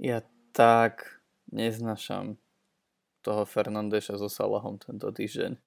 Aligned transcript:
Ja 0.00 0.24
tak 0.56 1.20
neznašam 1.52 2.40
toho 3.20 3.44
Fernandeša 3.44 4.16
so 4.16 4.32
Salahom 4.32 4.80
tento 4.80 5.12
týždeň. 5.12 5.60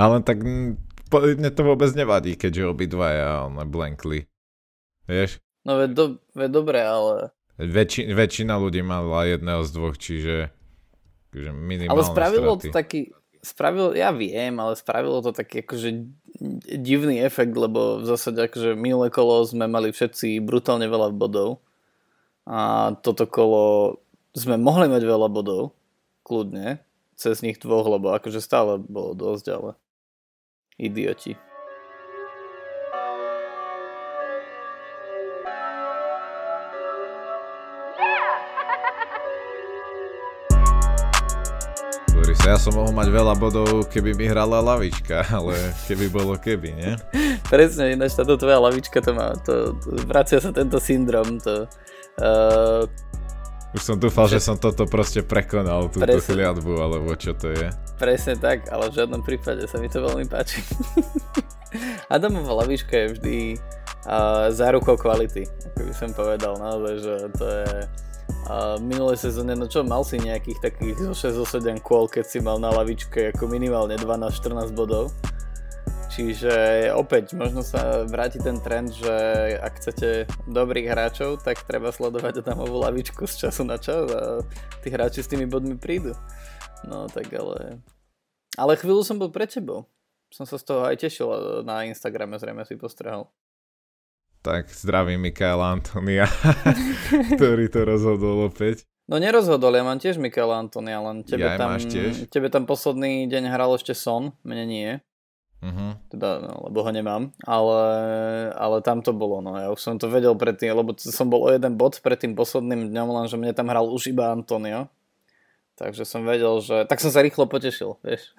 Ale 0.00 0.24
tak 0.24 0.40
mne 0.40 1.50
to 1.52 1.62
vôbec 1.62 1.92
nevadí, 1.92 2.32
keďže 2.34 2.72
obidvaja 2.72 3.44
blankli. 3.68 4.24
Vieš? 5.04 5.38
No 5.68 5.76
veď, 5.76 5.90
do, 5.92 6.04
veď 6.32 6.50
dobre, 6.50 6.80
ale... 6.80 7.36
Väčši, 7.60 8.08
väčšina 8.08 8.56
ľudí 8.56 8.80
mala 8.80 9.28
jedného 9.28 9.62
z 9.64 9.70
dvoch, 9.70 9.96
čiže, 10.00 10.48
čiže 11.36 11.50
minimálne 11.52 11.92
Ale 11.92 12.02
spravilo 12.08 12.56
straty. 12.56 12.64
to 12.64 12.72
taký... 12.72 13.00
Spravilo, 13.46 13.94
ja 13.94 14.10
viem, 14.10 14.58
ale 14.58 14.74
spravilo 14.74 15.22
to 15.22 15.30
taký 15.30 15.62
akože 15.62 16.08
divný 16.82 17.22
efekt, 17.22 17.54
lebo 17.54 18.02
v 18.02 18.04
zásade 18.08 18.42
akože 18.42 18.74
minulé 18.74 19.12
kolo 19.12 19.44
sme 19.46 19.70
mali 19.70 19.94
všetci 19.94 20.42
brutálne 20.42 20.90
veľa 20.90 21.14
bodov 21.14 21.62
a 22.46 22.94
toto 23.02 23.26
kolo 23.26 23.98
sme 24.32 24.54
mohli 24.54 24.86
mať 24.86 25.02
veľa 25.02 25.26
bodov, 25.26 25.74
kľudne, 26.22 26.78
cez 27.18 27.42
nich 27.42 27.58
dvoch, 27.58 27.90
lebo 27.90 28.14
akože 28.14 28.38
stále 28.38 28.78
bolo 28.78 29.18
dosť, 29.18 29.46
ale 29.50 29.70
idioti. 30.78 31.34
Ja 42.46 42.54
som 42.54 42.78
mohol 42.78 42.94
mať 42.94 43.10
veľa 43.10 43.34
bodov, 43.42 43.90
keby 43.90 44.14
mi 44.14 44.30
hrala 44.30 44.62
lavička, 44.62 45.26
ale 45.34 45.74
keby 45.90 46.06
bolo 46.06 46.38
keby, 46.38 46.78
nie? 46.78 46.94
Presne, 47.50 47.98
ináč 47.98 48.14
táto 48.14 48.38
tvoja 48.38 48.62
lavička 48.62 49.02
to 49.02 49.10
má, 49.18 49.34
to, 49.42 49.74
to 49.82 49.98
vracia 50.06 50.38
sa 50.38 50.54
tento 50.54 50.78
syndrom, 50.78 51.42
to 51.42 51.66
uh, 52.20 52.84
Už 53.76 53.82
som 53.82 53.96
dúfal, 54.00 54.30
že 54.30 54.40
som 54.40 54.56
toto 54.56 54.88
proste 54.88 55.20
prekonal, 55.20 55.92
túto 55.92 56.06
Presne. 56.06 56.22
chliadbu, 56.22 56.72
alebo 56.80 57.12
čo 57.18 57.36
to 57.36 57.52
je. 57.52 57.68
Presne 58.00 58.36
tak, 58.40 58.68
ale 58.72 58.88
v 58.88 58.96
žiadnom 58.96 59.20
prípade 59.20 59.64
sa 59.68 59.76
mi 59.76 59.88
to 59.88 60.00
veľmi 60.00 60.24
páči. 60.28 60.64
Adamová 62.14 62.64
lavička 62.64 62.96
je 62.96 63.06
vždy 63.18 63.36
uh, 64.06 64.48
zárukou 64.48 64.96
kvality, 64.96 65.44
ako 65.44 65.80
by 65.84 65.92
som 65.92 66.10
povedal 66.16 66.56
naozaj, 66.56 66.94
že 67.04 67.14
to 67.36 67.44
je 67.44 67.70
uh, 68.48 68.76
minulé 68.80 69.14
sezóne, 69.18 69.52
no 69.58 69.66
čo, 69.66 69.82
mal 69.82 70.06
si 70.06 70.16
nejakých 70.16 70.58
takých 70.62 71.12
zo 71.12 71.14
6 71.34 71.40
zo 71.42 71.46
7 71.46 71.82
kôl, 71.82 72.08
keď 72.08 72.24
si 72.24 72.38
mal 72.40 72.56
na 72.56 72.70
lavičke 72.72 73.34
ako 73.34 73.50
minimálne 73.50 73.98
12-14 73.98 74.72
bodov. 74.72 75.12
Čiže 76.16 76.88
opäť 76.96 77.36
možno 77.36 77.60
sa 77.60 78.08
vráti 78.08 78.40
ten 78.40 78.56
trend, 78.64 78.88
že 78.88 79.12
ak 79.60 79.84
chcete 79.84 80.24
dobrých 80.48 80.88
hráčov, 80.88 81.44
tak 81.44 81.60
treba 81.68 81.92
sledovať 81.92 82.40
Adamovú 82.40 82.80
lavičku 82.80 83.28
z 83.28 83.44
času 83.44 83.68
na 83.68 83.76
čas 83.76 84.08
a 84.08 84.40
tí 84.80 84.88
hráči 84.88 85.20
s 85.20 85.28
tými 85.28 85.44
bodmi 85.44 85.76
prídu. 85.76 86.16
No 86.88 87.04
tak 87.12 87.28
ale... 87.36 87.84
Ale 88.56 88.80
chvíľu 88.80 89.04
som 89.04 89.20
bol 89.20 89.28
pre 89.28 89.44
tebou. 89.44 89.92
Som 90.32 90.48
sa 90.48 90.56
z 90.56 90.64
toho 90.64 90.88
aj 90.88 91.04
tešil 91.04 91.28
na 91.68 91.84
Instagrame, 91.84 92.40
zrejme 92.40 92.64
si 92.64 92.80
postrehal. 92.80 93.28
Tak 94.40 94.72
zdravím 94.72 95.20
Mikaela 95.20 95.76
Antonia, 95.76 96.24
ktorý 97.36 97.68
to 97.68 97.84
rozhodol 97.84 98.48
opäť. 98.48 98.88
No 99.04 99.20
nerozhodol, 99.20 99.76
ja 99.76 99.84
mám 99.84 100.00
tiež 100.00 100.16
Mikaela 100.16 100.64
Antonia, 100.64 100.96
len 100.96 101.28
tebe, 101.28 101.44
Ja 101.44 101.60
tam, 101.60 101.76
tiež? 101.76 102.32
tebe 102.32 102.48
tam 102.48 102.64
posledný 102.64 103.28
deň 103.28 103.52
hral 103.52 103.76
ešte 103.76 103.92
Son, 103.92 104.32
mne 104.40 104.64
nie. 104.64 104.90
Uh-huh. 105.56 105.96
Teda, 106.12 106.38
no, 106.44 106.68
lebo 106.68 106.84
ho 106.84 106.90
nemám, 106.92 107.32
ale, 107.42 107.80
ale 108.54 108.76
tam 108.84 109.00
to 109.00 109.16
bolo, 109.16 109.40
no 109.40 109.56
ja 109.56 109.72
už 109.72 109.80
som 109.80 109.96
to 109.96 110.06
vedel 110.06 110.36
predtým, 110.36 110.76
lebo 110.76 110.92
som 111.00 111.32
bol 111.32 111.48
o 111.48 111.50
jeden 111.50 111.80
bod 111.80 111.96
pred 112.04 112.20
tým 112.20 112.36
posledným 112.36 112.92
dňom, 112.92 113.08
lenže 113.08 113.40
mne 113.40 113.56
tam 113.56 113.72
hral 113.72 113.88
už 113.88 114.12
iba 114.12 114.30
Antonio. 114.30 114.92
Takže 115.76 116.08
som 116.08 116.24
vedel, 116.24 116.56
že... 116.64 116.88
Tak 116.88 117.04
som 117.04 117.12
sa 117.12 117.20
rýchlo 117.20 117.44
potešil, 117.44 118.00
vieš. 118.00 118.32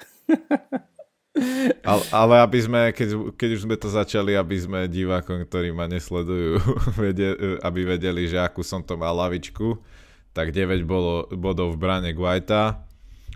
Ale, 1.86 2.04
ale 2.10 2.36
aby 2.42 2.60
sme, 2.60 2.82
keď, 2.90 3.38
keď 3.38 3.50
už 3.54 3.62
sme 3.70 3.78
to 3.78 3.90
začali, 3.94 4.34
aby 4.34 4.58
sme 4.58 4.90
divákom, 4.90 5.46
ktorí 5.46 5.70
ma 5.70 5.86
nesledujú, 5.86 6.58
vedeli, 7.04 7.62
aby 7.62 7.82
vedeli, 7.86 8.26
že 8.26 8.42
akú 8.42 8.66
som 8.66 8.82
to 8.82 8.98
mal 8.98 9.14
lavičku, 9.14 9.78
tak 10.34 10.50
9 10.50 10.82
bolo, 10.86 11.30
bodov 11.34 11.78
v 11.78 11.82
bráne 11.82 12.12
Guaita, 12.14 12.82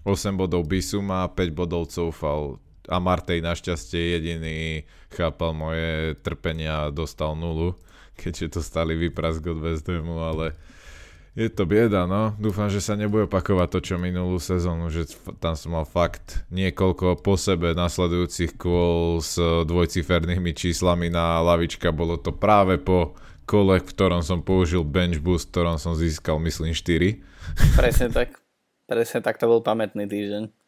8 0.01 0.33
bodov 0.33 0.65
Bisuma, 0.65 1.29
5 1.29 1.53
bodov 1.53 1.89
Coufal. 1.93 2.57
A 2.91 2.99
Martej 2.99 3.39
našťastie 3.39 4.19
jediný 4.19 4.83
chápal 5.15 5.55
moje 5.55 6.19
trpenia 6.19 6.91
a 6.91 6.93
dostal 6.93 7.39
nulu, 7.39 7.71
keďže 8.19 8.59
to 8.59 8.61
stali 8.61 8.99
vyprask 8.99 9.39
od 9.47 9.63
West 9.63 9.87
Hamu, 9.87 10.19
ale 10.19 10.59
je 11.31 11.47
to 11.47 11.63
bieda, 11.63 12.03
no. 12.03 12.35
Dúfam, 12.35 12.67
že 12.67 12.83
sa 12.83 12.99
nebude 12.99 13.31
opakovať 13.31 13.67
to, 13.71 13.79
čo 13.79 13.95
minulú 13.95 14.35
sezónu, 14.35 14.91
že 14.91 15.07
tam 15.39 15.55
som 15.55 15.71
mal 15.71 15.87
fakt 15.87 16.43
niekoľko 16.51 17.23
po 17.23 17.39
sebe 17.39 17.71
nasledujúcich 17.71 18.59
kôl 18.59 19.23
s 19.23 19.39
dvojcifernými 19.39 20.51
číslami 20.51 21.07
na 21.07 21.39
lavička. 21.39 21.95
Bolo 21.95 22.19
to 22.19 22.35
práve 22.35 22.75
po 22.75 23.15
kole, 23.47 23.79
v 23.79 23.87
ktorom 23.87 24.19
som 24.19 24.43
použil 24.43 24.83
bench 24.83 25.23
boost, 25.23 25.47
v 25.47 25.51
ktorom 25.55 25.79
som 25.79 25.95
získal, 25.95 26.35
myslím, 26.43 26.75
4. 26.75 27.23
Presne 27.79 28.11
tak. 28.11 28.35
Presne 28.83 29.23
tak 29.23 29.39
to 29.39 29.47
bol 29.47 29.63
pamätný 29.63 30.11
týždeň. 30.11 30.60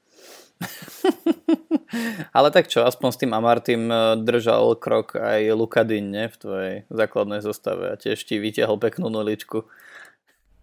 Ale 2.38 2.50
tak 2.50 2.68
čo, 2.68 2.86
aspoň 2.86 3.10
s 3.14 3.20
tým 3.22 3.32
Amartym 3.34 3.90
eh, 3.90 4.18
držal 4.18 4.78
krok 4.78 5.18
aj 5.18 5.54
Lukadin, 5.54 6.10
ne, 6.10 6.26
v 6.30 6.36
tvojej 6.38 6.76
základnej 6.90 7.42
zostave 7.44 7.94
a 7.94 8.00
tiež 8.00 8.22
ti 8.26 8.42
vytiahol 8.42 8.82
peknú 8.82 9.10
nuličku. 9.10 9.66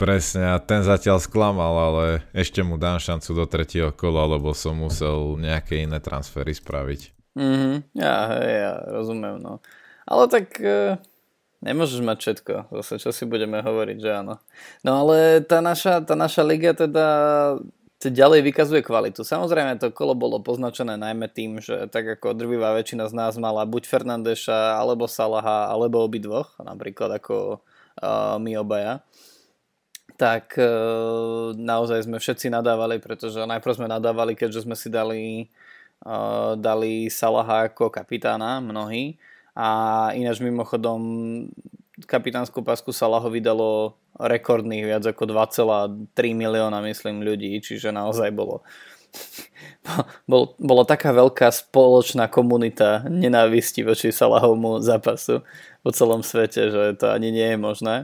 Presne, 0.00 0.56
a 0.56 0.56
ten 0.56 0.80
zatiaľ 0.80 1.20
sklamal, 1.20 1.74
ale 1.76 2.04
ešte 2.32 2.64
mu 2.64 2.80
dám 2.80 2.96
šancu 2.96 3.36
do 3.36 3.44
tretieho 3.44 3.92
kola, 3.92 4.24
lebo 4.24 4.56
som 4.56 4.72
musel 4.72 5.36
nejaké 5.36 5.84
iné 5.84 6.00
transfery 6.00 6.56
spraviť. 6.56 7.12
Mhm, 7.36 8.00
ja, 8.00 8.14
hej, 8.32 8.48
ja 8.64 8.74
rozumiem, 8.96 9.36
no. 9.36 9.60
Ale 10.08 10.24
tak 10.32 10.56
e, 10.56 10.96
nemôžeš 11.60 12.00
mať 12.00 12.16
všetko, 12.16 12.54
zase 12.80 12.96
čo 12.96 13.12
si 13.12 13.28
budeme 13.28 13.60
hovoriť, 13.60 13.98
že 14.00 14.10
áno. 14.24 14.40
No 14.80 15.04
ale 15.04 15.44
tá 15.44 15.60
naša, 15.60 16.00
tá 16.00 16.16
naša 16.16 16.48
liga 16.48 16.72
teda 16.72 17.06
ďalej 18.08 18.40
vykazuje 18.48 18.80
kvalitu. 18.80 19.20
Samozrejme 19.20 19.76
to 19.76 19.92
kolo 19.92 20.16
bolo 20.16 20.40
poznačené 20.40 20.96
najmä 20.96 21.28
tým, 21.28 21.60
že 21.60 21.84
tak 21.92 22.16
ako 22.16 22.32
drvivá 22.32 22.72
väčšina 22.72 23.04
z 23.04 23.12
nás 23.12 23.36
mala 23.36 23.68
buď 23.68 23.84
Fernandeša, 23.84 24.80
alebo 24.80 25.04
Salaha, 25.04 25.68
alebo 25.68 26.00
obidvoch, 26.00 26.56
napríklad 26.64 27.20
ako 27.20 27.60
uh, 28.00 28.40
my 28.40 28.56
obaja 28.56 29.04
tak 30.20 30.52
e, 30.60 30.68
naozaj 31.56 32.04
sme 32.04 32.20
všetci 32.20 32.52
nadávali, 32.52 33.00
pretože 33.00 33.40
najprv 33.40 33.72
sme 33.72 33.88
nadávali, 33.88 34.36
keďže 34.36 34.68
sme 34.68 34.76
si 34.76 34.92
dali, 34.92 35.48
e, 36.04 36.14
dali 36.60 37.08
Salaha 37.08 37.72
ako 37.72 37.88
kapitána, 37.88 38.60
mnohí. 38.60 39.16
A 39.56 39.68
ináč 40.12 40.44
mimochodom 40.44 41.00
kapitánsku 42.04 42.64
pasku 42.64 42.92
Salahovi 42.92 43.40
dalo 43.40 43.96
rekordných 44.16 44.84
viac 44.84 45.04
ako 45.04 45.28
2,3 45.28 46.12
milióna, 46.36 46.84
myslím, 46.84 47.24
ľudí, 47.24 47.60
čiže 47.60 47.92
naozaj 47.92 48.30
bolo 48.30 48.62
bol, 50.30 50.54
bola 50.58 50.86
taká 50.86 51.10
veľká 51.10 51.50
spoločná 51.50 52.30
komunita 52.30 53.06
nenávisti 53.10 53.82
voči 53.82 54.14
Salahovmu 54.14 54.78
zápasu 54.82 55.42
po 55.82 55.90
celom 55.90 56.22
svete, 56.22 56.70
že 56.70 56.82
to 57.00 57.10
ani 57.10 57.34
nie 57.34 57.56
je 57.56 57.58
možné. 57.58 57.94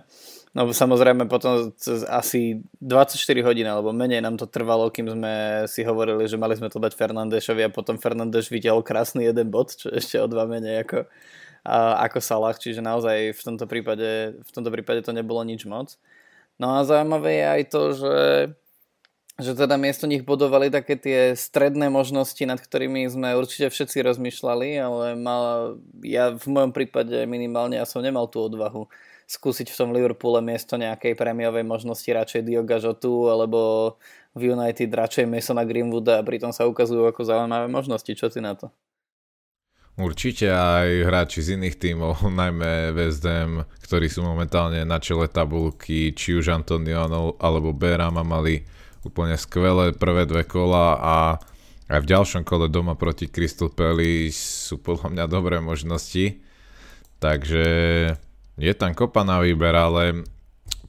No 0.56 0.64
samozrejme 0.72 1.28
potom 1.28 1.68
asi 2.08 2.64
24 2.80 3.20
hodín 3.44 3.68
alebo 3.68 3.92
menej 3.92 4.24
nám 4.24 4.40
to 4.40 4.48
trvalo, 4.48 4.88
kým 4.88 5.12
sme 5.12 5.34
si 5.68 5.84
hovorili, 5.84 6.24
že 6.24 6.40
mali 6.40 6.56
sme 6.56 6.72
to 6.72 6.80
dať 6.80 6.96
Fernandešovi 6.96 7.68
a 7.68 7.74
potom 7.74 8.00
Fernandeš 8.00 8.48
videl 8.48 8.80
krásny 8.80 9.28
jeden 9.28 9.52
bod, 9.52 9.76
čo 9.76 9.92
ešte 9.92 10.16
o 10.16 10.24
dva 10.24 10.48
menej 10.48 10.88
ako, 10.88 11.04
ako 12.06 12.22
Salah, 12.22 12.54
čiže 12.54 12.78
naozaj 12.78 13.34
v 13.34 13.42
tomto, 13.42 13.66
prípade, 13.66 14.38
v 14.38 14.50
tomto 14.54 14.70
prípade 14.70 15.02
to 15.02 15.10
nebolo 15.10 15.42
nič 15.42 15.66
moc. 15.66 15.98
No 16.56 16.78
a 16.78 16.86
zaujímavé 16.86 17.42
je 17.42 17.46
aj 17.46 17.62
to, 17.68 17.82
že 17.92 18.14
že 19.36 19.52
teda 19.52 19.76
miesto 19.76 20.08
nich 20.08 20.24
bodovali 20.24 20.72
také 20.72 20.96
tie 20.96 21.36
stredné 21.36 21.92
možnosti, 21.92 22.40
nad 22.48 22.56
ktorými 22.56 23.04
sme 23.04 23.36
určite 23.36 23.68
všetci 23.68 24.00
rozmýšľali, 24.00 24.80
ale 24.80 25.12
mal, 25.12 25.76
ja 26.00 26.32
v 26.32 26.46
mojom 26.48 26.72
prípade 26.72 27.28
minimálne 27.28 27.76
ja 27.76 27.84
som 27.84 28.00
nemal 28.00 28.32
tú 28.32 28.40
odvahu 28.48 28.88
skúsiť 29.28 29.68
v 29.68 29.76
tom 29.76 29.92
Liverpoole 29.92 30.40
miesto 30.40 30.80
nejakej 30.80 31.18
prémiovej 31.18 31.68
možnosti 31.68 32.08
radšej 32.08 32.48
Dioga 32.48 32.80
Žotu 32.80 33.28
alebo 33.28 33.60
v 34.32 34.56
United 34.56 34.88
radšej 34.88 35.28
Masona 35.28 35.68
Greenwooda 35.68 36.22
a 36.22 36.24
pritom 36.24 36.54
sa 36.56 36.64
ukazujú 36.64 37.04
ako 37.04 37.20
zaujímavé 37.26 37.68
možnosti. 37.68 38.08
Čo 38.08 38.32
ty 38.32 38.40
na 38.40 38.56
to? 38.56 38.72
Určite 39.96 40.52
aj 40.52 41.08
hráči 41.08 41.40
z 41.40 41.56
iných 41.56 41.80
tímov, 41.80 42.28
najmä 42.40 42.92
West 42.92 43.24
ktorí 43.86 44.12
sú 44.12 44.20
momentálne 44.20 44.84
na 44.84 45.00
čele 45.00 45.24
tabulky, 45.24 46.12
či 46.12 46.36
už 46.36 46.52
Antonio 46.52 47.06
alebo 47.40 47.72
Berama 47.72 48.20
mali 48.20 48.60
úplne 49.06 49.38
skvelé 49.38 49.94
prvé 49.96 50.26
dve 50.28 50.42
kola 50.44 50.98
a 50.98 51.16
aj 51.86 52.02
v 52.02 52.10
ďalšom 52.10 52.42
kole 52.42 52.66
doma 52.66 52.98
proti 52.98 53.30
Crystal 53.30 53.70
Palace 53.70 54.66
sú 54.66 54.82
podľa 54.82 55.14
mňa 55.14 55.24
dobré 55.30 55.62
možnosti. 55.62 56.42
Takže 57.22 57.64
je 58.58 58.72
tam 58.74 58.92
kopa 58.92 59.22
na 59.22 59.38
výber, 59.38 59.72
ale 59.72 60.26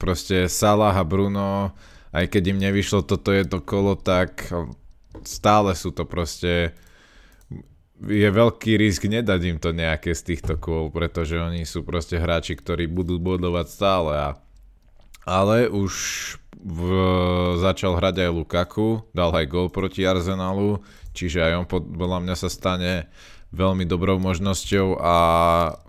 proste 0.02 0.50
Salah 0.50 0.98
a 0.98 1.06
Bruno, 1.06 1.78
aj 2.12 2.26
keď 2.34 2.44
im 2.50 2.60
nevyšlo 2.60 3.06
toto 3.06 3.30
jedno 3.30 3.62
kolo, 3.62 3.94
tak 3.94 4.50
stále 5.22 5.78
sú 5.78 5.94
to 5.94 6.04
proste 6.10 6.74
je 8.06 8.30
veľký 8.30 8.78
risk 8.78 9.10
nedať 9.10 9.42
im 9.50 9.58
to 9.58 9.74
nejaké 9.74 10.14
z 10.14 10.34
týchto 10.34 10.62
kôl, 10.62 10.94
pretože 10.94 11.34
oni 11.34 11.66
sú 11.66 11.82
proste 11.82 12.22
hráči, 12.22 12.54
ktorí 12.54 12.86
budú 12.86 13.18
bodovať 13.18 13.66
stále. 13.66 14.12
A, 14.14 14.30
ale 15.26 15.66
už 15.66 15.94
v, 16.58 16.82
začal 17.58 17.98
hrať 17.98 18.30
aj 18.30 18.32
Lukaku, 18.34 19.02
dal 19.14 19.34
aj 19.34 19.46
gol 19.50 19.68
proti 19.74 20.06
Arsenalu, 20.06 20.82
čiže 21.18 21.42
aj 21.42 21.54
on 21.58 21.66
podľa 21.66 22.20
mňa 22.22 22.36
sa 22.38 22.50
stane 22.50 23.10
veľmi 23.56 23.88
dobrou 23.88 24.20
možnosťou 24.20 25.00
a 25.00 25.16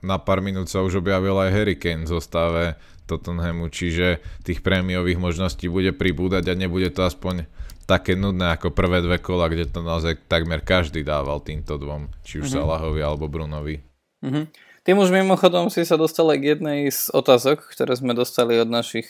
na 0.01 0.17
pár 0.23 0.41
minút 0.41 0.71
sa 0.71 0.81
už 0.81 1.03
objavil 1.03 1.35
aj 1.37 1.51
Harry 1.53 1.77
Kane 1.77 2.07
v 2.07 2.13
zostave 2.17 2.65
Tottenhamu, 3.09 3.73
čiže 3.73 4.21
tých 4.45 4.61
prémiových 4.61 5.17
možností 5.17 5.67
bude 5.67 5.97
pribúdať 5.97 6.53
a 6.53 6.55
nebude 6.55 6.93
to 6.93 7.09
aspoň 7.09 7.49
také 7.89 8.13
nudné 8.13 8.53
ako 8.53 8.77
prvé 8.77 9.01
dve 9.01 9.17
kola, 9.17 9.49
kde 9.49 9.65
to 9.65 9.81
naozaj 9.81 10.21
takmer 10.29 10.61
každý 10.61 11.01
dával 11.01 11.41
týmto 11.41 11.81
dvom, 11.81 12.13
či 12.21 12.45
už 12.45 12.53
mm-hmm. 12.53 12.61
Salahovi 12.61 13.01
alebo 13.01 13.33
Brunovi. 13.33 13.81
Mm-hmm. 14.21 14.45
Tým 14.85 14.97
už 15.01 15.09
mimochodom 15.09 15.73
si 15.73 15.89
sa 15.89 15.97
dostal 15.97 16.29
k 16.37 16.53
jednej 16.53 16.93
z 16.93 17.09
otázok, 17.17 17.65
ktoré 17.73 17.97
sme 17.97 18.13
dostali 18.13 18.61
od 18.61 18.69
našich, 18.69 19.09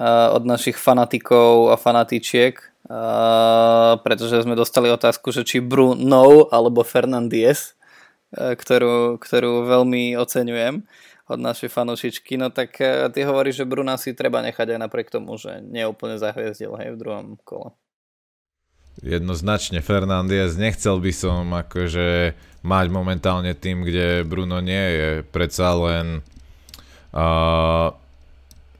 uh, 0.00 0.32
od 0.32 0.48
našich 0.48 0.80
fanatikov 0.80 1.68
a 1.68 1.76
fanatičiek, 1.76 2.56
uh, 2.88 4.00
pretože 4.00 4.48
sme 4.48 4.56
dostali 4.56 4.88
otázku, 4.88 5.28
že 5.28 5.44
či 5.44 5.60
Bruno 5.60 6.48
alebo 6.48 6.80
Fernandes, 6.80 7.76
uh, 8.32 8.56
ktorú, 8.56 9.20
ktorú 9.20 9.68
veľmi 9.68 10.16
oceňujem 10.16 10.88
od 11.30 11.38
našej 11.38 11.68
fanúšičky, 11.68 12.40
no 12.40 12.48
tak 12.48 12.80
uh, 12.80 13.12
ty 13.12 13.28
hovoríš, 13.28 13.64
že 13.64 13.68
Bruna 13.68 14.00
si 14.00 14.16
treba 14.16 14.40
nechať 14.40 14.72
aj 14.72 14.78
napriek 14.88 15.12
tomu, 15.12 15.36
že 15.36 15.60
neúplne 15.64 16.16
zahviezdil 16.16 16.72
hej, 16.80 16.96
v 16.96 17.00
druhom 17.00 17.36
kole 17.44 17.76
jednoznačne 18.98 19.80
Fernández. 19.80 20.58
Nechcel 20.58 20.98
by 20.98 21.12
som 21.14 21.54
akože 21.54 22.34
mať 22.60 22.86
momentálne 22.92 23.56
tým, 23.56 23.86
kde 23.86 24.26
Bruno 24.26 24.60
nie 24.60 24.86
je. 24.92 25.08
Predsa 25.24 25.72
len 25.78 26.06
uh, 27.16 27.88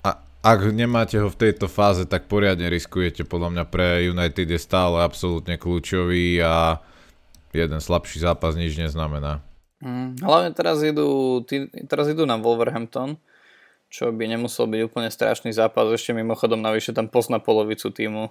a, 0.04 0.10
ak 0.44 0.58
nemáte 0.74 1.16
ho 1.16 1.32
v 1.32 1.40
tejto 1.40 1.70
fáze, 1.70 2.04
tak 2.04 2.28
poriadne 2.28 2.68
riskujete. 2.68 3.24
Podľa 3.24 3.48
mňa 3.56 3.64
pre 3.68 4.04
United 4.04 4.48
je 4.48 4.60
stále 4.60 5.00
absolútne 5.00 5.56
kľúčový 5.56 6.44
a 6.44 6.84
jeden 7.56 7.80
slabší 7.80 8.20
zápas 8.20 8.54
nič 8.54 8.76
neznamená. 8.76 9.40
Mm, 9.80 10.20
hlavne 10.20 10.50
teraz 10.52 10.84
idú, 10.84 11.40
teraz 11.88 12.12
idú 12.12 12.28
na 12.28 12.36
Wolverhampton 12.36 13.16
čo 13.90 14.14
by 14.14 14.25
nemusel 14.31 14.70
byť 14.70 14.81
úplne 14.87 15.10
strašný 15.10 15.50
zápas. 15.50 15.90
Ešte 15.90 16.14
mimochodom 16.14 16.62
navyše 16.62 16.94
tam 16.94 17.10
pozná 17.10 17.42
polovicu 17.42 17.90
týmu. 17.90 18.31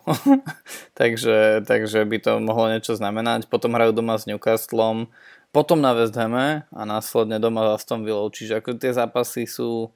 takže, 1.00 1.68
takže 1.68 2.08
by 2.08 2.18
to 2.24 2.32
mohlo 2.40 2.72
niečo 2.72 2.96
znamenať. 2.96 3.52
Potom 3.52 3.76
hrajú 3.76 3.92
doma 3.92 4.16
s 4.16 4.24
Newcastlom, 4.24 5.12
potom 5.52 5.84
na 5.84 5.92
West 5.92 6.16
Hame 6.16 6.64
a 6.72 6.82
následne 6.88 7.44
doma 7.44 7.76
s 7.76 7.84
Aston 7.84 8.08
Villou. 8.08 8.32
Čiže 8.32 8.64
ako 8.64 8.80
tie 8.80 8.96
zápasy 8.96 9.44
sú... 9.44 9.92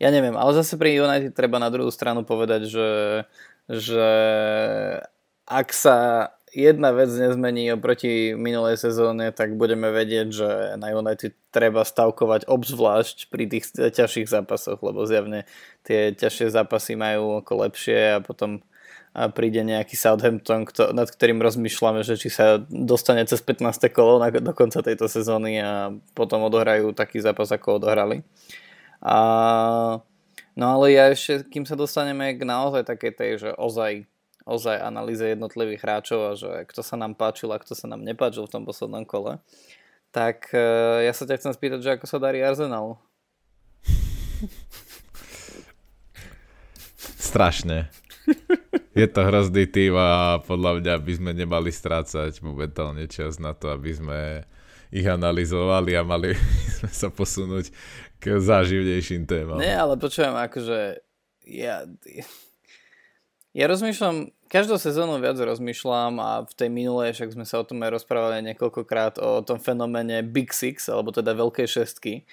Ja 0.00 0.08
neviem, 0.08 0.34
ale 0.34 0.56
zase 0.56 0.80
pri 0.80 0.96
United 0.96 1.36
treba 1.36 1.60
na 1.60 1.68
druhú 1.68 1.92
stranu 1.92 2.24
povedať, 2.24 2.66
že, 2.66 2.90
že 3.68 4.08
ak 5.44 5.68
sa 5.70 6.32
jedna 6.54 6.94
vec 6.94 7.10
nezmení 7.10 7.74
oproti 7.74 8.32
minulej 8.38 8.78
sezóne, 8.78 9.34
tak 9.34 9.58
budeme 9.58 9.90
vedieť, 9.90 10.26
že 10.30 10.48
na 10.78 10.94
United 10.94 11.34
treba 11.50 11.82
stavkovať 11.82 12.46
obzvlášť 12.46 13.28
pri 13.28 13.44
tých 13.50 13.74
ťažších 13.74 14.30
zápasoch, 14.30 14.78
lebo 14.80 15.02
zjavne 15.04 15.44
tie 15.82 16.14
ťažšie 16.14 16.54
zápasy 16.54 16.94
majú 16.94 17.42
ako 17.42 17.52
lepšie 17.66 18.18
a 18.18 18.24
potom 18.24 18.62
príde 19.34 19.62
nejaký 19.62 19.94
Southampton, 19.94 20.66
kto, 20.66 20.90
nad 20.90 21.06
ktorým 21.06 21.38
rozmýšľame, 21.38 22.02
že 22.02 22.18
či 22.18 22.34
sa 22.34 22.58
dostane 22.66 23.22
cez 23.26 23.38
15. 23.38 23.86
kolo 23.94 24.18
na, 24.18 24.30
do 24.34 24.50
konca 24.50 24.82
tejto 24.82 25.06
sezóny 25.06 25.62
a 25.62 25.94
potom 26.18 26.42
odohrajú 26.42 26.90
taký 26.90 27.22
zápas, 27.22 27.54
ako 27.54 27.78
odohrali. 27.78 28.26
A, 28.98 29.18
no 30.58 30.64
ale 30.66 30.98
ja 30.98 31.14
ešte, 31.14 31.46
kým 31.46 31.62
sa 31.62 31.78
dostaneme 31.78 32.34
k 32.34 32.42
naozaj 32.42 32.90
takej 32.90 33.12
tej, 33.14 33.30
že 33.38 33.50
ozaj 33.54 34.10
ozaj 34.44 34.76
analýze 34.76 35.24
jednotlivých 35.24 35.80
hráčov 35.80 36.20
a 36.20 36.32
že 36.36 36.68
kto 36.68 36.80
sa 36.84 37.00
nám 37.00 37.16
páčil 37.16 37.48
a 37.52 37.60
kto 37.60 37.72
sa 37.72 37.88
nám 37.88 38.04
nepáčil 38.04 38.44
v 38.44 38.52
tom 38.52 38.62
poslednom 38.68 39.08
kole, 39.08 39.40
tak 40.12 40.52
e, 40.52 40.60
ja 41.08 41.12
sa 41.16 41.24
ťa 41.24 41.40
chcem 41.40 41.52
spýtať, 41.56 41.80
že 41.80 41.90
ako 41.96 42.06
sa 42.06 42.20
darí 42.20 42.44
Arsenal? 42.44 43.00
Strašne. 47.18 47.88
Je 48.94 49.10
to 49.10 49.26
hrozný 49.26 49.66
tým 49.66 49.98
a 49.98 50.38
podľa 50.44 50.78
mňa 50.78 50.94
by 51.02 51.12
sme 51.18 51.30
nemali 51.34 51.74
strácať 51.74 52.38
momentálne 52.44 53.10
čas 53.10 53.42
na 53.42 53.50
to, 53.50 53.74
aby 53.74 53.90
sme 53.90 54.46
ich 54.94 55.02
analyzovali 55.02 55.98
a 55.98 56.06
mali 56.06 56.38
sme 56.78 56.90
sa 56.94 57.08
posunúť 57.10 57.74
k 58.22 58.38
záživnejším 58.38 59.26
témam. 59.26 59.58
Nie, 59.58 59.74
ale 59.74 59.98
počujem, 59.98 60.30
akože 60.30 61.02
ja, 61.50 61.82
ja 63.54 63.64
rozmýšľam, 63.70 64.34
každú 64.50 64.76
sezónu 64.82 65.22
viac 65.22 65.38
rozmýšľam 65.38 66.12
a 66.18 66.30
v 66.42 66.52
tej 66.58 66.68
minulej, 66.74 67.14
však 67.14 67.38
sme 67.38 67.46
sa 67.46 67.62
o 67.62 67.66
tom 67.66 67.78
aj 67.86 68.02
rozprávali 68.02 68.42
niekoľkokrát 68.50 69.22
o 69.22 69.46
tom 69.46 69.62
fenoméne 69.62 70.26
Big 70.26 70.50
Six, 70.50 70.90
alebo 70.90 71.14
teda 71.14 71.38
veľkej 71.38 71.66
šestky. 71.70 72.26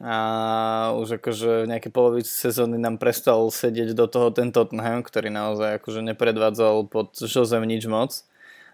A 0.00 0.96
už 0.96 1.20
akože 1.20 1.64
v 1.64 1.70
nejakej 1.76 1.92
polovici 1.92 2.32
sezóny 2.32 2.80
nám 2.80 2.96
prestal 2.96 3.48
sedieť 3.52 3.92
do 3.92 4.08
toho 4.08 4.32
ten 4.32 4.48
Tottenham, 4.52 5.04
ktorý 5.04 5.28
naozaj 5.28 5.80
akože 5.80 6.00
nepredvádzal 6.12 6.88
pod 6.88 7.16
Josem 7.20 7.64
nič 7.68 7.84
moc. 7.84 8.24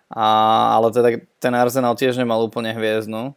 A, 0.06 0.26
ale 0.78 0.94
teda 0.94 1.18
ten 1.42 1.54
Arsenal 1.54 1.98
tiež 1.98 2.14
nemal 2.14 2.42
úplne 2.46 2.70
hviezdnu 2.70 3.34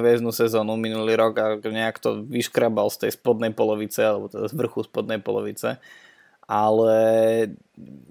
hviezdnu 0.00 0.30
sezónu 0.30 0.78
minulý 0.78 1.18
rok 1.18 1.34
a 1.42 1.46
nejak 1.58 1.98
to 1.98 2.22
vyškrabal 2.22 2.86
z 2.94 3.06
tej 3.06 3.10
spodnej 3.18 3.50
polovice, 3.50 3.98
alebo 3.98 4.30
teda 4.30 4.46
z 4.46 4.54
vrchu 4.54 4.86
spodnej 4.86 5.18
polovice 5.18 5.82
ale 6.50 6.98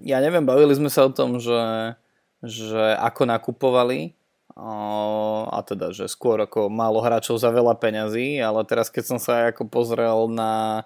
ja 0.00 0.24
neviem, 0.24 0.48
bavili 0.48 0.72
sme 0.72 0.88
sa 0.88 1.04
o 1.04 1.12
tom, 1.12 1.36
že, 1.36 1.92
že 2.40 2.96
ako 2.96 3.28
nakupovali 3.28 4.16
a 4.56 5.60
teda, 5.64 5.92
že 5.92 6.08
skôr 6.08 6.40
ako 6.40 6.72
málo 6.72 7.00
hráčov 7.00 7.36
za 7.40 7.52
veľa 7.52 7.76
peňazí, 7.76 8.40
ale 8.40 8.64
teraz 8.64 8.88
keď 8.88 9.04
som 9.04 9.18
sa 9.20 9.52
ako 9.52 9.68
pozrel 9.68 10.28
na 10.32 10.84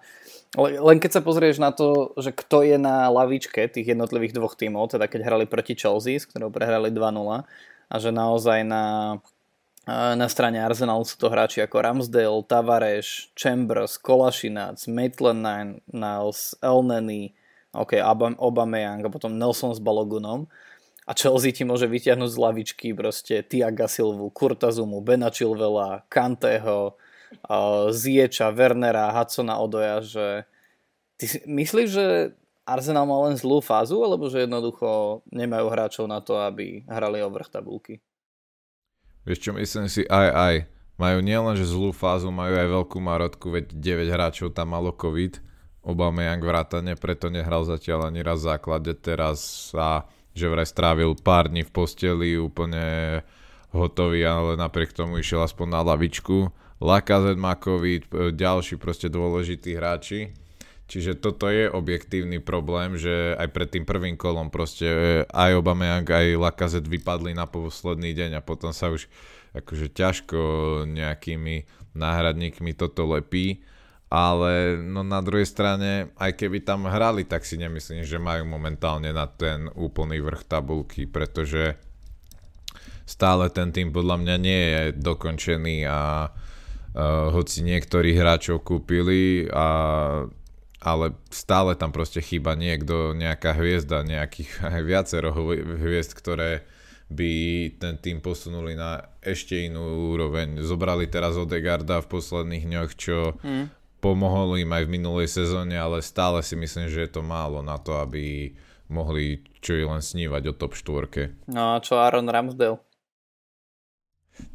len 0.58 1.02
keď 1.02 1.18
sa 1.18 1.22
pozrieš 1.26 1.58
na 1.58 1.74
to, 1.74 2.14
že 2.14 2.30
kto 2.30 2.62
je 2.62 2.78
na 2.78 3.10
lavičke 3.10 3.66
tých 3.66 3.90
jednotlivých 3.90 4.38
dvoch 4.38 4.54
tímov, 4.54 4.94
teda 4.94 5.10
keď 5.10 5.26
hrali 5.26 5.44
proti 5.50 5.74
Chelsea, 5.74 6.22
s 6.22 6.30
ktorou 6.30 6.54
prehrali 6.54 6.94
2-0 6.94 7.42
a 7.90 7.94
že 7.98 8.10
naozaj 8.14 8.62
na, 8.62 9.18
na 9.90 10.26
strane 10.30 10.62
Arsenalu 10.62 11.02
sú 11.02 11.18
to 11.18 11.26
hráči 11.26 11.58
ako 11.58 11.82
Ramsdale, 11.82 12.46
Tavares, 12.46 13.34
Chambers, 13.34 13.98
Kolašinac, 13.98 14.78
Maitland 14.86 15.82
Niles, 15.90 16.54
Elneny, 16.62 17.34
OK, 17.74 17.98
Aubameyang 18.38 19.02
a 19.02 19.10
potom 19.10 19.34
Nelson 19.34 19.74
s 19.74 19.82
Balogunom 19.82 20.46
a 21.04 21.12
Chelsea 21.12 21.52
ti 21.52 21.66
môže 21.66 21.90
vyťahnuť 21.90 22.30
z 22.30 22.38
lavičky 22.38 22.88
proste 22.94 23.42
Tiaga 23.44 23.90
Silvu, 23.90 24.30
Kurtazumu, 24.30 25.02
Bena 25.02 25.28
Chilvela, 25.28 26.06
Kanteho, 26.08 26.96
Zieča, 27.90 28.54
Wernera, 28.54 29.10
Hudsona 29.10 29.58
Odoja, 29.58 30.00
že 30.00 30.46
ty 31.18 31.26
myslíš, 31.44 31.88
že 31.90 32.06
Arsenal 32.64 33.04
má 33.04 33.20
len 33.28 33.36
zlú 33.36 33.60
fázu, 33.60 34.00
alebo 34.00 34.30
že 34.32 34.48
jednoducho 34.48 35.20
nemajú 35.28 35.66
hráčov 35.68 36.06
na 36.08 36.24
to, 36.24 36.40
aby 36.40 36.86
hrali 36.88 37.20
o 37.20 37.28
vrch 37.28 37.52
tabulky? 37.52 38.00
Vieš 39.28 39.38
čo, 39.44 39.50
myslím 39.52 39.90
si 39.90 40.08
aj 40.08 40.28
aj. 40.32 40.54
Majú 40.94 41.18
nielen, 41.20 41.58
že 41.58 41.68
zlú 41.68 41.90
fázu, 41.90 42.30
majú 42.30 42.54
aj 42.54 42.68
veľkú 42.70 42.98
marotku, 43.02 43.50
veď 43.50 43.76
9 43.76 44.14
hráčov 44.14 44.54
tam 44.54 44.72
malo 44.72 44.94
COVID 44.94 45.42
Aubameyang 45.84 46.40
vrátane, 46.40 46.96
preto 46.96 47.28
nehral 47.28 47.68
zatiaľ 47.68 48.08
ani 48.08 48.24
raz 48.24 48.40
v 48.40 48.56
základe. 48.56 48.96
Teraz 48.96 49.70
sa, 49.70 50.08
že 50.32 50.48
vraj 50.48 50.64
strávil 50.64 51.12
pár 51.20 51.52
dní 51.52 51.60
v 51.60 51.72
posteli, 51.72 52.40
úplne 52.40 53.20
hotový, 53.68 54.24
ale 54.24 54.56
napriek 54.56 54.96
tomu 54.96 55.20
išiel 55.20 55.44
aspoň 55.44 55.68
na 55.68 55.80
lavičku. 55.84 56.48
Lakazet 56.80 57.36
má 57.36 57.52
COVID, 57.54 58.32
ďalší 58.32 58.80
proste 58.80 59.12
dôležití 59.12 59.76
hráči. 59.76 60.32
Čiže 60.84 61.16
toto 61.16 61.48
je 61.48 61.68
objektívny 61.68 62.44
problém, 62.44 63.00
že 63.00 63.36
aj 63.40 63.48
pred 63.56 63.68
tým 63.72 63.84
prvým 63.88 64.20
kolom 64.20 64.52
proste 64.52 64.88
aj 65.32 65.56
Aubameyang, 65.56 66.04
aj 66.04 66.36
Lakazet 66.36 66.84
vypadli 66.84 67.32
na 67.32 67.48
posledný 67.48 68.12
deň 68.12 68.40
a 68.40 68.44
potom 68.44 68.68
sa 68.72 68.92
už 68.92 69.08
akože 69.56 69.92
ťažko 69.92 70.40
nejakými 70.88 71.64
náhradníkmi 71.96 72.76
toto 72.76 73.08
lepí 73.08 73.64
ale 74.14 74.78
no 74.78 75.02
na 75.02 75.18
druhej 75.18 75.42
strane, 75.42 76.14
aj 76.14 76.38
keby 76.38 76.62
tam 76.62 76.86
hrali, 76.86 77.26
tak 77.26 77.42
si 77.42 77.58
nemyslím, 77.58 78.06
že 78.06 78.22
majú 78.22 78.46
momentálne 78.46 79.10
na 79.10 79.26
ten 79.26 79.66
úplný 79.74 80.22
vrch 80.22 80.46
tabulky, 80.46 81.10
pretože 81.10 81.74
stále 83.02 83.50
ten 83.50 83.74
tým 83.74 83.90
podľa 83.90 84.22
mňa 84.22 84.36
nie 84.38 84.62
je 84.70 84.82
dokončený 85.02 85.76
a 85.90 86.30
uh, 86.30 87.34
hoci 87.34 87.66
niektorí 87.66 88.14
hráčov 88.14 88.62
kúpili 88.62 89.50
a 89.50 89.66
ale 90.84 91.16
stále 91.32 91.72
tam 91.80 91.96
proste 91.96 92.20
chýba 92.20 92.52
niekto, 92.52 93.16
nejaká 93.16 93.56
hviezda, 93.56 94.04
nejakých 94.04 94.62
viacero 94.88 95.34
hviezd, 95.58 96.14
ktoré 96.14 96.62
by 97.08 97.32
ten 97.80 97.98
tým 97.98 98.20
posunuli 98.20 98.76
na 98.76 99.00
ešte 99.24 99.64
inú 99.64 100.12
úroveň. 100.12 100.60
Zobrali 100.60 101.08
teraz 101.08 101.40
Odegarda 101.40 102.04
v 102.04 102.10
posledných 102.12 102.64
dňoch, 102.68 102.90
čo 102.96 103.16
mm. 103.40 103.83
Pomohol 104.04 104.60
im 104.60 104.68
aj 104.68 104.84
v 104.84 104.94
minulej 105.00 105.28
sezóne, 105.32 105.72
ale 105.80 106.04
stále 106.04 106.44
si 106.44 106.52
myslím, 106.52 106.92
že 106.92 107.08
je 107.08 107.10
to 107.16 107.24
málo 107.24 107.64
na 107.64 107.80
to, 107.80 107.96
aby 107.96 108.52
mohli 108.92 109.40
čo 109.64 109.72
i 109.72 109.84
len 109.88 110.04
snívať 110.04 110.52
o 110.52 110.52
top 110.52 110.76
4. 110.76 111.48
No 111.48 111.72
a 111.72 111.80
čo 111.80 111.96
Aaron 111.96 112.28
Ramsdale? 112.28 112.76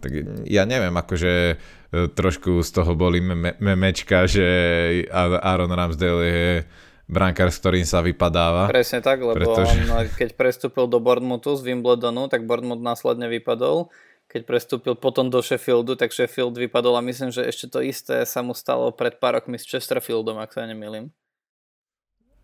Tak 0.04 0.12
ja 0.46 0.68
neviem, 0.70 0.94
akože 0.94 1.34
e, 1.34 1.56
trošku 2.12 2.62
z 2.62 2.70
toho 2.70 2.94
boli 2.94 3.24
me- 3.24 3.58
memečka, 3.58 4.30
že 4.30 4.46
Aaron 5.16 5.72
Ramsdale 5.72 6.24
je 6.28 6.52
brankár, 7.10 7.50
s 7.50 7.58
ktorým 7.58 7.88
sa 7.90 8.06
vypadáva. 8.06 8.70
Presne 8.70 9.02
tak, 9.02 9.24
lebo 9.26 9.34
pretože... 9.34 9.90
on 9.90 10.06
keď 10.14 10.38
prestúpil 10.38 10.86
do 10.86 11.02
Bournemouthu 11.02 11.58
z 11.58 11.66
Wimbledonu, 11.66 12.30
tak 12.30 12.46
Bournemouth 12.46 12.86
následne 12.86 13.26
vypadol. 13.26 13.90
Keď 14.30 14.42
prestúpil 14.46 14.94
potom 14.94 15.34
do 15.34 15.42
Sheffieldu, 15.42 15.98
tak 15.98 16.14
Sheffield 16.14 16.54
vypadol 16.54 17.02
a 17.02 17.02
myslím, 17.02 17.34
že 17.34 17.50
ešte 17.50 17.66
to 17.66 17.82
isté 17.82 18.22
sa 18.30 18.46
mu 18.46 18.54
stalo 18.54 18.94
pred 18.94 19.18
pár 19.18 19.42
rokmi 19.42 19.58
s 19.58 19.66
Chesterfieldom, 19.66 20.38
ak 20.38 20.54
sa 20.54 20.70
nemýlim. 20.70 21.10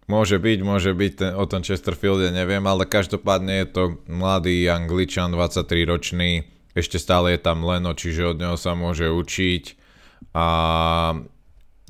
Môže 0.09 0.41
byť, 0.41 0.59
môže 0.65 0.97
byť, 0.97 1.13
ten, 1.13 1.31
o 1.37 1.45
tom 1.45 1.61
Chesterfielde 1.61 2.33
neviem, 2.33 2.61
ale 2.65 2.89
každopádne 2.89 3.53
je 3.61 3.67
to 3.69 3.83
mladý 4.09 4.65
Angličan, 4.65 5.33
23 5.33 5.85
ročný, 5.85 6.49
ešte 6.73 6.97
stále 6.97 7.37
je 7.37 7.39
tam 7.41 7.61
Leno, 7.61 7.93
čiže 7.93 8.33
od 8.33 8.37
neho 8.37 8.57
sa 8.57 8.73
môže 8.73 9.05
učiť 9.09 9.63
a 10.33 10.47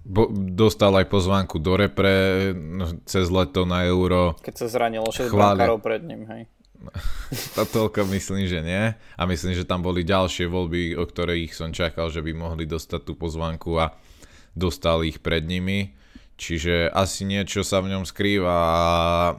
bo, 0.05 0.31
dostal 0.31 0.95
aj 0.95 1.07
pozvánku 1.11 1.59
do 1.59 1.75
repre 1.75 2.51
no, 2.55 2.99
cez 3.03 3.27
leto 3.31 3.63
na 3.63 3.87
euro. 3.87 4.35
Keď 4.43 4.55
sa 4.59 4.67
zranilo 4.67 5.07
6 5.07 5.31
brankárov 5.31 5.79
pred 5.79 6.03
ním, 6.03 6.23
hej. 6.29 6.51
To 7.57 7.63
toľko 7.65 8.07
myslím, 8.13 8.45
že 8.45 8.59
nie. 8.61 8.93
A 8.95 9.21
myslím, 9.25 9.57
že 9.57 9.67
tam 9.67 9.81
boli 9.81 10.05
ďalšie 10.05 10.47
voľby, 10.47 10.95
o 10.95 11.03
ktorých 11.03 11.51
som 11.51 11.73
čakal, 11.73 12.11
že 12.13 12.21
by 12.21 12.31
mohli 12.35 12.69
dostať 12.69 13.01
tú 13.01 13.13
pozvánku 13.17 13.75
a 13.81 13.95
dostali 14.55 15.11
ich 15.11 15.19
pred 15.19 15.43
nimi. 15.43 15.95
Čiže 16.35 16.91
asi 16.91 17.23
niečo 17.23 17.63
sa 17.63 17.79
v 17.79 17.95
ňom 17.95 18.03
skrýva 18.03 18.51
a 18.51 18.79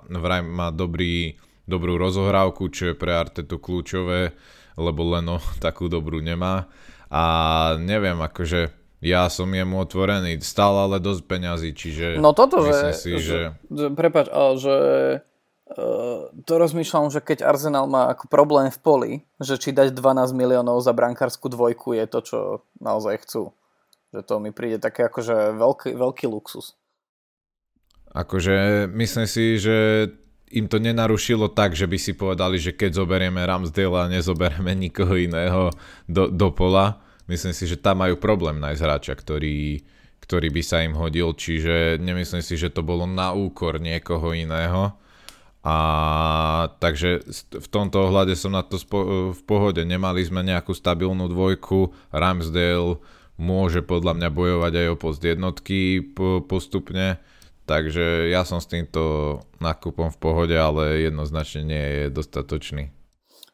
vraj 0.08 0.40
má 0.40 0.72
dobrý, 0.72 1.36
dobrú 1.68 2.00
rozohrávku, 2.00 2.72
čo 2.72 2.92
je 2.92 2.94
pre 2.96 3.12
Artetu 3.12 3.60
kľúčové, 3.60 4.32
lebo 4.80 5.00
Leno 5.04 5.38
takú 5.64 5.92
dobrú 5.92 6.24
nemá. 6.24 6.68
A 7.12 7.24
neviem, 7.78 8.18
akože 8.18 8.72
ja 9.04 9.28
som 9.28 9.46
jemu 9.52 9.76
otvorený, 9.84 10.40
stále 10.40 10.88
ale 10.88 10.96
dosť 10.98 11.22
peňazí, 11.28 11.70
čiže 11.76 12.06
no 12.16 12.32
toto, 12.32 12.64
že, 12.64 12.96
si, 12.96 13.12
že... 13.20 13.54
že, 13.68 13.86
prepač, 13.92 14.26
ale 14.32 14.52
že 14.56 14.76
to 16.46 16.52
rozmýšľam, 16.54 17.10
že 17.10 17.18
keď 17.18 17.42
Arsenal 17.42 17.90
má 17.90 18.14
ako 18.14 18.30
problém 18.30 18.70
v 18.70 18.78
poli, 18.78 19.12
že 19.42 19.58
či 19.58 19.74
dať 19.74 19.90
12 19.90 20.30
miliónov 20.30 20.78
za 20.78 20.94
brankárskú 20.94 21.50
dvojku 21.50 21.98
je 21.98 22.06
to, 22.06 22.18
čo 22.22 22.38
naozaj 22.78 23.26
chcú. 23.26 23.50
Že 24.14 24.20
to 24.22 24.34
mi 24.38 24.54
príde 24.54 24.78
také 24.78 25.10
akože 25.10 25.58
veľký, 25.58 25.98
veľký 25.98 26.26
luxus. 26.30 26.78
Akože 28.14 28.86
myslím 28.94 29.26
si, 29.26 29.58
že 29.58 30.08
im 30.54 30.70
to 30.70 30.78
nenarušilo 30.78 31.50
tak, 31.50 31.74
že 31.74 31.90
by 31.90 31.98
si 31.98 32.14
povedali, 32.14 32.62
že 32.62 32.70
keď 32.70 33.02
zoberieme 33.02 33.42
Ramsdale 33.42 34.06
a 34.06 34.10
nezoberieme 34.10 34.70
nikoho 34.78 35.18
iného 35.18 35.74
do, 36.06 36.30
do 36.30 36.54
pola, 36.54 37.02
myslím 37.26 37.50
si, 37.50 37.66
že 37.66 37.74
tam 37.74 38.06
majú 38.06 38.14
problém 38.14 38.62
nájsť 38.62 38.82
hráča, 38.86 39.14
ktorý, 39.18 39.82
ktorý 40.22 40.48
by 40.54 40.62
sa 40.62 40.86
im 40.86 40.94
hodil, 40.94 41.34
čiže 41.34 41.98
nemyslím 41.98 42.46
si, 42.46 42.54
že 42.54 42.70
to 42.70 42.86
bolo 42.86 43.10
na 43.10 43.34
úkor 43.34 43.82
niekoho 43.82 44.30
iného. 44.30 44.94
A 45.66 45.76
takže 46.78 47.26
v 47.50 47.66
tomto 47.66 48.06
ohľade 48.06 48.38
som 48.38 48.54
na 48.54 48.62
to 48.62 48.78
spo- 48.78 49.34
v 49.34 49.42
pohode. 49.42 49.82
Nemali 49.82 50.22
sme 50.22 50.46
nejakú 50.46 50.70
stabilnú 50.70 51.26
dvojku. 51.26 51.90
Ramsdale 52.14 53.02
môže 53.34 53.82
podľa 53.82 54.14
mňa 54.14 54.28
bojovať 54.30 54.72
aj 54.78 54.86
o 54.94 54.96
post 54.96 55.20
jednotky 55.26 56.06
postupne 56.46 57.18
Takže 57.66 58.30
ja 58.30 58.46
som 58.46 58.62
s 58.62 58.70
týmto 58.70 59.42
nákupom 59.58 60.14
v 60.14 60.18
pohode, 60.22 60.54
ale 60.54 61.02
jednoznačne 61.02 61.66
nie 61.66 61.84
je 61.98 62.04
dostatočný. 62.14 62.94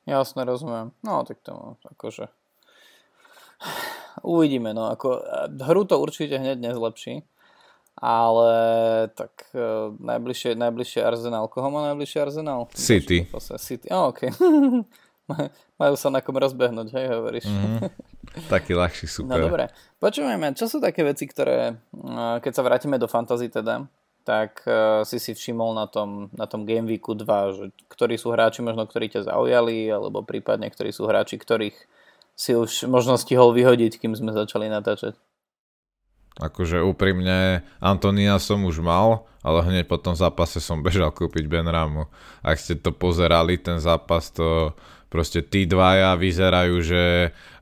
Jasne, 0.05 0.45
rozumiem. 0.45 0.93
No, 1.01 1.25
tak 1.25 1.41
to 1.41 1.81
akože... 1.97 2.29
Uvidíme, 4.21 4.77
no, 4.77 4.93
ako 4.93 5.25
hru 5.65 5.89
to 5.89 5.97
určite 5.97 6.37
hneď 6.37 6.61
nezlepší, 6.61 7.25
ale 7.97 8.51
tak 9.13 9.53
uh, 9.53 9.93
najbližšie, 10.01 10.57
najbližšie 10.57 11.01
Arsenal. 11.05 11.47
Koho 11.53 11.69
má 11.69 11.93
najbližšie 11.93 12.19
Arsenal? 12.25 12.71
City. 12.73 13.29
City, 13.61 13.87
oh, 13.93 14.11
OK. 14.11 14.29
Majú 15.81 15.95
sa 15.97 16.09
na 16.11 16.21
kom 16.21 16.37
rozbehnúť, 16.37 16.89
hej, 16.95 17.07
hovoríš. 17.13 17.47
Mm-hmm. 17.47 17.81
Taký 18.53 18.73
ľahší 18.75 19.07
super. 19.07 19.37
No 19.37 19.37
dobre, 19.39 19.69
počúvajme, 20.01 20.57
čo 20.57 20.67
sú 20.67 20.81
také 20.81 21.05
veci, 21.05 21.29
ktoré, 21.29 21.77
keď 22.43 22.53
sa 22.53 22.63
vrátime 22.65 22.97
do 22.97 23.11
fantasy 23.11 23.53
teda, 23.53 23.87
tak 24.23 24.63
uh, 24.71 25.03
si 25.03 25.19
si 25.19 25.35
všimol 25.35 25.75
na 25.75 25.91
tom, 25.91 26.31
na 26.33 26.47
tom 26.47 26.63
Game 26.63 26.87
Weeku 26.87 27.19
2, 27.19 27.59
že 27.59 27.65
ktorí 27.91 28.15
sú 28.15 28.31
hráči 28.31 28.63
možno, 28.63 28.87
ktorí 28.87 29.11
ťa 29.11 29.27
zaujali, 29.35 29.91
alebo 29.91 30.23
prípadne 30.23 30.71
ktorí 30.71 30.95
sú 30.95 31.11
hráči, 31.11 31.37
ktorých 31.37 31.75
si 32.39 32.55
už 32.55 32.89
možno 32.89 33.19
stihol 33.19 33.53
vyhodiť, 33.53 33.99
kým 33.99 34.15
sme 34.15 34.33
začali 34.33 34.71
natáčať. 34.71 35.19
Akože 36.41 36.81
úprimne 36.81 37.61
Antonia 37.83 38.41
som 38.41 38.65
už 38.65 38.81
mal, 38.81 39.29
ale 39.45 39.61
hneď 39.69 39.85
po 39.91 40.01
tom 40.01 40.17
zápase 40.17 40.63
som 40.63 40.81
bežal 40.87 41.13
kúpiť 41.13 41.51
Benramu. 41.51 42.09
Ak 42.41 42.57
ste 42.61 42.79
to 42.79 42.95
pozerali, 42.95 43.61
ten 43.61 43.83
zápas, 43.83 44.33
to 44.33 44.73
proste 45.13 45.45
tí 45.45 45.69
dvaja 45.69 46.17
vyzerajú, 46.17 46.77
že 46.81 47.03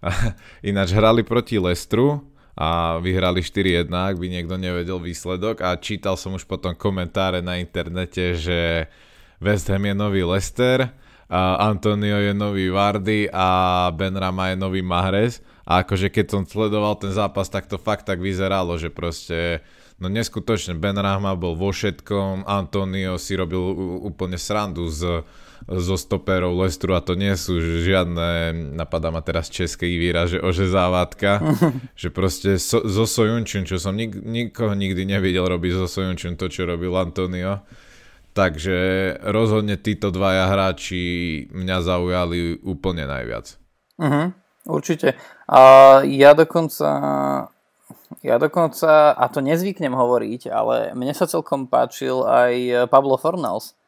ináč 0.70 0.94
hrali 0.94 1.26
proti 1.26 1.58
Lestru, 1.58 2.30
a 2.60 3.00
vyhrali 3.00 3.40
4-1, 3.40 3.88
ak 3.88 4.20
by 4.20 4.26
niekto 4.28 4.60
nevedel 4.60 5.00
výsledok 5.00 5.64
a 5.64 5.80
čítal 5.80 6.20
som 6.20 6.36
už 6.36 6.44
potom 6.44 6.76
komentáre 6.76 7.40
na 7.40 7.56
internete, 7.56 8.36
že 8.36 8.84
West 9.40 9.72
Ham 9.72 9.88
je 9.88 9.94
nový 9.96 10.20
Leicester, 10.28 10.92
a 11.30 11.62
Antonio 11.70 12.18
je 12.18 12.34
nový 12.34 12.74
Vardy 12.74 13.30
a 13.30 13.88
Benrama 13.94 14.50
je 14.50 14.56
nový 14.58 14.82
Mahrez 14.82 15.38
a 15.70 15.86
akože 15.86 16.10
keď 16.10 16.26
som 16.26 16.42
sledoval 16.42 16.98
ten 16.98 17.14
zápas, 17.14 17.46
tak 17.46 17.70
to 17.70 17.78
fakt 17.78 18.10
tak 18.10 18.18
vyzeralo, 18.18 18.74
že 18.74 18.90
proste 18.90 19.62
no 20.02 20.10
neskutočne 20.10 20.74
Benrahma 20.74 21.38
bol 21.38 21.54
vo 21.54 21.70
všetkom, 21.70 22.42
Antonio 22.42 23.14
si 23.22 23.38
robil 23.38 23.62
úplne 24.02 24.34
srandu 24.34 24.90
z 24.90 25.22
zo 25.68 25.96
stoperov 25.96 26.56
Lestru 26.56 26.96
a 26.96 27.04
to 27.04 27.12
nie 27.12 27.36
sú 27.36 27.60
žiadne, 27.60 28.52
napadá 28.74 29.12
ma 29.12 29.20
teraz 29.20 29.52
český 29.52 30.00
výraz, 30.00 30.32
že 30.32 30.40
ožezávatka, 30.40 31.44
že 32.00 32.08
proste 32.08 32.56
so, 32.56 32.80
zo 32.82 33.04
Sojunčun, 33.04 33.68
čo 33.68 33.76
som 33.76 33.92
nik, 33.92 34.16
nikoho 34.16 34.72
nikdy 34.72 35.04
nevidel 35.04 35.44
robiť 35.44 35.72
zo 35.84 35.86
Sojunčun 35.86 36.40
to, 36.40 36.48
čo 36.48 36.64
robil 36.64 36.92
Antonio. 36.96 37.60
Takže 38.30 38.78
rozhodne 39.26 39.74
títo 39.74 40.14
dvaja 40.14 40.46
hráči 40.46 41.02
mňa 41.50 41.76
zaujali 41.82 42.62
úplne 42.62 43.02
najviac. 43.10 43.58
Uh-huh, 43.98 44.30
určite. 44.70 45.18
A 45.50 45.60
ja 46.06 46.32
dokonca 46.32 46.88
ja 48.20 48.36
dokonca, 48.36 49.14
a 49.16 49.24
to 49.30 49.40
nezvyknem 49.40 49.94
hovoriť, 49.94 50.50
ale 50.50 50.92
mne 50.98 51.14
sa 51.14 51.30
celkom 51.30 51.70
páčil 51.70 52.26
aj 52.26 52.86
Pablo 52.90 53.16
Fornals. 53.16 53.78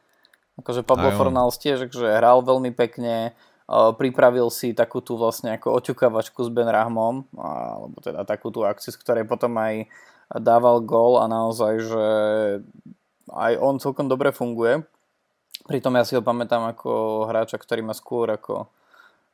Akože 0.57 0.81
Pablo 0.81 1.11
Fornals 1.13 1.59
tiež, 1.59 1.91
že 1.91 2.07
hral 2.07 2.41
veľmi 2.41 2.71
pekne, 2.73 3.35
pripravil 3.69 4.47
si 4.49 4.71
takú 4.71 5.03
tú 5.03 5.19
vlastne 5.19 5.59
ako 5.59 5.75
oťukávačku 5.75 6.39
s 6.39 6.49
Ben 6.49 6.71
Rahmom, 6.71 7.29
alebo 7.35 7.97
teda 7.99 8.23
takú 8.23 8.49
tú 8.49 8.63
akciu, 8.63 8.95
z 8.95 9.01
ktorej 9.01 9.25
potom 9.27 9.53
aj 9.59 9.91
dával 10.39 10.81
gól 10.81 11.19
a 11.21 11.29
naozaj, 11.29 11.73
že 11.83 12.05
aj 13.27 13.53
on 13.59 13.77
celkom 13.77 14.07
dobre 14.07 14.33
funguje. 14.33 14.81
Pritom 15.67 15.93
ja 15.99 16.03
si 16.07 16.17
ho 16.17 16.25
pamätám 16.25 16.63
ako 16.73 17.23
hráča, 17.29 17.59
ktorý 17.59 17.85
má 17.85 17.93
skôr 17.93 18.33
ako 18.33 18.67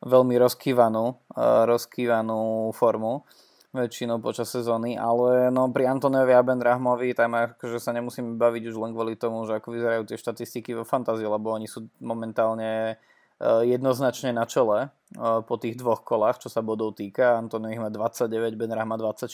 veľmi 0.03 0.35
rozkývanú, 0.39 1.35
rozkývanú 1.67 2.71
formu 2.71 3.27
väčšinou 3.69 4.17
počas 4.17 4.49
sezóny, 4.49 4.97
ale 4.97 5.53
no 5.53 5.69
pri 5.69 5.93
Antoniovi 5.93 6.33
a 6.33 6.41
Ben 6.41 6.57
Rahmovi 6.57 7.13
tam 7.13 7.37
akože 7.37 7.77
sa 7.77 7.93
nemusíme 7.93 8.33
baviť 8.33 8.63
už 8.73 8.75
len 8.81 8.91
kvôli 8.97 9.13
tomu, 9.13 9.45
že 9.45 9.61
ako 9.61 9.77
vyzerajú 9.77 10.03
tie 10.09 10.17
štatistiky 10.17 10.73
vo 10.73 10.81
fantázii, 10.81 11.29
lebo 11.29 11.53
oni 11.53 11.69
sú 11.69 11.85
momentálne 12.01 12.97
eh, 12.97 13.61
jednoznačne 13.69 14.33
na 14.33 14.49
čele 14.49 14.89
eh, 14.89 15.41
po 15.45 15.55
tých 15.61 15.77
dvoch 15.77 16.01
kolách, 16.01 16.41
čo 16.41 16.49
sa 16.49 16.65
bodov 16.65 16.97
týka. 16.97 17.37
Antonio 17.37 17.69
ich 17.69 17.77
má 17.77 17.93
29, 17.93 18.57
Ben 18.57 18.73
Rahma 18.73 18.97
24. 18.97 19.29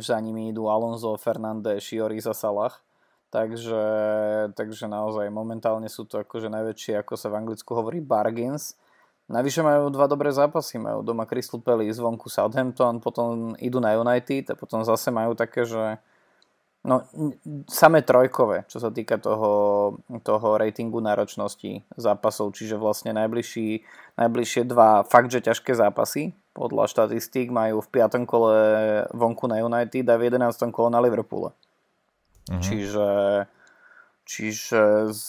Za 0.00 0.16
nimi 0.20 0.52
idú 0.52 0.72
Alonso, 0.72 1.12
Fernández, 1.20 1.84
Šiori 1.84 2.20
za 2.24 2.32
Salah. 2.32 2.72
Takže, 3.28 3.84
takže 4.56 4.88
naozaj 4.88 5.28
momentálne 5.28 5.92
sú 5.92 6.08
to 6.08 6.24
akože 6.24 6.48
najväčšie, 6.48 6.96
ako 6.96 7.12
sa 7.12 7.28
v 7.28 7.44
Anglicku 7.44 7.76
hovorí, 7.76 8.00
bargains 8.00 8.72
Navyše 9.28 9.60
majú 9.60 9.92
dva 9.92 10.08
dobré 10.08 10.32
zápasy, 10.32 10.80
majú 10.80 11.04
doma 11.04 11.28
Crystal 11.28 11.60
Palace, 11.60 12.00
zvonku 12.00 12.32
Southampton, 12.32 12.96
potom 12.96 13.52
idú 13.60 13.76
na 13.76 13.92
United 13.92 14.52
a 14.52 14.54
potom 14.56 14.80
zase 14.80 15.12
majú 15.12 15.36
také, 15.36 15.68
že 15.68 16.00
No, 16.86 17.02
samé 17.66 18.06
trojkové, 18.06 18.62
čo 18.70 18.78
sa 18.78 18.94
týka 18.94 19.18
toho, 19.18 19.50
toho 20.22 20.48
ratingu 20.56 21.02
náročnosti 21.02 21.82
zápasov, 21.98 22.54
čiže 22.54 22.78
vlastne 22.78 23.10
najbližší, 23.12 23.82
najbližšie 24.14 24.62
dva 24.62 25.02
fakt, 25.02 25.34
že 25.34 25.42
ťažké 25.42 25.74
zápasy, 25.74 26.38
podľa 26.54 26.86
štatistík 26.86 27.50
majú 27.50 27.82
v 27.82 27.88
5. 27.92 28.30
kole 28.30 28.56
vonku 29.10 29.50
na 29.50 29.58
United 29.58 30.06
a 30.06 30.14
v 30.14 30.30
11. 30.30 30.70
kole 30.70 30.88
na 30.94 31.02
Liverpoole. 31.02 31.50
Uh-huh. 31.50 32.62
Čiže, 32.62 33.10
čiže 34.22 35.10
z, 35.10 35.22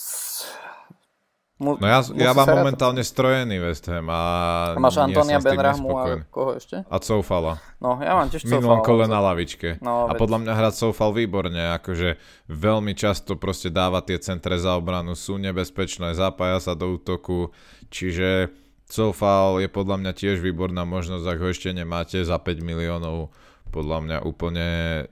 Mu, 1.60 1.76
no 1.76 1.84
ja, 1.84 2.00
ja 2.16 2.32
mám 2.32 2.48
momentálne 2.48 3.04
strojený 3.04 3.60
West 3.60 3.84
Ham 3.92 4.08
a, 4.08 4.24
a 4.72 4.80
máš 4.80 4.96
Antonia 4.96 5.36
Benrahmu 5.44 5.92
a 5.92 6.24
koho 6.32 6.56
ešte? 6.56 6.88
A 6.88 6.96
Coufala. 6.96 7.60
No 7.76 8.00
ja 8.00 8.16
mám 8.16 8.32
tiež 8.32 8.48
Coufala. 8.48 8.64
Minulom 8.64 8.80
kole 8.80 9.04
na 9.04 9.20
lavičke. 9.20 9.76
No, 9.84 10.08
a 10.08 10.16
veď... 10.16 10.24
podľa 10.24 10.38
mňa 10.40 10.52
hrať 10.56 10.74
Coufal 10.80 11.12
výborne, 11.12 11.76
akože 11.76 12.16
veľmi 12.48 12.96
často 12.96 13.36
proste 13.36 13.68
dáva 13.68 14.00
tie 14.00 14.16
centre 14.16 14.56
za 14.56 14.72
obranu, 14.72 15.12
sú 15.12 15.36
nebezpečné, 15.36 16.16
zapája 16.16 16.64
sa 16.64 16.72
do 16.72 16.96
útoku, 16.96 17.52
čiže 17.92 18.48
Coufal 18.88 19.60
je 19.60 19.68
podľa 19.68 20.00
mňa 20.00 20.12
tiež 20.16 20.40
výborná 20.40 20.88
možnosť, 20.88 21.28
ak 21.28 21.38
ho 21.44 21.52
ešte 21.52 21.76
nemáte 21.76 22.24
za 22.24 22.40
5 22.40 22.56
miliónov, 22.64 23.36
podľa 23.68 23.98
mňa 24.00 24.16
úplne 24.24 24.66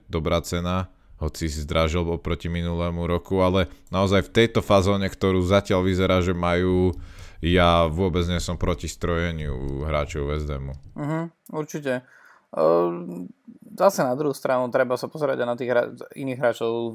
dobrá 0.09 0.41
cena 0.41 0.89
hoci 1.19 1.51
zdražil 1.51 2.07
oproti 2.07 2.47
minulému 2.47 3.03
roku, 3.03 3.43
ale 3.43 3.67
naozaj 3.91 4.31
v 4.31 4.33
tejto 4.43 4.63
fazóne, 4.63 5.11
ktorú 5.11 5.43
zatiaľ 5.43 5.83
vyzerá, 5.83 6.23
že 6.23 6.31
majú, 6.31 6.95
ja 7.43 7.91
vôbec 7.91 8.23
nie 8.31 8.39
som 8.39 8.55
proti 8.55 8.87
strojeniu 8.87 9.83
hráčov 9.83 10.31
West 10.31 10.47
Hamu. 10.47 10.73
Uh-huh, 10.95 11.27
určite. 11.51 12.07
Uh, 12.49 13.29
zase 13.77 14.01
na 14.01 14.17
druhú 14.17 14.33
stranu 14.33 14.73
treba 14.73 14.97
sa 14.97 15.05
pozerať 15.05 15.43
aj 15.43 15.47
na 15.47 15.55
tých 15.59 15.69
hra- 15.69 15.93
iných 16.17 16.39
hráčov 16.39 16.71
uh, 16.73 16.91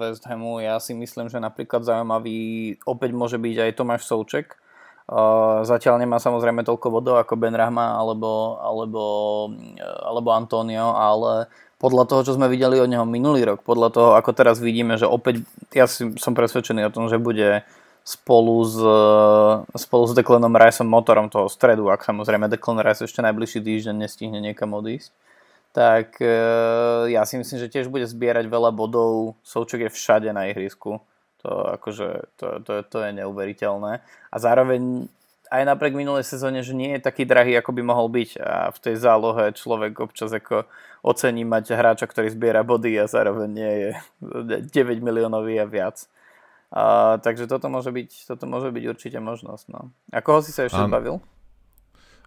West 0.00 0.24
Hamu. 0.24 0.64
Ja 0.64 0.80
si 0.80 0.96
myslím, 0.96 1.28
že 1.28 1.36
napríklad 1.42 1.84
zaujímavý 1.84 2.78
opäť 2.88 3.10
môže 3.12 3.36
byť 3.36 3.56
aj 3.58 3.76
Tomáš 3.76 4.08
Souček. 4.08 4.56
Uh, 5.04 5.60
zatiaľ 5.68 6.00
nemá 6.00 6.16
samozrejme 6.16 6.64
toľko 6.64 6.88
vodov 6.88 7.20
ako 7.20 7.36
Ben 7.36 7.52
Rahma 7.52 8.00
alebo, 8.00 8.56
alebo, 8.56 9.02
alebo 10.00 10.28
Antonio, 10.32 10.96
ale 10.96 11.52
podľa 11.84 12.08
toho, 12.08 12.20
čo 12.24 12.32
sme 12.40 12.48
videli 12.48 12.80
od 12.80 12.88
neho 12.88 13.04
minulý 13.04 13.44
rok, 13.44 13.60
podľa 13.60 13.92
toho, 13.92 14.10
ako 14.16 14.32
teraz 14.32 14.56
vidíme, 14.56 14.96
že 14.96 15.04
opäť, 15.04 15.44
ja 15.76 15.84
som 15.92 16.32
presvedčený 16.32 16.88
o 16.88 16.94
tom, 16.94 17.12
že 17.12 17.20
bude 17.20 17.60
spolu 18.00 18.64
s, 18.64 18.80
spolu 19.76 20.04
s 20.08 20.16
Declanom 20.16 20.56
Riceom 20.56 20.88
motorom 20.88 21.28
toho 21.28 21.52
stredu, 21.52 21.92
ak 21.92 22.00
samozrejme 22.08 22.48
Declan 22.48 22.80
Rice 22.80 23.04
ešte 23.04 23.20
najbližší 23.20 23.60
týždeň 23.60 24.00
nestihne 24.00 24.40
niekam 24.40 24.72
odísť, 24.72 25.12
tak 25.76 26.24
e, 26.24 26.32
ja 27.12 27.28
si 27.28 27.36
myslím, 27.36 27.60
že 27.60 27.68
tiež 27.68 27.92
bude 27.92 28.08
zbierať 28.08 28.48
veľa 28.48 28.72
bodov, 28.72 29.36
Souček 29.44 29.84
je 29.84 29.90
všade 29.92 30.32
na 30.32 30.48
ihrisku, 30.48 31.04
to, 31.44 31.50
akože, 31.76 32.08
to, 32.40 32.64
to, 32.64 32.72
to 32.88 32.98
je 33.04 33.10
neuveriteľné. 33.12 34.00
A 34.32 34.36
zároveň 34.40 35.12
aj 35.54 35.62
napriek 35.70 35.94
minulej 35.94 36.26
sezóne, 36.26 36.66
že 36.66 36.74
nie 36.74 36.98
je 36.98 37.06
taký 37.06 37.22
drahý, 37.22 37.54
ako 37.58 37.70
by 37.70 37.82
mohol 37.86 38.10
byť 38.10 38.30
a 38.42 38.74
v 38.74 38.78
tej 38.82 38.94
zálohe 38.98 39.54
človek 39.54 39.94
občas 40.02 40.34
ako 40.34 40.66
ocení 41.06 41.46
mať 41.46 41.76
hráča, 41.76 42.10
ktorý 42.10 42.32
zbiera 42.32 42.66
body 42.66 42.98
a 42.98 43.06
zároveň 43.06 43.48
nie 43.48 43.72
je 43.78 43.90
9 44.72 45.04
miliónový 45.04 45.62
a 45.62 45.66
viac. 45.68 46.10
A, 46.74 47.16
takže 47.22 47.46
toto 47.46 47.70
môže, 47.70 47.94
byť, 47.94 48.34
toto 48.34 48.50
môže 48.50 48.74
byť 48.74 48.84
určite 48.90 49.18
možnosť. 49.22 49.64
No. 49.70 49.94
A 50.10 50.18
koho 50.24 50.42
si 50.42 50.50
sa 50.50 50.66
ešte 50.66 50.80
An... 50.80 50.90
zbavil? 50.90 51.22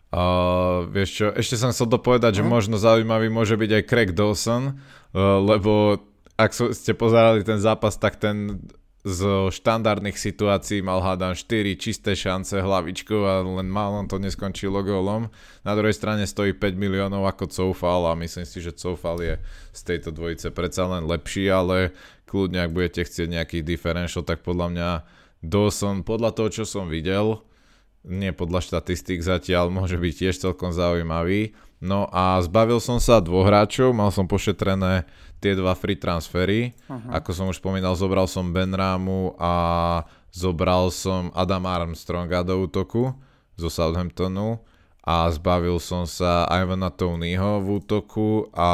Uh, 0.07 0.87
vieš 0.87 1.19
čo, 1.19 1.25
ešte 1.35 1.59
som 1.59 1.75
chcel 1.75 1.91
dopovedať, 1.91 2.31
mm. 2.31 2.37
že 2.39 2.43
mhm. 2.47 2.51
možno 2.51 2.75
zaujímavý 2.79 3.27
môže 3.27 3.59
byť 3.59 3.71
aj 3.75 3.83
Craig 3.91 4.11
Dawson, 4.15 4.63
uh, 4.71 5.43
lebo 5.43 5.99
ak 6.39 6.53
ste 6.53 6.95
pozerali 6.95 7.43
ten 7.43 7.59
zápas, 7.59 7.99
tak 7.99 8.15
ten 8.21 8.61
z 9.07 9.47
štandardných 9.55 10.19
situácií 10.19 10.83
mal 10.83 10.99
hádam 10.99 11.31
4 11.31 11.79
čisté 11.79 12.11
šance 12.11 12.59
hlavičkou 12.59 13.23
a 13.23 13.39
len 13.39 13.71
málo 13.71 14.03
to 14.03 14.19
neskončilo 14.19 14.83
gólom. 14.83 15.31
Na 15.63 15.73
druhej 15.79 15.95
strane 15.95 16.27
stojí 16.27 16.51
5 16.51 16.75
miliónov 16.75 17.23
ako 17.23 17.47
Coufal 17.47 18.03
a 18.11 18.19
myslím 18.19 18.43
si, 18.43 18.59
že 18.59 18.75
Coufal 18.75 19.23
je 19.23 19.39
z 19.71 19.81
tejto 19.87 20.11
dvojice 20.11 20.51
predsa 20.51 20.91
len 20.91 21.07
lepší, 21.07 21.47
ale 21.47 21.95
kľudne 22.27 22.67
ak 22.67 22.75
budete 22.75 23.07
chcieť 23.07 23.31
nejaký 23.31 23.57
differential, 23.63 24.27
tak 24.27 24.43
podľa 24.43 24.67
mňa 24.75 24.89
Dawson, 25.39 26.03
podľa 26.03 26.35
toho 26.35 26.49
čo 26.51 26.63
som 26.67 26.91
videl, 26.91 27.39
nie 28.03 28.35
podľa 28.35 28.59
štatistík 28.63 29.23
zatiaľ, 29.23 29.71
môže 29.71 29.95
byť 29.95 30.13
tiež 30.15 30.35
celkom 30.35 30.75
zaujímavý. 30.75 31.55
No 31.77 32.09
a 32.09 32.41
zbavil 32.41 32.81
som 32.81 32.97
sa 32.97 33.21
dvoch 33.21 33.45
hráčov, 33.45 33.93
mal 33.93 34.09
som 34.09 34.25
pošetrené 34.25 35.05
tie 35.37 35.53
dva 35.53 35.73
free 35.77 35.97
transfery. 35.97 36.73
Uh-huh. 36.89 37.13
Ako 37.13 37.29
som 37.33 37.45
už 37.49 37.61
spomínal, 37.61 37.93
zobral 37.93 38.25
som 38.25 38.49
Ben 38.53 38.73
Rámu 38.73 39.37
a 39.37 39.53
zobral 40.33 40.89
som 40.93 41.33
Adam 41.33 41.65
Armstronga 41.65 42.45
do 42.45 42.65
útoku 42.65 43.13
zo 43.57 43.69
Southamptonu 43.73 44.61
a 45.07 45.31
zbavil 45.31 45.79
som 45.79 46.03
sa 46.03 46.43
Ivana 46.51 46.91
Tonyho 46.91 47.63
v 47.63 47.79
útoku 47.79 48.51
a 48.51 48.69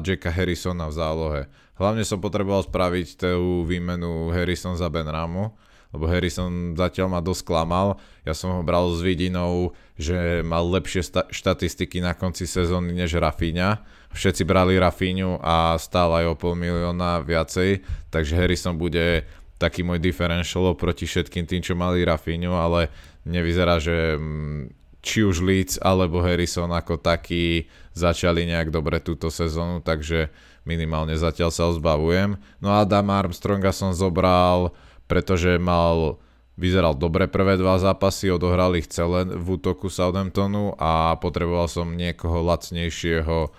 Jacka 0.00 0.32
Harrisona 0.32 0.88
v 0.88 0.96
zálohe. 0.96 1.42
Hlavne 1.78 2.02
som 2.02 2.18
potreboval 2.18 2.66
spraviť 2.66 3.08
tú 3.20 3.62
výmenu 3.62 4.34
Harrison 4.34 4.74
za 4.74 4.90
Ben 4.90 5.06
Ramu, 5.06 5.54
lebo 5.88 6.04
Harrison 6.04 6.76
zatiaľ 6.76 7.08
ma 7.08 7.20
dosť 7.24 7.42
klamal. 7.48 7.96
Ja 8.28 8.36
som 8.36 8.52
ho 8.52 8.60
bral 8.60 8.92
s 8.92 9.00
vidinou, 9.00 9.72
že 9.96 10.44
mal 10.44 10.68
lepšie 10.68 11.00
sta- 11.00 11.28
štatistiky 11.32 12.04
na 12.04 12.12
konci 12.12 12.44
sezóny 12.44 12.92
než 12.92 13.16
Rafinha. 13.16 13.80
Všetci 14.12 14.44
brali 14.44 14.76
Rafinhu 14.76 15.40
a 15.40 15.76
stál 15.80 16.12
aj 16.12 16.24
o 16.32 16.34
pol 16.36 16.56
milióna 16.56 17.24
viacej, 17.24 17.84
takže 18.12 18.36
Harrison 18.36 18.76
bude 18.76 19.24
taký 19.58 19.82
môj 19.82 19.98
differential 19.98 20.72
proti 20.78 21.04
všetkým 21.04 21.44
tým, 21.44 21.60
čo 21.64 21.74
mali 21.74 22.06
Rafinhu, 22.06 22.54
ale 22.54 22.88
nevyzerá, 23.26 23.82
že 23.82 24.16
mm, 24.16 24.78
či 25.02 25.24
už 25.24 25.42
Leeds 25.42 25.74
alebo 25.80 26.22
Harrison 26.22 26.70
ako 26.70 27.00
taký 27.00 27.66
začali 27.96 28.44
nejak 28.44 28.70
dobre 28.70 29.00
túto 29.02 29.32
sezónu, 29.32 29.80
takže 29.80 30.30
minimálne 30.68 31.16
zatiaľ 31.16 31.48
sa 31.48 31.72
zbavujem. 31.72 32.36
No 32.60 32.70
a 32.76 32.84
Adam 32.84 33.08
Armstronga 33.08 33.72
som 33.72 33.96
zobral 33.96 34.76
pretože 35.08 35.56
mal 35.56 36.20
vyzeral 36.58 36.98
dobre 36.98 37.30
prvé 37.30 37.56
dva 37.56 37.78
zápasy, 37.78 38.28
odohral 38.34 38.74
ich 38.74 38.90
celé 38.90 39.24
v 39.24 39.56
útoku 39.56 39.86
Southamptonu 39.88 40.74
a 40.76 41.16
potreboval 41.16 41.70
som 41.70 41.94
niekoho 41.94 42.42
lacnejšieho 42.42 43.50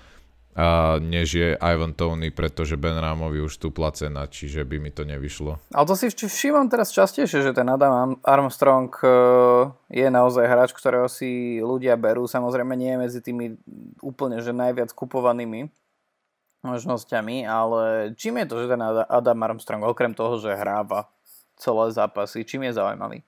a 0.60 1.00
než 1.00 1.28
je 1.40 1.50
Ivan 1.56 1.96
Tony, 1.96 2.36
pretože 2.36 2.76
Ben 2.76 3.00
Rámovi 3.00 3.40
už 3.40 3.56
stúpla 3.56 3.96
cena, 3.96 4.28
čiže 4.28 4.68
by 4.68 4.76
mi 4.84 4.92
to 4.92 5.08
nevyšlo. 5.08 5.56
Ale 5.72 5.86
to 5.88 5.96
si 5.96 6.12
všímam 6.12 6.68
teraz 6.68 6.92
častejšie, 6.92 7.48
že 7.48 7.56
ten 7.56 7.64
Adam 7.72 8.20
Armstrong 8.28 8.92
e, 9.00 9.08
je 9.88 10.08
naozaj 10.12 10.52
hráč, 10.52 10.76
ktorého 10.76 11.08
si 11.08 11.64
ľudia 11.64 11.96
berú. 11.96 12.28
Samozrejme 12.28 12.76
nie 12.76 12.92
je 12.92 13.00
medzi 13.00 13.20
tými 13.24 13.56
úplne 14.04 14.44
že 14.44 14.52
najviac 14.52 14.92
kupovanými 14.92 15.72
možnosťami, 16.60 17.48
ale 17.48 18.12
čím 18.20 18.44
je 18.44 18.46
to, 18.52 18.56
že 18.60 18.76
ten 18.76 18.84
Adam 18.84 19.40
Armstrong, 19.40 19.88
okrem 19.88 20.12
toho, 20.12 20.44
že 20.44 20.60
hráva 20.60 21.08
celé 21.60 21.92
zápasy. 21.92 22.48
Čím 22.48 22.72
je 22.72 22.80
zaujímavý? 22.80 23.20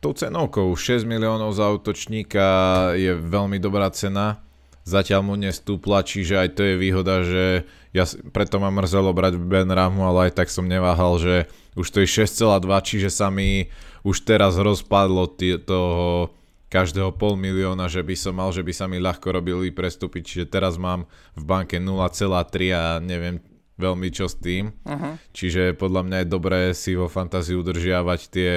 Tou 0.00 0.16
cenovkou 0.16 0.72
6 0.72 1.04
miliónov 1.04 1.52
za 1.52 1.68
útočníka 1.68 2.48
je 2.96 3.12
veľmi 3.16 3.60
dobrá 3.60 3.88
cena. 3.92 4.40
Zatiaľ 4.80 5.20
mu 5.20 5.34
nestúpla, 5.36 6.00
čiže 6.00 6.40
aj 6.40 6.48
to 6.56 6.64
je 6.64 6.74
výhoda, 6.80 7.20
že 7.20 7.68
ja 7.92 8.08
preto 8.32 8.56
ma 8.56 8.72
mrzelo 8.72 9.12
brať 9.12 9.36
Ben 9.36 9.68
Ramu, 9.68 10.08
ale 10.08 10.32
aj 10.32 10.40
tak 10.40 10.48
som 10.48 10.64
neváhal, 10.64 11.20
že 11.20 11.34
už 11.76 11.84
to 11.92 12.00
je 12.00 12.24
6,2, 12.24 12.64
čiže 12.80 13.12
sa 13.12 13.28
mi 13.28 13.68
už 14.08 14.24
teraz 14.24 14.56
rozpadlo 14.56 15.28
tý, 15.28 15.60
toho 15.60 16.32
každého 16.72 17.12
pol 17.12 17.36
milióna, 17.36 17.92
že 17.92 18.00
by 18.00 18.14
som 18.16 18.40
mal, 18.40 18.54
že 18.56 18.64
by 18.64 18.72
sa 18.72 18.88
mi 18.88 19.02
ľahko 19.02 19.36
robili 19.36 19.68
prestúpiť, 19.68 20.22
čiže 20.24 20.46
teraz 20.48 20.80
mám 20.80 21.04
v 21.36 21.42
banke 21.44 21.76
0,3 21.76 22.72
a 22.72 22.82
neviem 23.02 23.42
veľmi 23.80 24.08
čo 24.12 24.28
s 24.28 24.36
tým. 24.36 24.76
Uh-huh. 24.84 25.16
Čiže 25.32 25.74
podľa 25.74 26.04
mňa 26.04 26.16
je 26.22 26.28
dobré 26.28 26.60
si 26.76 26.92
vo 26.92 27.08
fantázii 27.08 27.56
udržiavať 27.56 28.20
tie 28.28 28.52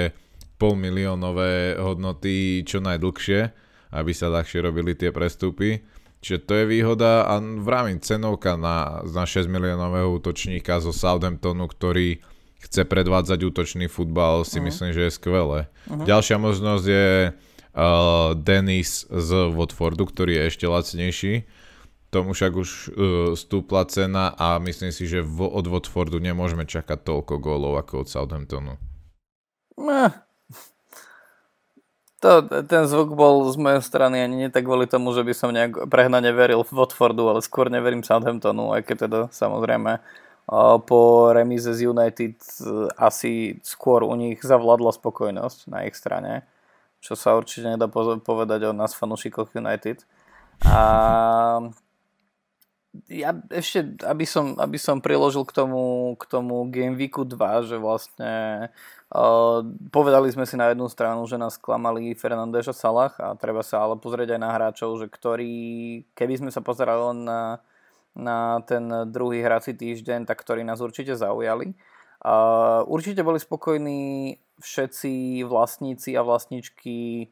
polmiliónové 0.60 1.80
hodnoty 1.80 2.62
čo 2.62 2.78
najdlhšie, 2.84 3.40
aby 3.96 4.12
sa 4.12 4.30
ľahšie 4.30 4.60
robili 4.62 4.92
tie 4.94 5.10
prestupy. 5.10 5.82
Čiže 6.24 6.38
to 6.48 6.52
je 6.56 6.64
výhoda 6.64 7.28
a 7.28 7.36
vravím 7.40 8.00
cenovka 8.00 8.56
na, 8.56 9.04
na 9.04 9.24
6 9.28 9.44
miliónového 9.44 10.08
útočníka 10.16 10.80
zo 10.80 10.92
Southamptonu, 10.92 11.68
ktorý 11.68 12.24
chce 12.64 12.88
predvádzať 12.88 13.44
útočný 13.44 13.86
futbal, 13.92 14.44
si 14.44 14.56
uh-huh. 14.56 14.68
myslím, 14.68 14.90
že 14.96 15.08
je 15.08 15.16
skvelé. 15.16 15.60
Uh-huh. 15.84 16.04
Ďalšia 16.08 16.40
možnosť 16.40 16.84
je 16.88 17.08
uh, 17.28 18.32
Dennis 18.40 19.04
z 19.04 19.30
Watfordu, 19.52 20.08
ktorý 20.08 20.40
je 20.40 20.42
ešte 20.48 20.64
lacnejší 20.64 21.34
tomu 22.14 22.30
však 22.30 22.52
už 22.54 22.70
uh, 22.70 22.84
stúpla 23.34 23.82
cena 23.90 24.30
a 24.38 24.62
myslím 24.62 24.94
si, 24.94 25.10
že 25.10 25.26
v, 25.26 25.50
od 25.50 25.66
Watfordu 25.66 26.22
nemôžeme 26.22 26.62
čakať 26.62 27.02
toľko 27.02 27.42
gólov 27.42 27.82
ako 27.82 28.06
od 28.06 28.08
Southamptonu. 28.08 28.78
No. 29.74 30.14
To, 32.22 32.40
ten 32.46 32.86
zvuk 32.88 33.12
bol 33.18 33.50
z 33.52 33.58
mojej 33.58 33.82
strany 33.84 34.22
ani 34.22 34.46
nie 34.46 34.48
tak 34.48 34.64
kvôli 34.64 34.88
tomu, 34.88 35.12
že 35.12 35.26
by 35.26 35.34
som 35.34 35.50
nejak 35.52 35.90
prehnane 35.90 36.30
veril 36.30 36.62
Watfordu, 36.62 37.26
ale 37.26 37.42
skôr 37.42 37.68
neverím 37.68 38.06
Southamptonu, 38.06 38.72
aj 38.72 38.86
keď 38.86 38.96
teda 39.10 39.20
samozrejme 39.34 39.98
po 40.84 41.32
remize 41.32 41.72
z 41.72 41.88
United 41.88 42.36
asi 43.00 43.60
skôr 43.64 44.04
u 44.04 44.12
nich 44.12 44.44
zavládla 44.44 44.92
spokojnosť 44.92 45.72
na 45.72 45.88
ich 45.88 45.96
strane, 45.96 46.44
čo 47.00 47.16
sa 47.16 47.32
určite 47.32 47.64
nedá 47.64 47.88
povedať 47.88 48.68
o 48.68 48.76
nás 48.76 48.92
fanúšikoch 48.92 49.56
United. 49.56 50.04
A 50.68 50.84
ja 53.10 53.34
ešte, 53.50 53.98
aby 54.06 54.22
som, 54.22 54.54
aby 54.54 54.78
som 54.78 55.02
priložil 55.02 55.42
k 55.42 55.52
tomu, 55.52 56.14
k 56.14 56.24
tomu 56.30 56.70
Game 56.70 56.94
Weeku 56.94 57.26
2, 57.26 57.66
že 57.66 57.76
vlastne 57.76 58.32
uh, 59.10 59.60
povedali 59.90 60.30
sme 60.30 60.46
si 60.46 60.54
na 60.54 60.70
jednu 60.70 60.86
stranu, 60.86 61.26
že 61.26 61.34
nás 61.34 61.58
klamali 61.58 62.14
Fernandez 62.14 62.70
a 62.70 62.74
Salah 62.74 63.10
a 63.18 63.34
treba 63.34 63.66
sa 63.66 63.82
ale 63.82 63.98
pozrieť 63.98 64.38
aj 64.38 64.40
na 64.40 64.50
hráčov, 64.54 65.02
že 65.02 65.10
ktorí, 65.10 65.54
keby 66.14 66.46
sme 66.46 66.50
sa 66.54 66.62
pozerali 66.62 67.18
na, 67.26 67.58
na 68.14 68.62
ten 68.62 68.86
druhý 69.10 69.42
hrací 69.42 69.74
týždeň, 69.74 70.30
tak 70.30 70.38
ktorí 70.46 70.62
nás 70.62 70.78
určite 70.78 71.18
zaujali. 71.18 71.74
Uh, 72.24 72.86
určite 72.86 73.26
boli 73.26 73.42
spokojní 73.42 74.38
všetci 74.62 75.42
vlastníci 75.44 76.14
a 76.14 76.22
vlastničky 76.22 77.28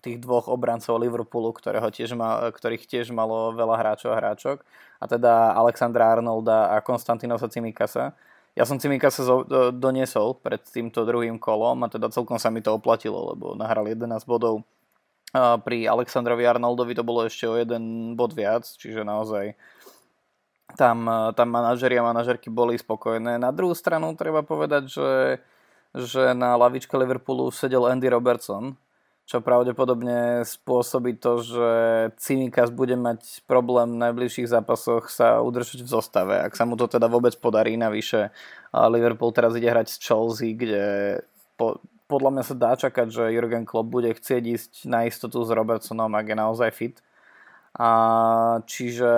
tých 0.00 0.16
dvoch 0.24 0.48
obrancov 0.48 0.96
Liverpoolu, 0.96 1.52
ktorého 1.52 1.92
tiež 1.92 2.16
ma, 2.16 2.48
ktorých 2.48 2.88
tiež 2.88 3.12
malo 3.12 3.52
veľa 3.52 3.76
hráčov 3.76 4.16
a 4.16 4.18
hráčok. 4.18 4.64
A 5.00 5.04
teda 5.04 5.52
Alexandra 5.52 6.08
Arnolda 6.16 6.72
a 6.72 6.80
Konstantinosa 6.80 7.52
Cimikasa. 7.52 8.16
Ja 8.56 8.64
som 8.64 8.80
Cimikasa 8.80 9.24
doniesol 9.72 10.40
pred 10.40 10.64
týmto 10.64 11.04
druhým 11.04 11.36
kolom 11.36 11.84
a 11.84 11.92
teda 11.92 12.08
celkom 12.08 12.40
sa 12.40 12.48
mi 12.48 12.64
to 12.64 12.72
oplatilo, 12.72 13.36
lebo 13.36 13.52
nahral 13.52 13.84
11 13.84 14.24
bodov. 14.24 14.64
Pri 15.64 15.88
Alexandrovi 15.88 16.44
Arnoldovi 16.44 16.92
to 16.96 17.04
bolo 17.04 17.24
ešte 17.24 17.48
o 17.48 17.56
jeden 17.56 18.16
bod 18.16 18.36
viac, 18.36 18.64
čiže 18.64 19.04
naozaj 19.04 19.56
tam, 20.76 21.04
tam 21.36 21.48
manažeri 21.52 22.00
a 22.00 22.04
manažerky 22.04 22.48
boli 22.48 22.76
spokojné. 22.80 23.36
Na 23.36 23.52
druhú 23.52 23.76
stranu 23.76 24.12
treba 24.16 24.40
povedať, 24.44 24.88
že, 24.88 25.10
že 25.96 26.32
na 26.32 26.56
lavičke 26.56 26.92
Liverpoolu 26.96 27.52
sedel 27.52 27.88
Andy 27.88 28.08
Robertson, 28.12 28.76
čo 29.32 29.40
pravdepodobne 29.40 30.44
spôsobí 30.44 31.16
to, 31.16 31.40
že 31.40 31.70
Cimikas 32.20 32.68
bude 32.68 33.00
mať 33.00 33.40
problém 33.48 33.96
v 33.96 34.02
najbližších 34.04 34.44
zápasoch 34.44 35.08
sa 35.08 35.40
udržať 35.40 35.80
v 35.80 35.88
zostave. 35.88 36.36
Ak 36.36 36.52
sa 36.52 36.68
mu 36.68 36.76
to 36.76 36.84
teda 36.84 37.08
vôbec 37.08 37.32
podarí, 37.40 37.80
navyše 37.80 38.28
Liverpool 38.76 39.32
teraz 39.32 39.56
ide 39.56 39.72
hrať 39.72 39.88
s 39.88 39.96
Chelsea, 40.04 40.52
kde 40.52 40.84
po, 41.56 41.80
podľa 42.12 42.30
mňa 42.36 42.44
sa 42.44 42.54
dá 42.60 42.72
čakať, 42.76 43.08
že 43.08 43.32
Jurgen 43.32 43.64
Klopp 43.64 43.88
bude 43.88 44.12
chcieť 44.12 44.42
ísť 44.44 44.72
na 44.84 45.08
istotu 45.08 45.40
s 45.40 45.48
Robertsonom, 45.48 46.12
ak 46.12 46.28
je 46.28 46.36
naozaj 46.36 46.70
fit. 46.76 47.00
A 47.72 47.88
čiže 48.68 49.12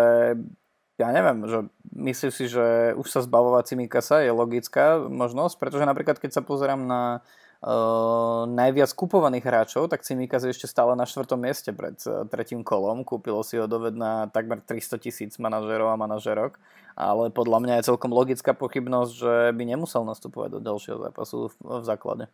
ja 0.94 1.09
neviem, 1.11 1.42
že 1.50 1.66
myslím 1.90 2.31
si, 2.31 2.46
že 2.46 2.94
už 2.94 3.11
sa 3.11 3.18
zbavovať 3.18 3.74
Cimikasa 3.74 4.22
je 4.22 4.31
logická 4.31 5.03
možnosť, 5.03 5.59
pretože 5.59 5.90
napríklad 5.90 6.22
keď 6.22 6.38
sa 6.38 6.42
pozerám 6.46 6.87
na 6.87 7.27
Uh, 7.64 8.44
najviac 8.44 8.92
kupovaných 8.92 9.48
hráčov, 9.48 9.88
tak 9.88 10.05
Cimikas 10.05 10.44
je 10.44 10.53
ešte 10.53 10.68
stále 10.68 10.92
na 10.92 11.09
štvrtom 11.09 11.40
mieste 11.40 11.72
pred 11.72 11.96
uh, 12.05 12.29
tretím 12.29 12.61
kolom. 12.61 13.09
Kúpilo 13.09 13.40
si 13.40 13.57
ho 13.57 13.64
doved 13.64 13.96
na 13.96 14.29
takmer 14.29 14.61
300 14.61 15.00
tisíc 15.00 15.33
manažerov 15.40 15.88
a 15.88 15.96
manažerok, 15.96 16.61
ale 16.92 17.33
podľa 17.33 17.64
mňa 17.64 17.74
je 17.81 17.88
celkom 17.88 18.12
logická 18.12 18.53
pochybnosť, 18.53 19.12
že 19.16 19.35
by 19.57 19.62
nemusel 19.64 20.05
nastupovať 20.05 20.61
do 20.61 20.61
ďalšieho 20.61 21.09
zápasu 21.09 21.48
v, 21.48 21.81
v 21.81 21.85
základe. 21.88 22.24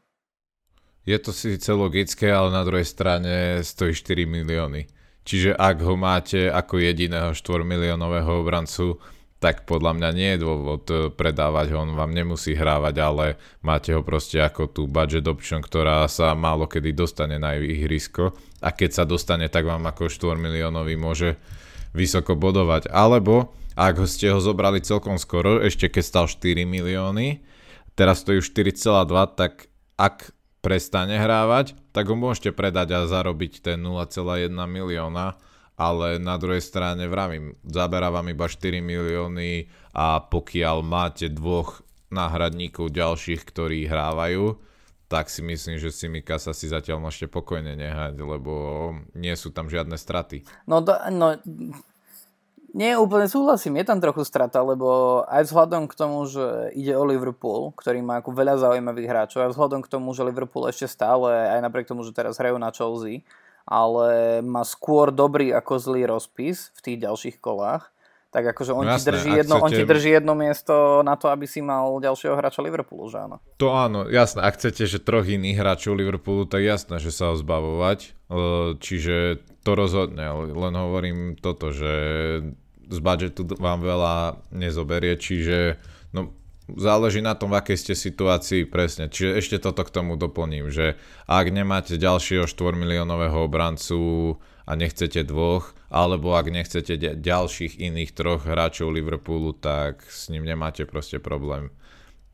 Je 1.06 1.14
to 1.22 1.30
síce 1.30 1.70
logické, 1.70 2.26
ale 2.34 2.50
na 2.50 2.66
druhej 2.66 2.90
strane 2.90 3.62
stojí 3.62 3.94
4 3.94 4.26
milióny. 4.26 4.90
Čiže 5.22 5.54
ak 5.54 5.78
ho 5.86 5.94
máte 5.94 6.50
ako 6.50 6.82
jediného 6.82 7.30
4 7.38 7.62
miliónového 7.62 8.42
obrancu, 8.42 8.98
tak 9.40 9.64
podľa 9.64 9.96
mňa 9.96 10.10
nie 10.12 10.30
je 10.36 10.42
dôvod 10.44 10.84
e, 10.92 11.08
predávať 11.08 11.72
ho, 11.72 11.88
on 11.88 11.96
vám 11.96 12.12
nemusí 12.12 12.52
hrávať, 12.52 12.94
ale 13.00 13.24
máte 13.64 13.96
ho 13.96 14.04
proste 14.04 14.36
ako 14.36 14.68
tú 14.68 14.82
budget 14.84 15.24
option, 15.24 15.64
ktorá 15.64 16.04
sa 16.12 16.36
málo 16.36 16.68
kedy 16.68 16.92
dostane 16.92 17.40
na 17.40 17.56
ihrisko 17.56 18.36
a 18.60 18.68
keď 18.68 18.90
sa 19.00 19.04
dostane, 19.08 19.48
tak 19.48 19.64
vám 19.64 19.88
ako 19.88 20.12
4 20.12 20.36
miliónový 20.36 21.00
môže 21.00 21.40
vysoko 21.96 22.36
bodovať. 22.36 22.92
Alebo 22.92 23.56
ak 23.80 24.04
ste 24.04 24.28
ho 24.28 24.44
zobrali 24.44 24.84
celkom 24.84 25.16
skoro, 25.16 25.56
ešte 25.64 25.88
keď 25.88 26.04
stal 26.04 26.26
4 26.28 26.68
milióny, 26.68 27.40
teraz 27.96 28.20
stojí 28.20 28.44
už 28.44 28.52
4,2, 28.52 29.08
tak 29.40 29.72
ak 29.96 30.36
prestane 30.60 31.16
hrávať, 31.16 31.72
tak 31.96 32.12
ho 32.12 32.16
môžete 32.16 32.52
predať 32.52 32.92
a 32.92 33.08
zarobiť 33.08 33.64
ten 33.64 33.80
0,1 33.80 34.52
milióna 34.52 35.40
ale 35.80 36.20
na 36.20 36.36
druhej 36.36 36.60
strane 36.60 37.08
vravím, 37.08 37.56
zaberá 37.64 38.12
vám 38.12 38.28
iba 38.28 38.44
4 38.44 38.84
milióny 38.84 39.72
a 39.96 40.20
pokiaľ 40.20 40.84
máte 40.84 41.32
dvoch 41.32 41.80
náhradníkov 42.12 42.92
ďalších, 42.92 43.40
ktorí 43.48 43.88
hrávajú, 43.88 44.60
tak 45.08 45.32
si 45.32 45.40
myslím, 45.40 45.80
že 45.80 45.88
si 45.88 46.06
Mikasa 46.12 46.52
si 46.52 46.68
zatiaľ 46.68 47.00
môžete 47.00 47.32
pokojne 47.32 47.80
nehať, 47.80 48.14
lebo 48.20 48.52
nie 49.16 49.32
sú 49.34 49.48
tam 49.56 49.72
žiadne 49.72 49.96
straty. 49.96 50.44
No, 50.68 50.84
do, 50.84 50.92
no 51.08 51.40
nie, 52.70 52.94
úplne 52.94 53.26
súhlasím, 53.26 53.82
je 53.82 53.88
tam 53.88 53.98
trochu 53.98 54.22
strata, 54.22 54.62
lebo 54.62 55.22
aj 55.26 55.48
vzhľadom 55.48 55.90
k 55.90 55.96
tomu, 55.98 56.28
že 56.30 56.70
ide 56.78 56.94
o 56.94 57.02
Liverpool, 57.02 57.74
ktorý 57.74 57.98
má 58.04 58.22
ako 58.22 58.30
veľa 58.30 58.62
zaujímavých 58.62 59.10
hráčov, 59.10 59.42
aj 59.42 59.50
vzhľadom 59.56 59.80
k 59.82 59.90
tomu, 59.90 60.14
že 60.14 60.22
Liverpool 60.22 60.70
ešte 60.70 60.86
stále, 60.86 61.34
aj 61.56 61.66
napriek 61.66 61.90
tomu, 61.90 62.06
že 62.06 62.14
teraz 62.14 62.38
hrajú 62.38 62.60
na 62.62 62.70
Chelsea, 62.70 63.26
ale 63.68 64.40
má 64.44 64.64
skôr 64.64 65.10
dobrý 65.10 65.52
ako 65.52 65.80
zlý 65.80 66.08
rozpis 66.08 66.72
v 66.76 66.80
tých 66.80 66.98
ďalších 67.04 67.36
kolách. 67.40 67.92
Tak 68.30 68.54
akože 68.54 68.70
on, 68.70 68.86
no 68.86 68.94
jasné, 68.94 69.10
ti 69.10 69.10
drží 69.10 69.30
jedno, 69.42 69.54
chcete... 69.58 69.66
on 69.66 69.70
ti 69.74 69.84
drží 69.90 70.10
jedno 70.14 70.34
miesto 70.38 70.74
na 71.02 71.18
to, 71.18 71.34
aby 71.34 71.50
si 71.50 71.58
mal 71.66 71.98
ďalšieho 71.98 72.38
hráča 72.38 72.62
Liverpoolu, 72.62 73.10
že 73.10 73.26
áno? 73.26 73.42
To 73.58 73.74
áno, 73.74 74.06
jasné. 74.06 74.46
Ak 74.46 74.54
chcete, 74.54 74.86
že 74.86 75.02
troch 75.02 75.26
iných 75.26 75.58
hráčov 75.58 75.98
Liverpoolu, 75.98 76.46
tak 76.46 76.62
jasné, 76.62 77.02
že 77.02 77.10
sa 77.10 77.34
ho 77.34 77.34
zbavovať. 77.34 78.14
Čiže 78.78 79.42
to 79.66 79.70
rozhodne. 79.74 80.22
Len 80.46 80.74
hovorím 80.78 81.34
toto, 81.42 81.74
že 81.74 81.90
z 82.86 82.98
budžetu 83.02 83.50
vám 83.58 83.82
veľa 83.82 84.38
nezoberie, 84.54 85.18
čiže 85.18 85.82
no, 86.14 86.30
záleží 86.76 87.22
na 87.24 87.38
tom, 87.38 87.50
v 87.54 87.58
akej 87.62 87.78
ste 87.78 87.94
situácii 87.96 88.68
presne. 88.68 89.10
Čiže 89.10 89.30
ešte 89.38 89.56
toto 89.62 89.82
k 89.82 89.94
tomu 89.94 90.14
doplním, 90.18 90.70
že 90.70 90.98
ak 91.26 91.50
nemáte 91.50 91.96
ďalšieho 91.96 92.46
4 92.46 92.76
miliónového 92.76 93.46
obrancu 93.46 94.36
a 94.66 94.72
nechcete 94.76 95.26
dvoch, 95.26 95.74
alebo 95.90 96.34
ak 96.38 96.50
nechcete 96.50 96.94
ďalších 97.18 97.80
iných 97.80 98.14
troch 98.14 98.46
hráčov 98.46 98.94
Liverpoolu, 98.94 99.56
tak 99.56 100.06
s 100.06 100.30
ním 100.30 100.46
nemáte 100.46 100.86
proste 100.86 101.18
problém. 101.18 101.74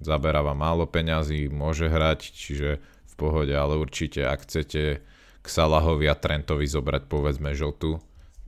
Zaberá 0.01 0.45
vám 0.45 0.61
málo 0.61 0.85
peňazí, 0.85 1.49
môže 1.49 1.89
hrať, 1.89 2.21
čiže 2.37 2.83
v 2.83 3.15
pohode, 3.17 3.55
ale 3.57 3.81
určite 3.81 4.29
ak 4.29 4.45
chcete 4.45 5.01
k 5.41 5.47
Salahovi 5.47 6.05
a 6.11 6.19
Trentovi 6.19 6.69
zobrať 6.69 7.09
povedzme 7.09 7.57
žltu, 7.57 7.97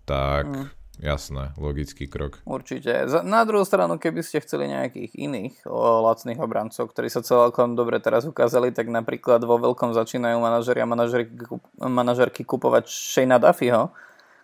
tak 0.05 0.45
mm 0.45 0.78
Jasné, 0.99 1.55
logický 1.55 2.11
krok. 2.11 2.43
Určite. 2.43 3.07
Na 3.23 3.47
druhú 3.47 3.63
stranu, 3.63 4.03
keby 4.03 4.27
ste 4.27 4.43
chceli 4.43 4.67
nejakých 4.67 5.15
iných 5.15 5.55
lacných 6.03 6.43
obrancov, 6.43 6.91
ktorí 6.91 7.07
sa 7.07 7.23
celkom 7.23 7.79
dobre 7.79 8.03
teraz 8.03 8.27
ukázali, 8.27 8.75
tak 8.75 8.91
napríklad 8.91 9.39
vo 9.47 9.63
veľkom 9.63 9.95
začínajú 9.95 10.43
manažeri 10.43 10.83
a 10.83 10.91
manažerky 11.87 12.43
kupovať 12.43 12.91
Shayna 12.91 13.39
Duffyho, 13.39 13.95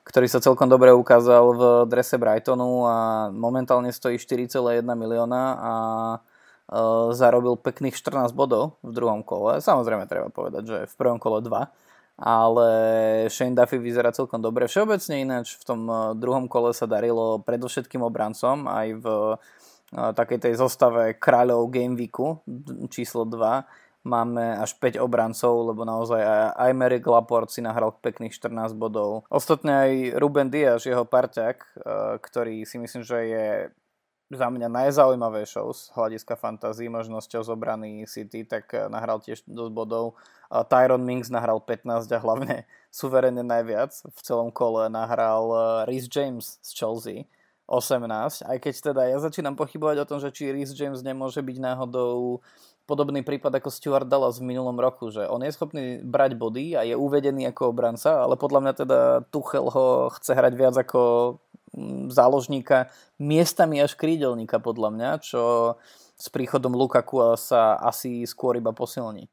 ktorý 0.06 0.26
sa 0.30 0.38
celkom 0.38 0.70
dobre 0.70 0.94
ukázal 0.94 1.44
v 1.58 1.62
drese 1.90 2.22
Brightonu 2.22 2.86
a 2.86 2.96
momentálne 3.34 3.90
stojí 3.90 4.20
4,1 4.22 4.86
milióna 4.86 5.42
a 5.58 5.72
e, 6.14 6.18
zarobil 7.18 7.58
pekných 7.58 7.98
14 7.98 8.30
bodov 8.30 8.78
v 8.84 8.94
druhom 8.94 9.26
kole. 9.26 9.58
Samozrejme 9.58 10.06
treba 10.06 10.30
povedať, 10.30 10.62
že 10.62 10.78
v 10.86 10.94
prvom 10.94 11.18
kole 11.18 11.42
2 11.42 11.83
ale 12.18 12.68
Shane 13.26 13.58
Duffy 13.58 13.82
vyzerá 13.82 14.14
celkom 14.14 14.38
dobre. 14.38 14.70
Všeobecne 14.70 15.14
ináč 15.22 15.58
v 15.58 15.64
tom 15.66 15.80
eh, 15.86 15.96
druhom 16.14 16.46
kole 16.46 16.70
sa 16.70 16.86
darilo 16.86 17.42
predovšetkým 17.42 18.02
obrancom 18.02 18.70
aj 18.70 18.88
v 19.02 19.06
eh, 19.34 20.10
takej 20.14 20.38
tej 20.50 20.54
zostave 20.58 21.18
kráľov 21.18 21.70
Game 21.74 21.98
Weeku 21.98 22.42
číslo 22.90 23.26
2 23.26 23.84
máme 24.04 24.60
až 24.60 24.76
5 24.76 25.00
obrancov, 25.00 25.64
lebo 25.64 25.82
naozaj 25.88 26.20
aj 26.54 26.70
Merrick 26.76 27.08
Laporte 27.08 27.56
si 27.56 27.64
nahral 27.64 27.96
pekných 28.04 28.36
14 28.36 28.76
bodov. 28.76 29.24
Ostatne 29.32 29.72
aj 29.72 29.90
Ruben 30.20 30.52
Diaz, 30.52 30.84
jeho 30.84 31.08
parťak, 31.08 31.56
eh, 31.64 32.20
ktorý 32.20 32.68
si 32.68 32.76
myslím, 32.78 33.02
že 33.02 33.18
je 33.24 33.46
za 34.32 34.48
mňa 34.48 34.68
najzaujímavejšou 34.72 35.66
z 35.74 35.82
hľadiska 35.92 36.34
fantázii 36.40 36.88
možnosťou 36.88 37.44
zobraný 37.44 38.08
City, 38.08 38.48
tak 38.48 38.72
eh, 38.72 38.88
nahral 38.88 39.20
tiež 39.20 39.44
dosť 39.44 39.72
bodov. 39.72 40.16
Tyron 40.70 41.02
Minks 41.02 41.34
nahral 41.34 41.58
15 41.58 42.06
a 42.14 42.18
hlavne 42.22 42.54
suverene 42.94 43.42
najviac 43.42 43.90
v 43.90 44.20
celom 44.22 44.54
kole 44.54 44.88
nahral 44.88 45.44
eh, 45.50 45.92
Rhys 45.92 46.06
James 46.08 46.62
z 46.62 46.70
Chelsea 46.72 47.18
18, 47.64 48.44
aj 48.44 48.58
keď 48.60 48.74
teda 48.92 49.02
ja 49.08 49.16
začínam 49.16 49.56
pochybovať 49.56 50.04
o 50.04 50.08
tom, 50.08 50.18
že 50.20 50.28
či 50.28 50.52
Rhys 50.52 50.76
James 50.76 51.00
nemôže 51.00 51.40
byť 51.40 51.56
náhodou 51.64 52.44
podobný 52.84 53.24
prípad 53.24 53.56
ako 53.56 53.72
Stuart 53.72 54.08
Dallas 54.08 54.36
v 54.36 54.52
minulom 54.52 54.76
roku, 54.76 55.08
že 55.08 55.24
on 55.24 55.40
je 55.40 55.52
schopný 55.56 56.04
brať 56.04 56.36
body 56.36 56.76
a 56.76 56.84
je 56.84 56.92
uvedený 56.92 57.48
ako 57.48 57.72
obranca, 57.72 58.20
ale 58.20 58.36
podľa 58.36 58.60
mňa 58.60 58.72
teda 58.76 58.98
Tuchel 59.32 59.72
ho 59.72 60.12
chce 60.12 60.36
hrať 60.36 60.52
viac 60.52 60.76
ako 60.76 61.00
záložníka, 62.08 62.90
miestami 63.18 63.82
až 63.82 63.98
krídelníka 63.98 64.62
podľa 64.62 64.90
mňa, 64.94 65.10
čo 65.22 65.42
s 66.14 66.26
príchodom 66.30 66.72
Lukaku 66.74 67.34
sa 67.34 67.74
asi 67.78 68.22
skôr 68.24 68.58
iba 68.58 68.70
posilní. 68.70 69.26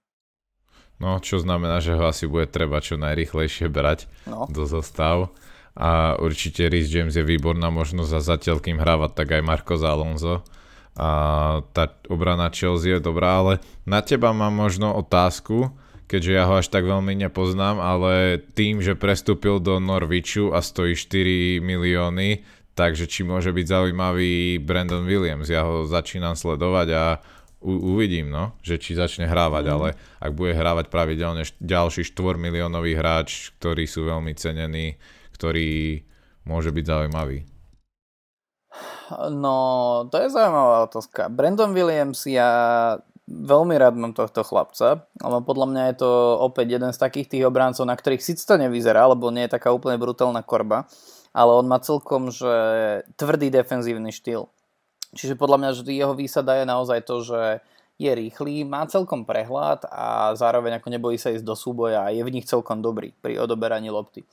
No, 1.02 1.18
čo 1.18 1.42
znamená, 1.42 1.82
že 1.82 1.98
ho 1.98 2.06
asi 2.06 2.30
bude 2.30 2.46
treba 2.46 2.78
čo 2.78 2.94
najrychlejšie 2.98 3.74
brať 3.74 4.06
no. 4.30 4.46
do 4.46 4.70
zostav. 4.70 5.34
A 5.74 6.20
určite 6.20 6.70
Rhys 6.70 6.92
James 6.94 7.16
je 7.16 7.26
výborná 7.26 7.74
možnosť 7.74 8.12
a 8.14 8.22
zatiaľ, 8.22 8.62
kým 8.62 8.78
hráva, 8.78 9.10
tak 9.10 9.34
aj 9.34 9.42
Marco 9.42 9.74
Alonso. 9.82 10.46
A 10.94 11.10
tá 11.72 11.90
obrana 12.12 12.52
Chelsea 12.54 12.94
je 12.94 13.00
dobrá, 13.02 13.42
ale 13.42 13.54
na 13.88 14.04
teba 14.04 14.36
mám 14.36 14.52
možno 14.52 14.94
otázku, 14.94 15.72
keďže 16.12 16.36
ja 16.36 16.44
ho 16.44 16.60
až 16.60 16.68
tak 16.68 16.84
veľmi 16.84 17.16
nepoznám, 17.16 17.80
ale 17.80 18.44
tým, 18.52 18.84
že 18.84 19.00
prestúpil 19.00 19.64
do 19.64 19.80
Norviču 19.80 20.52
a 20.52 20.60
stojí 20.60 20.92
4 21.00 21.64
milióny, 21.64 22.44
takže 22.76 23.08
či 23.08 23.24
môže 23.24 23.56
byť 23.56 23.66
zaujímavý 23.72 24.60
Brandon 24.60 25.08
Williams. 25.08 25.48
Ja 25.48 25.64
ho 25.64 25.88
začínam 25.88 26.36
sledovať 26.36 26.88
a 26.92 27.04
u, 27.64 27.96
uvidím, 27.96 28.28
no, 28.28 28.60
že 28.60 28.76
či 28.76 29.00
začne 29.00 29.24
hrávať, 29.24 29.64
mm. 29.64 29.72
ale 29.72 29.88
ak 30.20 30.36
bude 30.36 30.52
hrávať 30.52 30.92
pravidelne 30.92 31.48
ďalší 31.64 32.04
4 32.04 32.36
miliónový 32.36 32.92
hráč, 33.00 33.56
ktorí 33.64 33.88
sú 33.88 34.04
veľmi 34.04 34.36
cenení, 34.36 35.00
ktorý 35.40 36.04
môže 36.44 36.76
byť 36.76 36.86
zaujímavý. 36.92 37.48
No, 39.32 39.56
to 40.08 40.16
je 40.20 40.32
zaujímavá 40.32 40.88
otázka. 40.88 41.28
Brandon 41.28 41.76
Williams, 41.76 42.24
ja 42.28 42.52
veľmi 43.28 43.76
rád 43.78 43.96
mám 43.98 44.14
tohto 44.18 44.42
chlapca, 44.42 45.06
ale 45.22 45.38
podľa 45.46 45.68
mňa 45.70 45.84
je 45.92 45.96
to 46.02 46.12
opäť 46.42 46.68
jeden 46.80 46.92
z 46.92 47.02
takých 47.02 47.28
tých 47.38 47.44
obráncov, 47.46 47.86
na 47.86 47.96
ktorých 47.98 48.24
síce 48.24 48.44
to 48.44 48.58
nevyzerá, 48.58 49.06
lebo 49.10 49.30
nie 49.30 49.46
je 49.46 49.56
taká 49.56 49.70
úplne 49.70 50.02
brutálna 50.02 50.42
korba, 50.42 50.90
ale 51.32 51.52
on 51.54 51.66
má 51.70 51.80
celkom 51.80 52.34
že 52.34 52.52
tvrdý 53.16 53.54
defenzívny 53.54 54.12
štýl. 54.12 54.50
Čiže 55.12 55.36
podľa 55.36 55.58
mňa 55.60 55.70
že 55.76 55.84
jeho 55.92 56.16
výsada 56.16 56.56
je 56.60 56.66
naozaj 56.68 57.00
to, 57.04 57.16
že 57.24 57.42
je 58.02 58.12
rýchly, 58.12 58.66
má 58.66 58.90
celkom 58.90 59.30
prehľad 59.30 59.86
a 59.86 60.34
zároveň 60.34 60.82
ako 60.82 60.88
nebojí 60.90 61.22
sa 61.22 61.30
ísť 61.30 61.46
do 61.46 61.54
súboja 61.54 62.10
a 62.10 62.10
je 62.10 62.26
v 62.26 62.34
nich 62.34 62.50
celkom 62.50 62.82
dobrý 62.82 63.14
pri 63.22 63.38
odoberaní 63.38 63.94
lopty. 63.94 64.26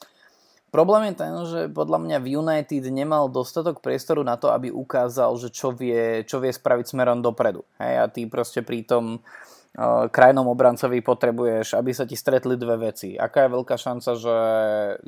Problém 0.69 1.09
je 1.09 1.15
ten, 1.17 1.33
že 1.49 1.61
podľa 1.73 1.99
mňa 2.05 2.17
v 2.21 2.29
United 2.45 2.85
nemal 2.93 3.33
dostatok 3.33 3.81
priestoru 3.81 4.21
na 4.21 4.37
to, 4.37 4.53
aby 4.53 4.69
ukázal, 4.69 5.33
že 5.41 5.49
čo 5.49 5.73
vie, 5.73 6.29
čo 6.29 6.45
vie 6.45 6.53
spraviť 6.53 6.93
smerom 6.93 7.25
dopredu. 7.25 7.65
Hej, 7.81 7.95
a 7.97 8.05
ty 8.13 8.29
proste 8.29 8.61
pri 8.61 8.85
tom 8.85 9.17
uh, 9.17 10.05
krajnom 10.13 10.45
obrancovi 10.45 11.01
potrebuješ, 11.01 11.73
aby 11.73 11.91
sa 11.97 12.05
ti 12.05 12.21
stretli 12.21 12.61
dve 12.61 12.93
veci. 12.93 13.17
Aká 13.17 13.49
je 13.49 13.55
veľká 13.57 13.81
šanca, 13.81 14.11
že 14.13 14.37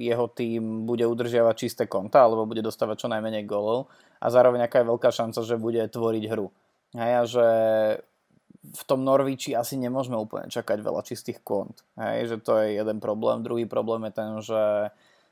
jeho 0.00 0.26
tým 0.32 0.88
bude 0.88 1.04
udržiavať 1.04 1.54
čisté 1.60 1.84
konta, 1.84 2.24
alebo 2.24 2.48
bude 2.48 2.64
dostávať 2.64 3.04
čo 3.04 3.12
najmenej 3.12 3.44
golov 3.44 3.92
a 4.16 4.32
zároveň 4.32 4.64
aká 4.64 4.80
je 4.80 4.90
veľká 4.96 5.12
šanca, 5.12 5.44
že 5.44 5.60
bude 5.60 5.84
tvoriť 5.84 6.24
hru. 6.32 6.48
Hej, 6.96 7.12
a 7.12 7.22
že 7.28 7.48
v 8.60 8.82
tom 8.84 9.04
Norviči 9.04 9.56
asi 9.56 9.76
nemôžeme 9.80 10.16
úplne 10.16 10.48
čakať 10.48 10.84
veľa 10.84 11.04
čistých 11.04 11.40
kont. 11.40 11.80
Hej, 11.96 12.32
že 12.32 12.36
to 12.40 12.60
je 12.60 12.76
jeden 12.76 13.00
problém. 13.00 13.40
Druhý 13.44 13.64
problém 13.64 14.08
je 14.08 14.12
ten, 14.12 14.30
že 14.40 14.62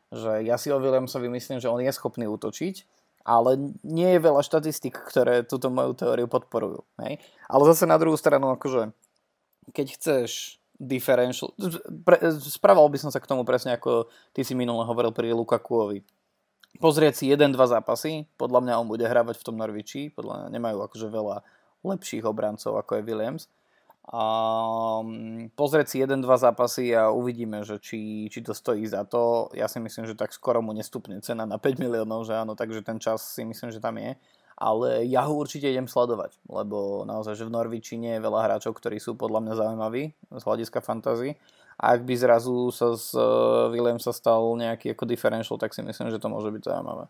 že 0.09 0.45
ja 0.45 0.57
si 0.57 0.73
o 0.73 0.81
Williamsovi 0.81 1.29
myslím, 1.29 1.61
že 1.61 1.69
on 1.69 1.81
je 1.85 1.93
schopný 1.93 2.25
útočiť, 2.25 2.85
ale 3.29 3.77
nie 3.85 4.09
je 4.17 4.25
veľa 4.25 4.41
štatistik, 4.41 4.97
ktoré 4.97 5.45
túto 5.45 5.69
moju 5.69 5.93
teóriu 5.93 6.25
podporujú. 6.25 6.85
Hej? 7.05 7.21
Ale 7.45 7.63
zase 7.69 7.85
na 7.85 8.01
druhú 8.01 8.17
stranu, 8.17 8.49
akože 8.57 8.97
keď 9.77 9.87
chceš 10.01 10.57
differential... 10.81 11.53
Pre, 12.09 12.17
správal 12.41 12.89
by 12.89 12.99
som 13.03 13.11
sa 13.13 13.21
k 13.21 13.29
tomu 13.29 13.45
presne, 13.45 13.77
ako 13.77 14.09
ty 14.33 14.47
si 14.47 14.57
minule 14.57 14.81
hovoril 14.89 15.13
pri 15.13 15.37
Lukakuovi. 15.37 16.01
Pozrieť 16.81 17.21
si 17.21 17.25
jeden, 17.29 17.53
dva 17.53 17.69
zápasy, 17.69 18.25
podľa 18.41 18.65
mňa 18.65 18.75
on 18.81 18.89
bude 18.89 19.05
hravať 19.05 19.37
v 19.41 19.45
tom 19.45 19.57
Norviči, 19.61 20.15
podľa 20.15 20.47
mňa 20.47 20.49
nemajú 20.57 20.79
akože 20.89 21.09
veľa 21.11 21.37
lepších 21.85 22.25
obrancov 22.27 22.75
ako 22.81 22.99
je 22.99 23.07
Williams 23.07 23.45
mm, 24.13 25.53
pozrieť 25.53 25.87
si 25.87 25.97
jeden, 26.01 26.25
dva 26.25 26.41
zápasy 26.41 26.97
a 26.97 27.13
uvidíme, 27.13 27.61
že 27.61 27.77
či, 27.77 28.33
či 28.33 28.41
to 28.41 28.57
stojí 28.57 28.89
za 28.89 29.05
to. 29.05 29.53
Ja 29.53 29.69
si 29.69 29.79
myslím, 29.79 30.09
že 30.09 30.17
tak 30.17 30.33
skoro 30.33 30.65
mu 30.65 30.73
nestupne 30.73 31.21
cena 31.21 31.45
na 31.45 31.61
5 31.61 31.77
miliónov, 31.77 32.25
že 32.25 32.37
áno, 32.37 32.57
takže 32.57 32.81
ten 32.81 32.97
čas 32.97 33.21
si 33.21 33.45
myslím, 33.45 33.69
že 33.69 33.83
tam 33.83 34.01
je. 34.01 34.17
Ale 34.59 35.07
ja 35.07 35.23
ho 35.23 35.39
určite 35.39 35.71
idem 35.71 35.87
sledovať, 35.87 36.35
lebo 36.51 37.07
naozaj, 37.07 37.39
že 37.39 37.47
v 37.47 37.55
Norviči 37.55 37.95
nie 37.95 38.19
je 38.19 38.25
veľa 38.27 38.51
hráčov, 38.51 38.75
ktorí 38.75 38.99
sú 38.99 39.15
podľa 39.15 39.47
mňa 39.47 39.55
zaujímaví 39.55 40.03
z 40.35 40.43
hľadiska 40.43 40.83
fantasy. 40.83 41.39
A 41.79 41.95
ak 41.95 42.03
by 42.03 42.15
zrazu 42.19 42.75
sa 42.75 42.99
z 42.99 43.15
e, 43.15 43.23
William 43.71 44.03
sa 44.03 44.11
stal 44.11 44.43
nejaký 44.59 44.99
ako 44.99 45.07
differential, 45.07 45.63
tak 45.63 45.71
si 45.71 45.87
myslím, 45.87 46.11
že 46.11 46.19
to 46.19 46.27
môže 46.27 46.51
byť 46.51 46.75
zaujímavé. 46.75 47.07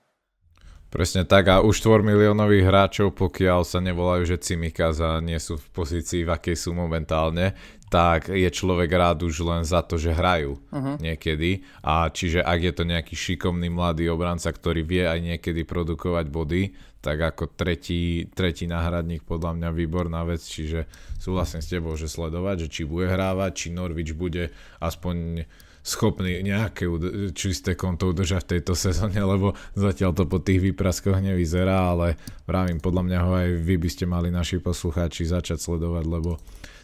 Presne 0.88 1.28
tak 1.28 1.52
a 1.52 1.60
už 1.60 1.84
4 1.84 2.00
miliónových 2.00 2.64
hráčov, 2.64 3.12
pokiaľ 3.12 3.60
sa 3.60 3.76
nevolajú, 3.84 4.24
že 4.24 4.40
Cimikas 4.40 5.04
a 5.04 5.20
nie 5.20 5.36
sú 5.36 5.60
v 5.60 5.68
pozícii, 5.76 6.24
v 6.24 6.32
akej 6.32 6.56
sú 6.56 6.72
momentálne, 6.72 7.52
tak 7.92 8.32
je 8.32 8.48
človek 8.48 8.88
rád 8.88 9.20
už 9.24 9.44
len 9.44 9.68
za 9.68 9.84
to, 9.84 10.00
že 10.00 10.16
hrajú 10.16 10.56
uh-huh. 10.56 10.96
niekedy. 10.96 11.64
A 11.84 12.08
čiže 12.08 12.40
ak 12.40 12.60
je 12.60 12.72
to 12.72 12.84
nejaký 12.88 13.16
šikovný 13.16 13.68
mladý 13.68 14.08
obranca, 14.08 14.48
ktorý 14.48 14.80
vie 14.84 15.04
aj 15.04 15.20
niekedy 15.20 15.68
produkovať 15.68 16.26
body, 16.32 16.62
tak 17.04 17.20
ako 17.20 17.52
tretí, 17.52 18.28
tretí 18.32 18.64
náhradník 18.64 19.28
podľa 19.28 19.60
mňa 19.60 19.68
výborná 19.72 20.24
vec, 20.24 20.40
čiže 20.40 20.88
súhlasím 21.20 21.60
s 21.60 21.68
tebou, 21.68 21.94
že 22.00 22.08
sledovať, 22.08 22.64
že 22.64 22.68
či 22.68 22.82
bude 22.88 23.08
hrávať, 23.08 23.50
či 23.54 23.66
Norwich 23.76 24.16
bude 24.16 24.52
aspoň 24.80 25.44
schopný 25.88 26.44
nejaké 26.44 26.84
čisté 27.32 27.72
konto 27.72 28.12
udržať 28.12 28.44
v 28.44 28.50
tejto 28.58 28.74
sezóne, 28.86 29.16
lebo 29.16 29.56
zatiaľ 29.72 30.12
to 30.12 30.28
po 30.28 30.38
tých 30.38 30.60
výpraskoch 30.60 31.18
nevyzerá, 31.24 31.96
ale 31.96 32.20
vravím, 32.44 32.78
podľa 32.78 33.02
mňa 33.08 33.18
ho 33.24 33.30
aj 33.32 33.48
vy 33.64 33.74
by 33.80 33.88
ste 33.88 34.04
mali 34.04 34.28
naši 34.28 34.60
poslucháči 34.60 35.24
začať 35.24 35.58
sledovať, 35.58 36.04
lebo 36.04 36.36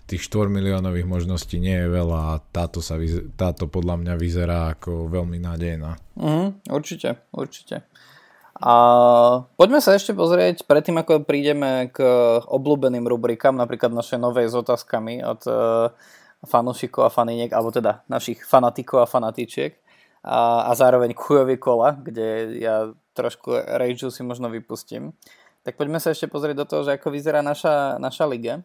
tých 0.04 0.28
4 0.28 0.52
miliónových 0.52 1.08
možností 1.08 1.56
nie 1.56 1.80
je 1.80 1.88
veľa 1.88 2.20
a 2.36 2.40
táto, 2.52 2.84
sa, 2.84 3.00
táto 3.40 3.72
podľa 3.72 4.04
mňa 4.04 4.14
vyzerá 4.20 4.76
ako 4.76 5.08
veľmi 5.08 5.40
nádejná. 5.40 5.96
Mm, 6.20 6.60
určite, 6.68 7.24
určite. 7.32 7.88
A 8.60 8.74
poďme 9.58 9.82
sa 9.82 9.96
ešte 9.96 10.14
pozrieť, 10.14 10.68
predtým 10.68 10.94
ako 11.00 11.26
prídeme 11.26 11.90
k 11.90 12.04
obľúbeným 12.46 13.02
rubrikám, 13.02 13.56
napríklad 13.56 13.90
našej 13.90 14.20
novej 14.20 14.46
s 14.46 14.54
otázkami 14.54 15.24
od 15.26 15.40
uh, 15.48 15.90
fanúšikov 16.44 17.08
a 17.08 17.10
faniniek, 17.12 17.52
alebo 17.52 17.74
teda 17.74 18.04
našich 18.08 18.44
fanatikov 18.44 19.04
a 19.04 19.10
fanatičiek 19.10 19.76
a, 20.24 20.68
a 20.68 20.72
zároveň 20.72 21.12
kujovi 21.12 21.60
kola, 21.60 22.00
kde 22.00 22.56
ja 22.60 22.88
trošku 23.12 23.52
rageu 23.52 24.08
si 24.08 24.24
možno 24.24 24.48
vypustím. 24.48 25.12
Tak 25.64 25.80
poďme 25.80 26.00
sa 26.00 26.12
ešte 26.12 26.28
pozrieť 26.28 26.64
do 26.64 26.68
toho, 26.68 26.82
že 26.84 26.96
ako 26.96 27.08
vyzerá 27.08 27.40
naša, 27.40 27.96
naša 27.96 28.24
liga. 28.28 28.60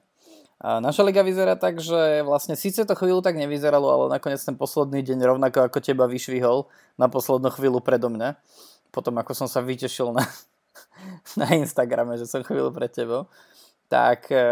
A 0.59 0.83
naša 0.83 1.07
liga 1.07 1.23
vyzerá 1.23 1.55
tak, 1.55 1.79
že 1.79 2.19
vlastne 2.27 2.59
síce 2.59 2.83
to 2.83 2.91
chvíľu 2.91 3.23
tak 3.23 3.39
nevyzeralo, 3.39 3.87
ale 3.87 4.05
nakoniec 4.19 4.43
ten 4.43 4.59
posledný 4.59 4.99
deň 4.99 5.23
rovnako 5.23 5.71
ako 5.71 5.79
teba 5.79 6.03
vyšvihol 6.03 6.67
na 6.99 7.07
poslednú 7.07 7.47
chvíľu 7.55 7.79
predo 7.79 8.11
mňa. 8.11 8.35
Potom 8.91 9.15
ako 9.15 9.31
som 9.31 9.47
sa 9.47 9.63
vytešil 9.63 10.11
na, 10.11 10.27
na 11.39 11.55
Instagrame, 11.55 12.19
že 12.19 12.27
som 12.27 12.43
chvíľu 12.43 12.75
pred 12.75 12.91
tebou 12.91 13.31
tak, 13.89 14.29
e, 14.29 14.45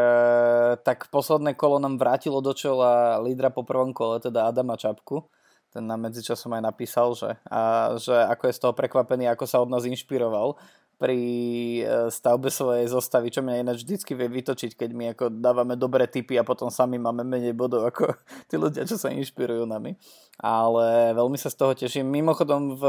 tak 0.81 1.13
posledné 1.13 1.53
kolo 1.53 1.77
nám 1.77 2.01
vrátilo 2.01 2.41
do 2.41 2.57
čela 2.57 3.21
lídra 3.21 3.53
po 3.53 3.61
prvom 3.61 3.93
kole, 3.93 4.17
teda 4.17 4.49
Adama 4.49 4.73
Čapku. 4.73 5.29
Ten 5.69 5.85
nám 5.85 6.09
medzičasom 6.09 6.57
aj 6.57 6.63
napísal, 6.65 7.13
že, 7.13 7.37
a, 7.45 7.93
že 8.01 8.17
ako 8.17 8.43
je 8.49 8.57
z 8.57 8.61
toho 8.65 8.73
prekvapený, 8.73 9.29
ako 9.29 9.45
sa 9.45 9.61
od 9.61 9.69
nás 9.69 9.85
inšpiroval 9.85 10.57
pri 10.97 11.21
e, 11.85 12.09
stavbe 12.09 12.49
svojej 12.49 12.89
zostavy, 12.89 13.29
čo 13.29 13.45
mňa 13.45 13.61
ináč 13.61 13.85
vždycky 13.85 14.17
vie 14.17 14.25
vytočiť, 14.25 14.73
keď 14.73 14.89
my 14.97 15.05
ako 15.13 15.29
dávame 15.29 15.77
dobré 15.77 16.09
tipy 16.09 16.41
a 16.41 16.47
potom 16.47 16.73
sami 16.73 16.97
máme 16.97 17.21
menej 17.21 17.53
bodov 17.53 17.85
ako 17.85 18.17
tí 18.49 18.57
ľudia, 18.57 18.89
čo 18.89 18.97
sa 18.97 19.13
inšpirujú 19.13 19.69
nami. 19.69 19.93
Ale 20.41 21.13
veľmi 21.13 21.37
sa 21.37 21.53
z 21.53 21.57
toho 21.61 21.77
teším. 21.77 22.09
Mimochodom, 22.09 22.73
v, 22.73 22.83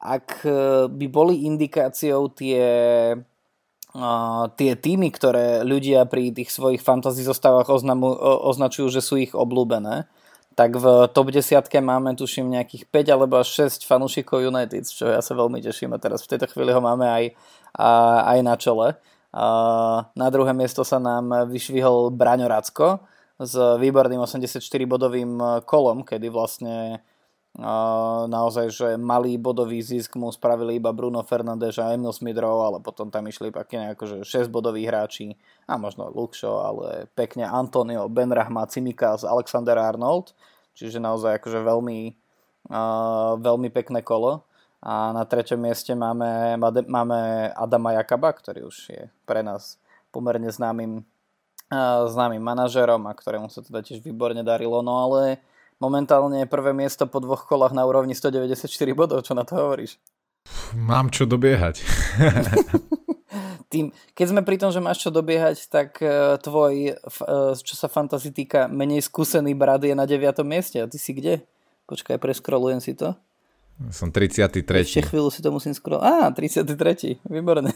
ak 0.00 0.48
by 0.88 1.06
boli 1.12 1.44
indikáciou 1.44 2.32
tie 2.32 2.64
tie 4.58 4.72
týmy, 4.74 5.14
ktoré 5.14 5.62
ľudia 5.62 6.02
pri 6.10 6.34
tých 6.34 6.50
svojich 6.50 6.82
fantasy 6.82 7.22
zostavách 7.22 7.70
oznamu, 7.70 8.10
označujú, 8.50 8.90
že 8.90 8.98
sú 8.98 9.22
ich 9.22 9.30
obľúbené, 9.30 10.10
tak 10.54 10.78
v 10.78 11.10
top 11.10 11.34
10 11.34 11.66
máme 11.82 12.14
tuším 12.14 12.46
nejakých 12.50 12.86
5 12.90 13.14
alebo 13.14 13.42
6 13.42 13.86
fanúšikov 13.86 14.42
United, 14.42 14.86
čo 14.86 15.10
ja 15.10 15.18
sa 15.18 15.34
veľmi 15.34 15.58
teším 15.62 15.94
a 15.94 16.02
teraz 16.02 16.22
v 16.26 16.34
tejto 16.34 16.50
chvíli 16.50 16.70
ho 16.70 16.78
máme 16.78 17.06
aj, 17.06 17.24
aj 18.34 18.38
na 18.42 18.54
čele. 18.58 18.88
Na 20.14 20.28
druhé 20.30 20.54
miesto 20.54 20.86
sa 20.86 21.02
nám 21.02 21.50
vyšvihol 21.50 22.14
Braňo 22.14 22.46
Racko 22.46 23.02
s 23.34 23.58
výborným 23.58 24.22
84-bodovým 24.22 25.62
kolom, 25.66 26.06
kedy 26.06 26.30
vlastne 26.30 27.02
naozaj, 28.26 28.66
že 28.74 28.88
malý 28.98 29.38
bodový 29.38 29.78
zisk 29.78 30.18
mu 30.18 30.26
spravili 30.34 30.82
iba 30.82 30.90
Bruno 30.90 31.22
Fernández 31.22 31.78
a 31.78 31.94
Emil 31.94 32.10
Smidrov, 32.10 32.58
ale 32.66 32.78
potom 32.82 33.14
tam 33.14 33.30
išli 33.30 33.54
také 33.54 33.94
akože 33.94 34.26
6 34.26 34.50
bodoví 34.50 34.82
hráči 34.82 35.38
a 35.70 35.78
možno 35.78 36.10
Luxo, 36.10 36.58
ale 36.58 37.06
pekne 37.14 37.46
Antonio, 37.46 38.10
Benrahma, 38.10 38.66
Cimikas, 38.66 39.22
Alexander 39.22 39.78
Arnold, 39.78 40.34
čiže 40.74 40.98
naozaj 40.98 41.38
akože 41.38 41.62
veľmi, 41.62 42.00
uh, 42.74 43.38
veľmi 43.38 43.70
pekné 43.70 44.02
kolo. 44.02 44.42
A 44.84 45.14
na 45.16 45.24
treťom 45.24 45.56
mieste 45.56 45.96
máme, 45.96 46.60
máme 46.90 47.20
Adama 47.56 47.96
Jakaba, 47.96 48.34
ktorý 48.36 48.68
už 48.68 48.76
je 48.92 49.02
pre 49.24 49.40
nás 49.40 49.80
pomerne 50.12 50.50
známym, 50.52 51.06
známym 52.12 52.42
manažerom 52.42 53.00
a 53.08 53.16
ktorému 53.16 53.48
sa 53.48 53.64
teda 53.64 53.80
tiež 53.80 54.04
výborne 54.04 54.44
darilo. 54.44 54.84
No 54.84 55.00
ale 55.08 55.40
momentálne 55.84 56.42
je 56.42 56.48
prvé 56.48 56.72
miesto 56.72 57.04
po 57.04 57.20
dvoch 57.20 57.44
kolách 57.44 57.76
na 57.76 57.84
úrovni 57.84 58.16
194 58.16 58.64
bodov. 58.96 59.20
Čo 59.22 59.36
na 59.36 59.44
to 59.44 59.60
hovoríš? 59.60 60.00
Mám 60.76 61.12
čo 61.12 61.28
dobiehať. 61.28 61.84
Tým, 63.72 63.90
keď 64.14 64.26
sme 64.30 64.42
pri 64.46 64.56
tom, 64.60 64.70
že 64.70 64.78
máš 64.78 65.02
čo 65.02 65.10
dobiehať, 65.10 65.66
tak 65.66 65.98
uh, 65.98 66.38
tvoj, 66.38 66.94
uh, 66.94 67.52
čo 67.58 67.74
sa 67.74 67.90
fantasy 67.90 68.30
týka, 68.30 68.70
menej 68.70 69.02
skúsený 69.02 69.56
brat 69.56 69.82
je 69.82 69.96
na 69.96 70.06
9. 70.06 70.20
mieste. 70.46 70.78
A 70.78 70.86
ty 70.86 71.00
si 71.00 71.10
kde? 71.10 71.42
Počkaj, 71.90 72.22
preskrolujem 72.22 72.78
si 72.78 72.94
to. 72.94 73.18
Som 73.90 74.14
33. 74.14 74.62
Ešte 74.62 75.10
chvíľu 75.10 75.34
si 75.34 75.42
to 75.42 75.50
musím 75.50 75.74
skrolovať. 75.74 76.06
Á, 76.06 76.30
33. 76.30 77.26
Výborné. 77.26 77.74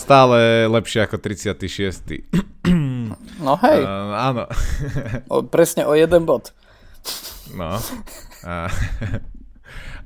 Stále 0.00 0.66
lepšie 0.66 1.04
ako 1.04 1.20
36. 1.20 2.32
No 3.40 3.56
hej. 3.60 3.80
Uh, 3.84 4.12
áno. 4.16 4.44
o, 5.32 5.44
presne 5.44 5.84
o 5.84 5.92
jeden 5.92 6.24
bod. 6.24 6.56
No. 7.50 7.82
A, 8.46 8.70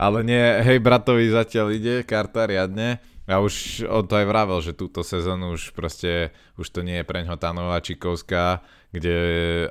ale 0.00 0.18
nie, 0.24 0.40
hej, 0.64 0.78
bratovi 0.80 1.28
zatiaľ 1.28 1.76
ide 1.76 1.94
karta 2.02 2.48
riadne. 2.48 2.98
A 3.24 3.40
už 3.40 3.84
on 3.88 4.04
to 4.04 4.20
aj 4.20 4.26
vravel, 4.28 4.60
že 4.60 4.76
túto 4.76 5.00
sezónu 5.00 5.56
už 5.56 5.72
proste, 5.72 6.28
už 6.60 6.68
to 6.68 6.84
nie 6.84 7.00
je 7.00 7.08
preňho 7.08 7.40
tá 7.40 7.56
Nováčikovská, 7.56 8.60
kde 8.92 9.16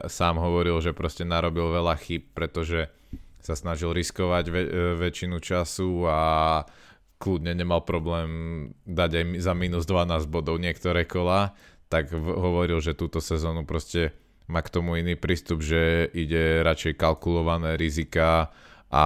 sám 0.09 0.41
hovoril, 0.41 0.81
že 0.81 0.89
proste 0.89 1.21
narobil 1.21 1.69
veľa 1.69 1.93
chyb, 2.01 2.33
pretože 2.33 2.89
sa 3.45 3.53
snažil 3.53 3.93
riskovať 3.93 4.45
ve- 4.49 4.71
väčšinu 4.97 5.37
času 5.37 6.09
a 6.09 6.21
kľudne 7.21 7.53
nemal 7.53 7.85
problém 7.85 8.29
dať 8.89 9.11
aj 9.21 9.25
za 9.37 9.53
minus 9.53 9.85
12 9.85 10.25
bodov 10.25 10.57
niektoré 10.57 11.05
kola, 11.05 11.53
tak 11.93 12.09
v- 12.09 12.33
hovoril, 12.33 12.81
že 12.81 12.97
túto 12.97 13.21
sezónu 13.21 13.69
proste 13.69 14.17
má 14.47 14.61
k 14.61 14.73
tomu 14.73 14.99
iný 14.99 15.15
prístup, 15.15 15.63
že 15.63 16.11
ide 16.11 16.63
radšej 16.63 16.99
kalkulované 16.99 17.79
rizika 17.79 18.51
a 18.93 19.05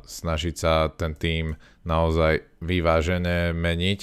snažiť 0.00 0.54
sa 0.56 0.88
ten 0.88 1.12
tým 1.12 1.52
naozaj 1.84 2.40
vyvážené 2.64 3.52
meniť. 3.52 4.00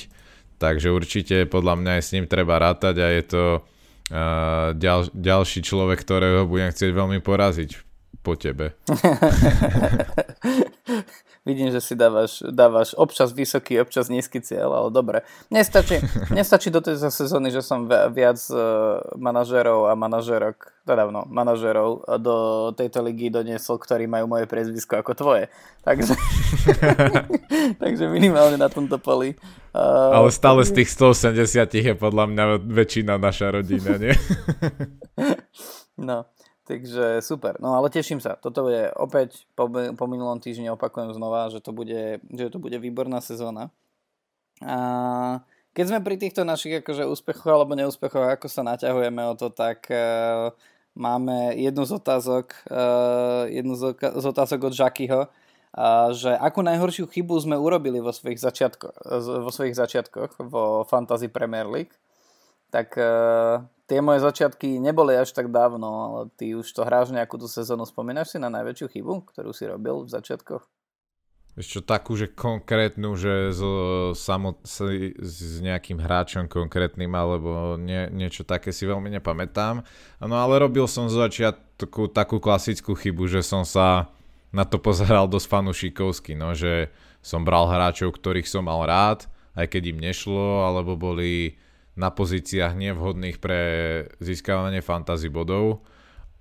Takže 0.62 0.94
určite 0.94 1.50
podľa 1.50 1.76
mňa 1.82 1.92
aj 2.00 2.04
s 2.04 2.14
ním 2.16 2.26
treba 2.30 2.62
rátať 2.62 2.96
a 3.02 3.08
je 3.10 3.24
to 3.26 3.44
uh, 3.60 4.72
ďal, 4.78 5.10
ďalší 5.12 5.66
človek, 5.66 6.00
ktorého 6.00 6.48
budem 6.48 6.72
chcieť 6.72 6.92
veľmi 6.94 7.20
poraziť 7.20 7.84
po 8.24 8.40
tebe. 8.40 8.72
Vidím, 11.44 11.76
že 11.76 11.84
si 11.84 12.00
dávaš, 12.00 12.40
dávaš 12.40 12.96
občas 12.96 13.36
vysoký, 13.36 13.76
občas 13.84 14.08
nízky 14.08 14.40
cieľ, 14.40 14.80
ale 14.80 14.90
dobre. 14.96 15.28
Nestačí, 15.52 16.00
nestačí 16.40 16.72
do 16.72 16.80
tejto 16.80 17.12
sezóny, 17.12 17.52
že 17.52 17.60
som 17.60 17.84
viac 18.16 18.40
uh, 18.48 19.04
manažerov 19.20 19.92
a 19.92 19.94
manažerok, 20.00 20.72
teda 20.88 21.12
no, 21.12 21.28
manažerov 21.28 22.08
do 22.24 22.36
tejto 22.80 23.04
ligy 23.04 23.28
doniesol, 23.28 23.76
ktorí 23.76 24.08
majú 24.08 24.32
moje 24.32 24.48
priezvisko 24.48 25.04
ako 25.04 25.12
tvoje. 25.20 25.52
Takže, 25.84 26.16
takže 27.84 28.08
minimálne 28.08 28.56
na 28.56 28.72
tomto 28.72 28.96
poli. 28.96 29.36
Uh, 29.76 30.24
ale 30.24 30.32
stále 30.32 30.64
z 30.64 30.80
tých 30.80 30.96
180 30.96 31.44
je 31.76 31.94
podľa 32.00 32.32
mňa 32.32 32.44
väčšina 32.72 33.20
naša 33.20 33.52
rodina, 33.52 34.00
nie? 34.00 34.16
no. 36.08 36.24
Takže 36.63 37.19
super, 37.19 37.60
no 37.60 37.76
ale 37.76 37.91
teším 37.91 38.23
sa. 38.23 38.39
Toto 38.39 38.71
je 38.71 38.88
opäť 38.95 39.43
po, 39.52 39.67
po 39.67 40.06
minulom 40.08 40.39
týždni 40.39 40.71
opakujem 40.71 41.12
znova, 41.12 41.52
že 41.52 41.60
to 41.60 41.76
bude, 41.76 42.23
že 42.23 42.47
to 42.47 42.56
bude 42.56 42.80
výborná 42.80 43.19
sezóna. 43.19 43.67
A 44.63 45.43
keď 45.76 45.86
sme 45.91 45.99
pri 45.99 46.15
týchto 46.15 46.47
našich 46.47 46.80
akože 46.80 47.04
úspechoch 47.04 47.52
alebo 47.52 47.76
neúspechoch, 47.76 48.32
ako 48.32 48.47
sa 48.47 48.63
naťahujeme 48.63 49.28
o 49.28 49.36
to, 49.36 49.52
tak 49.52 49.91
uh, 49.91 50.56
máme 50.95 51.58
jednu 51.60 51.84
z 51.84 51.99
otázok, 51.99 52.56
uh, 52.71 53.43
jednu 53.52 53.76
z, 53.76 53.97
z 53.99 54.26
otázok 54.30 54.69
od 54.69 54.73
Žakyho, 54.78 55.21
uh, 55.28 56.15
že 56.15 56.32
akú 56.32 56.63
najhoršiu 56.63 57.12
chybu 57.12 57.43
sme 57.43 57.60
urobili 57.60 57.99
vo 57.99 58.15
svojich 58.15 58.39
začiatkoch, 58.39 58.95
vo 59.43 59.52
svojich 59.52 59.76
začiatkoch 59.76 60.39
vo 60.47 60.88
Fantasy 60.88 61.28
Premier 61.28 61.67
League. 61.67 61.91
Tak 62.74 62.98
uh, 62.98 63.62
tie 63.86 64.02
moje 64.02 64.26
začiatky 64.26 64.82
neboli 64.82 65.14
až 65.14 65.30
tak 65.30 65.54
dávno, 65.54 65.86
ale 65.86 66.20
ty 66.34 66.58
už 66.58 66.66
to 66.74 66.82
hráš 66.82 67.14
nejakú 67.14 67.38
tú 67.38 67.46
sezónu. 67.46 67.86
Spomínaš 67.86 68.34
si 68.34 68.38
na 68.42 68.50
najväčšiu 68.50 68.90
chybu, 68.90 69.30
ktorú 69.30 69.54
si 69.54 69.70
robil 69.70 70.02
v 70.02 70.10
začiatkoch? 70.10 70.66
Ešte 71.54 71.86
takú, 71.86 72.18
že 72.18 72.34
konkrétnu, 72.34 73.14
že 73.14 73.54
s, 73.54 73.62
samot, 74.18 74.66
s 74.66 75.62
nejakým 75.62 76.02
hráčom 76.02 76.50
konkrétnym 76.50 77.14
alebo 77.14 77.78
nie, 77.78 78.10
niečo 78.10 78.42
také 78.42 78.74
si 78.74 78.90
veľmi 78.90 79.14
nepamätám. 79.22 79.86
No 80.18 80.36
ale 80.42 80.58
robil 80.58 80.90
som 80.90 81.14
z 81.14 81.22
začiatku 81.22 82.10
takú 82.10 82.42
klasickú 82.42 82.98
chybu, 82.98 83.30
že 83.30 83.46
som 83.46 83.62
sa 83.70 84.10
na 84.50 84.66
to 84.66 84.82
pozeral 84.82 85.30
dosť 85.30 85.46
fanušikovsky, 85.46 86.34
no, 86.34 86.58
že 86.58 86.90
som 87.22 87.46
bral 87.46 87.70
hráčov, 87.70 88.18
ktorých 88.18 88.50
som 88.50 88.66
mal 88.66 88.82
rád, 88.90 89.30
aj 89.54 89.78
keď 89.78 89.94
im 89.94 90.02
nešlo, 90.02 90.66
alebo 90.66 90.98
boli 90.98 91.62
na 91.94 92.10
pozíciách 92.10 92.74
nevhodných 92.74 93.38
pre 93.38 93.62
získavanie 94.18 94.82
fantasy 94.82 95.30
bodov, 95.30 95.86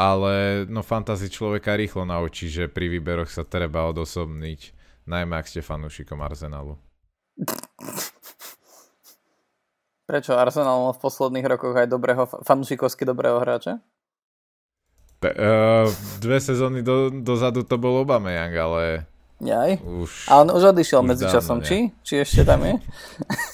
ale 0.01 0.65
no 0.67 0.81
fantasy 0.81 1.29
človeka 1.29 1.77
rýchlo 1.77 2.09
naučí, 2.09 2.49
že 2.49 2.73
pri 2.73 2.88
výberoch 2.88 3.29
sa 3.29 3.45
treba 3.45 3.85
odosobniť, 3.93 4.61
najmä 5.05 5.37
ak 5.37 5.49
ste 5.49 5.61
fanúšikom 5.61 6.17
Arsenalu. 6.25 6.81
Prečo 10.09 10.37
Arsenal 10.37 10.88
mal 10.88 10.93
v 10.97 11.03
posledných 11.05 11.47
rokoch 11.47 11.77
aj 11.77 11.88
dobrého, 11.88 12.25
fanúšikovsky 12.27 13.05
dobrého 13.05 13.38
hráča? 13.38 13.81
Pe, 15.23 15.31
uh, 15.31 15.87
dve 16.19 16.43
sezóny 16.43 16.83
do, 16.83 17.12
dozadu 17.23 17.62
to 17.62 17.79
bol 17.79 18.03
Obameyang, 18.03 18.53
ale... 18.59 19.07
Jaj? 19.38 19.79
Už, 19.83 20.27
a 20.31 20.43
on 20.43 20.51
už 20.55 20.75
odišiel 20.75 21.03
medzi 21.07 21.27
časom, 21.31 21.62
či? 21.62 21.91
Či 22.03 22.27
ešte 22.27 22.43
tam 22.43 22.62
je? 22.67 22.75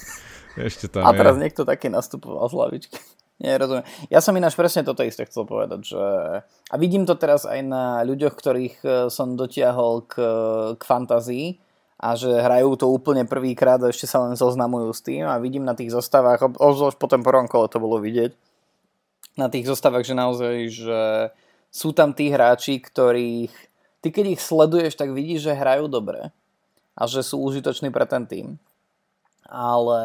Ešte 0.67 0.91
tam 0.91 1.07
A 1.07 1.15
teraz 1.15 1.39
je. 1.39 1.47
niekto 1.47 1.63
taký 1.63 1.87
nastupoval 1.93 2.47
z 2.51 2.55
lavičky. 2.55 2.99
Nie, 3.43 3.55
rozumiem. 3.55 3.87
Ja 4.11 4.19
som 4.19 4.35
ináč 4.35 4.59
presne 4.59 4.83
toto 4.83 5.07
isté 5.07 5.23
chcel 5.23 5.47
povedať, 5.47 5.95
že... 5.95 6.03
A 6.43 6.75
vidím 6.75 7.07
to 7.07 7.15
teraz 7.15 7.47
aj 7.47 7.63
na 7.63 8.03
ľuďoch, 8.03 8.35
ktorých 8.35 8.77
e, 8.83 8.89
som 9.15 9.39
dotiahol 9.39 10.11
k, 10.11 10.19
k 10.75 10.83
fantázii 10.83 11.63
a 12.03 12.19
že 12.19 12.35
hrajú 12.35 12.75
to 12.75 12.91
úplne 12.91 13.31
prvýkrát 13.31 13.79
a 13.79 13.95
ešte 13.95 14.11
sa 14.11 14.27
len 14.27 14.35
zoznamujú 14.35 14.91
s 14.91 15.07
tým 15.07 15.23
a 15.27 15.39
vidím 15.39 15.63
na 15.63 15.79
tých 15.79 15.95
zostavách, 15.95 16.51
obzvlášť 16.59 16.99
po 16.99 17.07
kole 17.47 17.67
to 17.71 17.79
bolo 17.79 18.03
vidieť, 18.03 18.35
na 19.39 19.47
tých 19.47 19.71
zostavách, 19.71 20.03
že 20.03 20.19
naozaj, 20.19 20.55
že 20.71 21.01
sú 21.71 21.95
tam 21.95 22.11
tí 22.11 22.35
hráči, 22.35 22.83
ktorých 22.83 23.55
ty 24.03 24.09
keď 24.11 24.35
ich 24.35 24.43
sleduješ, 24.43 24.99
tak 24.99 25.15
vidíš, 25.15 25.47
že 25.47 25.59
hrajú 25.59 25.87
dobre 25.87 26.35
a 26.99 27.03
že 27.07 27.23
sú 27.23 27.39
užitoční 27.43 27.95
pre 27.95 28.07
ten 28.07 28.27
tým 28.27 28.59
ale 29.49 30.03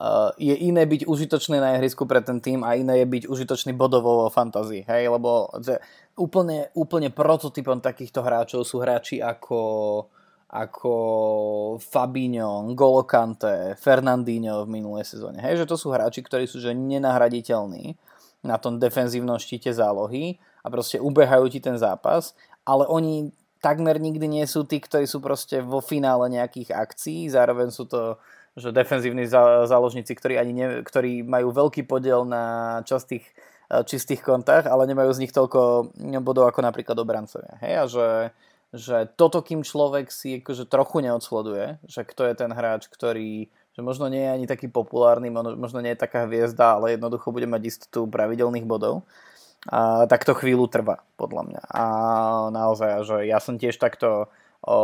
uh, 0.00 0.32
je 0.40 0.56
iné 0.56 0.88
byť 0.88 1.04
užitočný 1.04 1.60
na 1.60 1.76
ihrisku 1.78 2.08
pre 2.08 2.24
ten 2.24 2.40
tým 2.40 2.64
a 2.64 2.74
iné 2.74 3.04
je 3.04 3.06
byť 3.06 3.22
užitočný 3.28 3.76
bodovo 3.76 4.26
vo 4.26 4.28
fantázii, 4.32 4.88
hej, 4.88 5.12
lebo 5.12 5.52
že 5.60 5.78
úplne, 6.16 6.72
úplne 6.72 7.12
prototypom 7.12 7.78
takýchto 7.78 8.24
hráčov 8.24 8.64
sú 8.64 8.80
hráči 8.80 9.20
ako 9.20 9.60
ako 10.52 10.92
Fabinho, 11.80 12.76
Golo 12.76 13.08
Kante, 13.08 13.72
Fernandinho 13.80 14.68
v 14.68 14.72
minulej 14.76 15.08
sezóne. 15.08 15.40
Hej, 15.40 15.64
že 15.64 15.68
to 15.72 15.80
sú 15.80 15.88
hráči, 15.88 16.20
ktorí 16.20 16.44
sú 16.44 16.60
že 16.60 16.76
nenahraditeľní 16.76 17.96
na 18.44 18.60
tom 18.60 18.76
defenzívnom 18.76 19.40
štíte 19.40 19.72
zálohy 19.72 20.36
a 20.60 20.68
proste 20.68 21.00
ubehajú 21.00 21.48
ti 21.48 21.56
ten 21.56 21.80
zápas, 21.80 22.36
ale 22.68 22.84
oni 22.84 23.32
takmer 23.62 24.02
nikdy 24.02 24.26
nie 24.26 24.44
sú 24.50 24.66
tí, 24.66 24.82
ktorí 24.82 25.06
sú 25.06 25.22
proste 25.22 25.62
vo 25.62 25.78
finále 25.78 26.26
nejakých 26.28 26.74
akcií, 26.74 27.30
zároveň 27.30 27.70
sú 27.70 27.86
to 27.86 28.18
že 28.52 28.68
defenzívni 28.68 29.24
záložníci, 29.64 30.12
ktorí, 30.12 30.36
ani 30.36 30.52
ne, 30.52 30.66
ktorí 30.84 31.24
majú 31.24 31.56
veľký 31.56 31.88
podiel 31.88 32.28
na 32.28 32.78
častých 32.84 33.24
e, 33.72 33.80
čistých 33.88 34.20
kontách, 34.20 34.68
ale 34.68 34.84
nemajú 34.84 35.08
z 35.16 35.22
nich 35.24 35.32
toľko 35.32 35.88
bodov 36.20 36.52
ako 36.52 36.60
napríklad 36.60 37.00
obrancovia. 37.00 37.56
Hej? 37.64 37.74
A 37.80 37.84
že, 37.88 38.08
že 38.76 38.96
toto, 39.16 39.40
kým 39.40 39.64
človek 39.64 40.12
si 40.12 40.44
akože 40.44 40.68
trochu 40.68 41.00
neodsleduje, 41.00 41.80
že 41.88 42.04
kto 42.04 42.28
je 42.28 42.34
ten 42.36 42.52
hráč, 42.52 42.92
ktorý 42.92 43.48
že 43.72 43.80
možno 43.80 44.04
nie 44.12 44.20
je 44.20 44.34
ani 44.36 44.44
taký 44.44 44.68
populárny, 44.68 45.32
možno 45.32 45.80
nie 45.80 45.96
je 45.96 46.04
taká 46.04 46.28
hviezda, 46.28 46.76
ale 46.76 46.92
jednoducho 46.92 47.32
bude 47.32 47.48
mať 47.48 47.72
istotu 47.72 48.04
pravidelných 48.04 48.68
bodov, 48.68 49.08
a, 49.70 50.10
tak 50.10 50.26
to 50.26 50.34
chvíľu 50.34 50.66
trvá, 50.66 51.06
podľa 51.14 51.42
mňa. 51.46 51.62
A 51.70 51.84
naozaj, 52.50 53.06
že 53.06 53.16
ja 53.30 53.38
som 53.38 53.60
tiež 53.60 53.78
takto 53.78 54.26
o, 54.62 54.76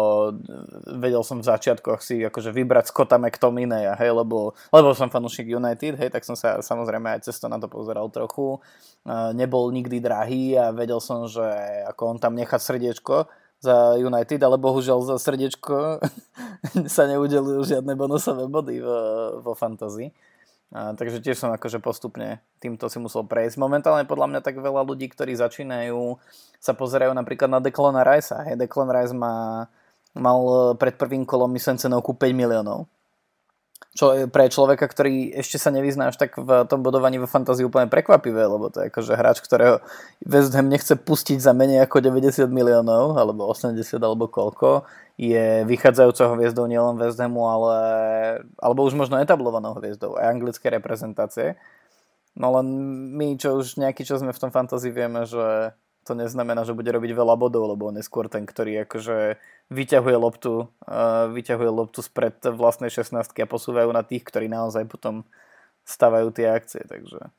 vedel 0.99 1.23
som 1.23 1.39
v 1.39 1.49
začiatkoch 1.49 2.03
si 2.03 2.23
akože 2.23 2.51
vybrať 2.51 2.91
Scotta 2.91 3.19
McTominaya, 3.19 3.95
hej, 3.99 4.11
lebo, 4.15 4.55
lebo 4.75 4.89
som 4.95 5.11
fanúšik 5.11 5.47
United, 5.47 5.99
hej, 5.99 6.11
tak 6.11 6.27
som 6.27 6.35
sa 6.35 6.59
samozrejme 6.59 7.19
aj 7.19 7.31
cesto 7.31 7.47
na 7.47 7.59
to 7.63 7.71
pozeral 7.71 8.11
trochu. 8.11 8.59
E, 9.07 9.35
nebol 9.35 9.71
nikdy 9.71 10.03
drahý 10.03 10.59
a 10.59 10.75
vedel 10.75 10.99
som, 10.99 11.31
že 11.31 11.47
ako 11.91 12.15
on 12.15 12.19
tam 12.19 12.35
nechá 12.35 12.59
srdiečko 12.59 13.31
za 13.59 13.99
United, 13.99 14.39
ale 14.43 14.59
bohužiaľ 14.59 15.03
za 15.03 15.17
srdiečko 15.19 16.03
sa 16.95 17.03
neudelujú 17.11 17.67
žiadne 17.67 17.95
bonusové 17.95 18.47
body 18.47 18.83
vo, 18.83 18.99
vo 19.43 19.53
fantasy. 19.55 20.11
A, 20.69 20.93
takže 20.93 21.25
tiež 21.25 21.41
som 21.41 21.49
akože 21.49 21.81
postupne 21.81 22.45
týmto 22.61 22.93
si 22.93 23.01
musel 23.01 23.25
prejsť. 23.25 23.57
Momentálne 23.57 24.05
podľa 24.05 24.29
mňa 24.29 24.41
tak 24.45 24.61
veľa 24.61 24.85
ľudí, 24.85 25.09
ktorí 25.09 25.33
začínajú, 25.33 26.21
sa 26.61 26.77
pozerajú 26.77 27.17
napríklad 27.17 27.49
na 27.49 27.61
Declana 27.65 28.05
Rice. 28.05 28.37
Hej, 28.45 28.61
Declan 28.61 28.93
Rice 28.93 29.17
má, 29.17 29.65
mal 30.13 30.75
pred 30.77 30.93
prvým 31.01 31.25
kolom 31.25 31.49
myslím 31.57 31.81
cenovku 31.81 32.13
5 32.13 32.37
miliónov 32.37 32.85
čo 33.99 34.15
je 34.15 34.25
pre 34.31 34.47
človeka, 34.47 34.87
ktorý 34.87 35.35
ešte 35.43 35.59
sa 35.59 35.75
nevyzná 35.75 36.15
až 36.15 36.23
tak 36.23 36.39
v 36.39 36.47
tom 36.71 36.87
bodovaní 36.87 37.19
vo 37.19 37.27
fantázii 37.27 37.67
úplne 37.67 37.91
prekvapivé, 37.91 38.47
lebo 38.47 38.71
to 38.71 38.87
je 38.87 38.95
akože 38.95 39.19
hráč, 39.19 39.43
ktorého 39.43 39.83
West 40.23 40.55
Ham 40.55 40.71
nechce 40.71 40.95
pustiť 40.95 41.43
za 41.43 41.51
menej 41.51 41.83
ako 41.83 42.07
90 42.07 42.47
miliónov, 42.47 43.19
alebo 43.19 43.51
80 43.51 43.75
alebo 43.99 44.31
koľko, 44.31 44.87
je 45.19 45.67
vychádzajúceho 45.67 46.39
hviezdou 46.39 46.71
nielen 46.71 46.95
West 46.95 47.19
Hamu, 47.19 47.43
ale, 47.51 47.79
alebo 48.63 48.87
už 48.87 48.95
možno 48.95 49.19
etablovanou 49.19 49.75
hviezdou 49.83 50.15
aj 50.15 50.31
anglické 50.31 50.71
reprezentácie. 50.71 51.59
No 52.39 52.55
len 52.55 52.71
my, 53.19 53.35
čo 53.35 53.59
už 53.59 53.83
nejaký 53.83 54.07
čas 54.07 54.23
sme 54.23 54.31
v 54.31 54.43
tom 54.47 54.55
fantázii, 54.55 54.95
vieme, 54.95 55.27
že 55.27 55.75
to 56.07 56.15
neznamená, 56.15 56.63
že 56.63 56.73
bude 56.73 56.89
robiť 56.89 57.19
veľa 57.19 57.35
bodov, 57.35 57.67
lebo 57.67 57.91
on 57.91 57.99
je 57.99 58.07
skôr 58.07 58.31
ten, 58.31 58.47
ktorý 58.47 58.87
akože 58.87 59.43
vyťahuje 59.69 60.17
loptu, 60.17 60.69
uh, 60.89 61.29
vyťahuje 61.33 61.71
loptu 61.71 62.01
spred 62.01 62.41
vlastnej 62.57 62.89
16 62.89 63.15
a 63.15 63.47
posúvajú 63.49 63.93
na 63.93 64.01
tých, 64.01 64.25
ktorí 64.25 64.49
naozaj 64.49 64.89
potom 64.89 65.25
stavajú 65.85 66.33
tie 66.33 66.49
akcie, 66.53 66.85
takže... 66.85 67.33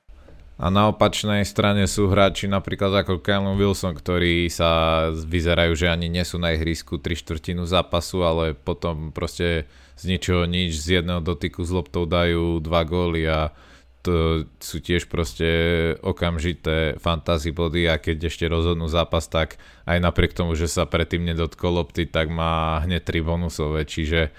A 0.60 0.68
na 0.68 0.92
opačnej 0.92 1.48
strane 1.48 1.88
sú 1.88 2.12
hráči 2.12 2.52
napríklad 2.52 2.92
ako 2.92 3.24
Callum 3.24 3.56
Wilson, 3.56 3.96
ktorí 3.96 4.52
sa 4.52 5.08
vyzerajú, 5.08 5.72
že 5.72 5.88
ani 5.88 6.12
nie 6.12 6.28
sú 6.28 6.36
na 6.36 6.52
ihrisku 6.52 7.00
3 7.00 7.16
štvrtinu 7.16 7.64
zápasu, 7.64 8.28
ale 8.28 8.52
potom 8.60 9.16
proste 9.16 9.72
z 9.96 10.04
ničoho 10.04 10.44
nič, 10.44 10.76
z 10.76 11.00
jedného 11.00 11.24
dotyku 11.24 11.64
s 11.64 11.72
loptou 11.72 12.04
dajú 12.04 12.60
dva 12.60 12.84
góly 12.84 13.24
a 13.24 13.56
to 14.00 14.48
sú 14.64 14.80
tiež 14.80 15.12
proste 15.12 15.48
okamžité 16.00 16.96
fantasy 17.04 17.52
body 17.52 17.92
a 17.92 18.00
keď 18.00 18.32
ešte 18.32 18.48
rozhodnú 18.48 18.88
zápas, 18.88 19.28
tak 19.28 19.60
aj 19.84 20.00
napriek 20.00 20.32
tomu, 20.32 20.56
že 20.56 20.72
sa 20.72 20.88
predtým 20.88 21.28
nedotkol 21.28 21.76
lopty, 21.76 22.08
tak 22.08 22.32
má 22.32 22.80
hneď 22.88 23.04
tri 23.04 23.20
bonusové, 23.20 23.84
čiže 23.84 24.32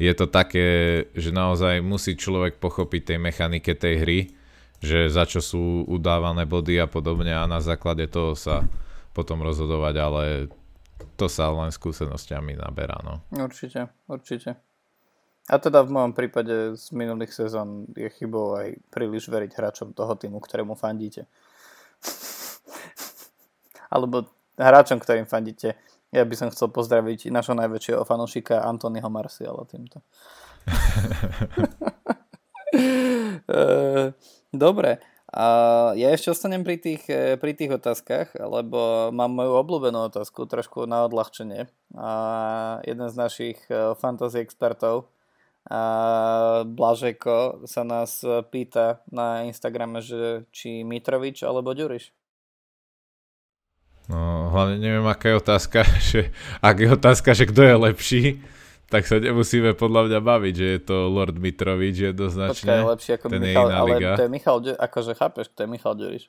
je 0.00 0.12
to 0.16 0.26
také, 0.26 0.68
že 1.12 1.28
naozaj 1.28 1.84
musí 1.84 2.16
človek 2.16 2.56
pochopiť 2.56 3.12
tej 3.12 3.18
mechanike 3.20 3.76
tej 3.76 3.94
hry, 4.00 4.20
že 4.80 5.12
za 5.12 5.28
čo 5.28 5.44
sú 5.44 5.84
udávané 5.86 6.48
body 6.48 6.80
a 6.80 6.88
podobne 6.88 7.36
a 7.36 7.44
na 7.44 7.60
základe 7.60 8.08
toho 8.08 8.32
sa 8.32 8.64
potom 9.12 9.44
rozhodovať, 9.44 9.94
ale 10.00 10.22
to 11.20 11.28
sa 11.28 11.52
len 11.52 11.68
skúsenosťami 11.68 12.56
naberá. 12.56 12.96
No. 13.04 13.20
Určite, 13.30 13.92
určite. 14.08 14.71
A 15.50 15.58
teda 15.58 15.82
v 15.82 15.90
mojom 15.90 16.12
prípade 16.14 16.78
z 16.78 16.86
minulých 16.94 17.34
sezón 17.34 17.90
je 17.98 18.06
chybou 18.14 18.54
aj 18.54 18.78
príliš 18.94 19.26
veriť 19.26 19.50
hráčom 19.58 19.88
toho 19.90 20.14
týmu, 20.14 20.38
ktorému 20.38 20.78
fandíte. 20.78 21.26
Alebo 23.94 24.30
hráčom, 24.54 25.02
ktorým 25.02 25.26
fandíte. 25.26 25.74
Ja 26.12 26.22
by 26.22 26.34
som 26.36 26.52
chcel 26.52 26.70
pozdraviť 26.70 27.32
našho 27.32 27.56
najväčšieho 27.58 28.04
fanúšika 28.04 28.62
Antonyho 28.62 29.08
Marciala 29.10 29.66
týmto. 29.66 30.04
Eh, 33.52 34.16
dobre. 34.48 34.96
A 35.32 35.46
ja 35.96 36.08
ešte 36.12 36.32
ostanem 36.32 36.64
pri 36.64 36.76
tých, 36.80 37.04
eh, 37.08 37.36
pri 37.36 37.52
tých 37.52 37.76
otázkach, 37.76 38.36
lebo 38.36 39.12
mám 39.12 39.32
moju 39.32 39.60
obľúbenú 39.60 40.08
otázku, 40.08 40.48
trošku 40.48 40.88
na 40.88 41.04
odľahčenie. 41.04 41.68
A 41.96 42.10
jeden 42.84 43.08
z 43.08 43.16
našich 43.16 43.58
eh, 43.68 43.92
fantasy 43.96 44.40
expertov, 44.40 45.08
a 45.70 45.80
Blažeko 46.66 47.62
sa 47.70 47.86
nás 47.86 48.22
pýta 48.50 49.02
na 49.10 49.46
Instagrame, 49.46 50.02
že 50.02 50.46
či 50.50 50.82
Mitrovič 50.82 51.46
alebo 51.46 51.70
Ďuriš. 51.70 52.10
No, 54.10 54.50
hlavne 54.50 54.82
neviem, 54.82 55.06
aká 55.06 55.30
je 55.30 55.36
otázka, 55.38 55.86
že 56.10 56.34
ak 56.58 56.76
je 56.82 56.88
otázka, 56.90 57.30
že 57.38 57.46
kto 57.46 57.62
je 57.62 57.74
lepší, 57.78 58.24
tak 58.90 59.06
sa 59.06 59.16
nemusíme 59.22 59.72
podľa 59.78 60.10
mňa 60.10 60.20
baviť, 60.20 60.54
že 60.54 60.66
je 60.66 60.80
to 60.82 60.96
Lord 61.08 61.38
Mitrovič 61.38 62.12
jednoznačne. 62.12 62.82
Počkaj, 62.82 62.90
lepší 62.92 63.10
ako 63.16 63.26
ten 63.30 63.40
Michal, 63.40 63.68
ale 63.70 63.88
liga. 63.96 64.12
to 64.18 64.24
je 64.26 64.32
Michal, 64.32 64.58
akože 64.60 65.12
chápeš, 65.16 65.46
to 65.54 65.64
je 65.64 65.68
Michal 65.70 65.94
Ďuriš. 65.94 66.22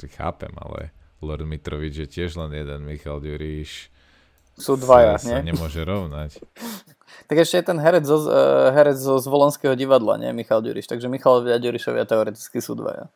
Ty 0.00 0.06
chápem, 0.08 0.54
ale 0.56 0.94
Lord 1.20 1.44
Mitrovič 1.44 2.06
je 2.06 2.08
tiež 2.08 2.38
len 2.38 2.54
jeden, 2.54 2.86
Michal 2.86 3.18
Ďuriš 3.20 3.92
sú 4.56 4.76
dvaja, 4.76 5.16
sa, 5.16 5.28
nie? 5.28 5.36
sa 5.40 5.44
nemôže 5.44 5.80
rovnať. 5.84 6.38
tak 7.26 7.36
ešte 7.42 7.60
je 7.60 7.68
ten 7.68 7.78
herec 7.78 8.04
zo, 8.06 8.26
uh, 8.26 8.70
herec 8.72 8.98
zo 8.98 9.18
Zvolenského 9.18 9.76
divadla, 9.76 10.18
nie? 10.18 10.30
Michal 10.32 10.62
Ďuriš. 10.62 10.88
Takže 10.88 11.10
Michal 11.10 11.44
a 11.46 11.58
Ďurišovia 11.58 12.04
teoreticky 12.06 12.58
sú 12.62 12.74
dvaja. 12.74 13.10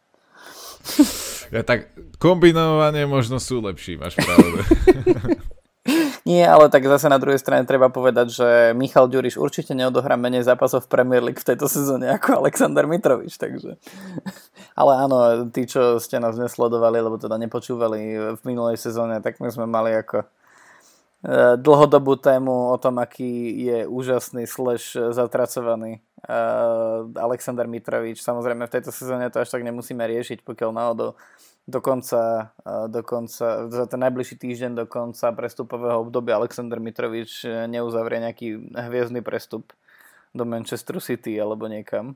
ja 1.54 1.62
tak 1.66 1.90
kombinovanie 2.22 3.06
možno 3.06 3.42
sú 3.42 3.62
lepší, 3.62 3.98
máš 3.98 4.18
pravdu. 4.18 4.62
Nie, 6.26 6.42
ale 6.50 6.66
tak 6.66 6.82
zase 6.82 7.06
na 7.06 7.22
druhej 7.22 7.38
strane 7.38 7.62
treba 7.62 7.86
povedať, 7.86 8.34
že 8.34 8.48
Michal 8.74 9.06
Ďuriš 9.06 9.38
určite 9.38 9.78
neodohrá 9.78 10.18
menej 10.18 10.42
zápasov 10.42 10.82
v 10.82 10.90
Premier 10.90 11.22
League 11.22 11.38
v 11.38 11.54
tejto 11.54 11.70
sezóne 11.70 12.10
ako 12.10 12.42
Alexander 12.42 12.82
Mitrovič, 12.82 13.38
takže... 13.38 13.78
Ale 14.80 14.92
áno, 15.06 15.46
tí, 15.54 15.70
čo 15.70 16.02
ste 16.02 16.18
nás 16.18 16.34
nesledovali, 16.34 16.98
alebo 16.98 17.16
teda 17.16 17.38
nepočúvali 17.38 18.34
v 18.34 18.40
minulej 18.42 18.74
sezóne, 18.74 19.22
tak 19.22 19.38
my 19.38 19.48
sme 19.54 19.70
mali 19.70 19.94
ako 19.94 20.26
Eh, 20.26 20.45
dlhodobú 21.58 22.14
tému 22.14 22.70
o 22.70 22.76
tom, 22.78 23.02
aký 23.02 23.50
je 23.58 23.78
úžasný 23.82 24.46
slash 24.46 24.94
zatracovaný 24.94 25.98
uh, 26.22 27.02
Alexander 27.18 27.66
Mitrovič. 27.66 28.22
Samozrejme 28.22 28.70
v 28.70 28.74
tejto 28.78 28.94
sezóne 28.94 29.26
to 29.34 29.42
až 29.42 29.50
tak 29.50 29.66
nemusíme 29.66 30.06
riešiť, 30.06 30.46
pokiaľ 30.46 30.70
náhodou 30.70 31.18
dokonca, 31.66 32.54
uh, 32.62 32.86
dokonca 32.86 33.66
za 33.66 33.84
ten 33.90 34.00
najbližší 34.06 34.38
týždeň 34.38 34.72
do 34.78 34.84
konca 34.86 35.34
prestupového 35.34 36.06
obdobia 36.06 36.38
Alexander 36.38 36.78
Mitrovič 36.78 37.42
neuzavrie 37.66 38.22
nejaký 38.22 38.78
hviezdny 38.78 39.18
prestup 39.18 39.74
do 40.30 40.46
Manchester 40.46 41.02
City 41.02 41.34
alebo 41.42 41.66
niekam. 41.66 42.14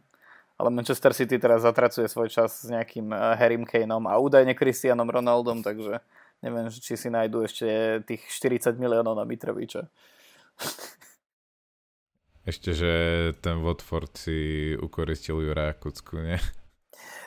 Ale 0.54 0.70
Manchester 0.70 1.16
City 1.16 1.40
teraz 1.40 1.66
zatracuje 1.66 2.06
svoj 2.06 2.30
čas 2.30 2.62
s 2.62 2.68
nejakým 2.70 3.10
Harrym 3.10 3.66
Kaneom 3.66 4.06
a 4.06 4.20
údajne 4.20 4.52
Cristianom 4.52 5.08
Ronaldom, 5.08 5.64
takže 5.64 5.98
Neviem, 6.40 6.72
či 6.72 6.96
si 6.96 7.08
nájdu 7.12 7.44
ešte 7.44 8.00
tých 8.08 8.24
40 8.28 8.80
miliónov 8.80 9.12
na 9.12 9.28
Mitroviča. 9.28 9.88
Ešte, 12.48 12.72
že 12.72 12.92
ten 13.44 13.60
Watford 13.60 14.16
si 14.16 14.72
ukoristil 14.80 15.44
Juraja 15.44 15.76
Kucku, 15.76 16.16
nie? 16.24 16.40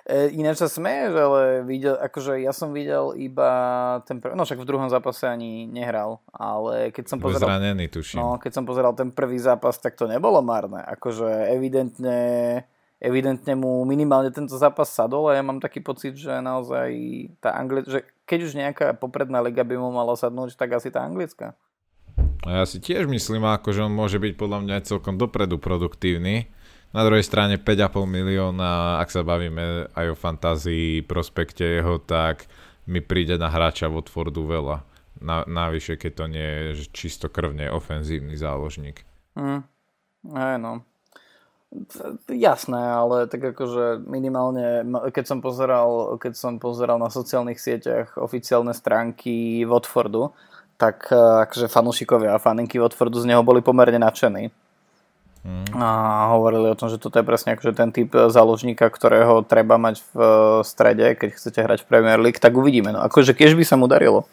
E, 0.03 0.35
ináč 0.35 0.59
sa 0.59 0.67
smeješ, 0.67 1.13
ale 1.15 1.41
videl, 1.63 1.95
akože 1.95 2.41
ja 2.43 2.51
som 2.51 2.75
videl 2.75 3.15
iba 3.15 3.49
ten 4.03 4.19
prvý, 4.19 4.35
no 4.35 4.43
však 4.43 4.59
v 4.59 4.67
druhom 4.67 4.91
zápase 4.91 5.23
ani 5.29 5.63
nehral, 5.63 6.19
ale 6.33 6.91
keď 6.91 7.05
som 7.07 7.23
pozeral... 7.23 7.47
Zranený, 7.47 7.87
tuším. 7.87 8.19
No, 8.19 8.35
keď 8.35 8.51
som 8.51 8.67
pozeral 8.67 8.91
ten 8.97 9.15
prvý 9.15 9.39
zápas, 9.39 9.79
tak 9.79 9.95
to 9.95 10.09
nebolo 10.09 10.43
marné. 10.43 10.83
Akože 10.83 11.47
evidentne 11.55 12.19
evidentne 13.03 13.59
mu 13.59 13.83
minimálne 13.83 14.31
tento 14.31 14.55
zápas 14.55 14.87
sadol 14.87 15.27
a 15.27 15.35
ja 15.35 15.43
mám 15.43 15.59
taký 15.59 15.83
pocit, 15.83 16.15
že 16.15 16.31
naozaj 16.39 16.89
tá 17.43 17.51
Angli- 17.59 17.83
že 17.83 18.07
keď 18.23 18.39
už 18.47 18.51
nejaká 18.55 18.87
popredná 18.95 19.43
liga 19.43 19.63
by 19.63 19.75
mu 19.75 19.91
mala 19.91 20.15
sadnúť, 20.15 20.55
tak 20.55 20.79
asi 20.79 20.89
tá 20.89 21.03
anglická. 21.03 21.55
A 22.43 22.61
ja 22.61 22.65
si 22.67 22.83
tiež 22.83 23.07
myslím, 23.07 23.47
ako, 23.47 23.71
že 23.71 23.83
on 23.87 23.93
môže 23.95 24.19
byť 24.19 24.33
podľa 24.35 24.59
mňa 24.63 24.73
aj 24.79 24.87
celkom 24.87 25.15
dopredu 25.15 25.59
produktívny. 25.59 26.51
Na 26.93 27.01
druhej 27.01 27.25
strane 27.25 27.57
5,5 27.57 28.05
milióna, 28.05 29.01
ak 29.01 29.09
sa 29.09 29.25
bavíme 29.25 29.89
aj 29.95 30.05
o 30.13 30.15
fantázii 30.15 31.07
prospekte 31.07 31.65
jeho, 31.65 31.97
tak 31.97 32.45
mi 32.85 32.99
príde 32.99 33.39
na 33.39 33.47
hráča 33.47 33.89
Watfordu 33.89 34.45
veľa. 34.45 34.77
Na, 35.23 35.47
navyše, 35.47 35.95
keď 35.95 36.11
to 36.11 36.25
nie 36.27 36.49
je 36.75 36.91
čisto 36.91 37.31
krvne 37.31 37.71
ofenzívny 37.71 38.35
záložník. 38.35 39.07
Mm. 39.39 39.63
Aj 40.35 40.55
no. 40.59 40.83
Jasné, 42.29 42.77
ale 42.77 43.25
tak 43.25 43.57
akože 43.57 44.05
minimálne, 44.05 44.85
keď 45.09 45.25
som 45.25 45.39
pozeral, 45.41 46.21
keď 46.21 46.33
som 46.37 46.61
pozeral 46.61 47.01
na 47.01 47.09
sociálnych 47.09 47.57
sieťach 47.57 48.13
oficiálne 48.21 48.77
stránky 48.77 49.65
Watfordu, 49.65 50.29
tak 50.77 51.09
e, 51.09 51.17
akože 51.17 51.65
fanúšikovia 51.65 52.37
a 52.37 52.41
faninky 52.41 52.77
Watfordu 52.77 53.17
z 53.17 53.33
neho 53.33 53.41
boli 53.41 53.65
pomerne 53.65 53.97
nadšení. 53.97 54.53
Mm. 55.43 55.75
A 55.75 55.87
hovorili 56.37 56.69
o 56.71 56.77
tom, 56.77 56.93
že 56.93 57.01
toto 57.01 57.17
je 57.19 57.25
presne 57.25 57.57
akože 57.57 57.73
ten 57.73 57.89
typ 57.89 58.13
záložníka, 58.13 58.87
ktorého 58.87 59.41
treba 59.43 59.81
mať 59.81 59.99
v 60.13 60.17
strede, 60.61 61.17
keď 61.17 61.29
chcete 61.35 61.59
hrať 61.59 61.79
v 61.83 61.89
Premier 61.89 62.21
League, 62.21 62.39
tak 62.39 62.53
uvidíme. 62.53 62.93
No 62.93 63.01
akože 63.01 63.33
keď 63.33 63.57
by 63.57 63.65
sa 63.65 63.75
mu 63.75 63.89
darilo. 63.89 64.29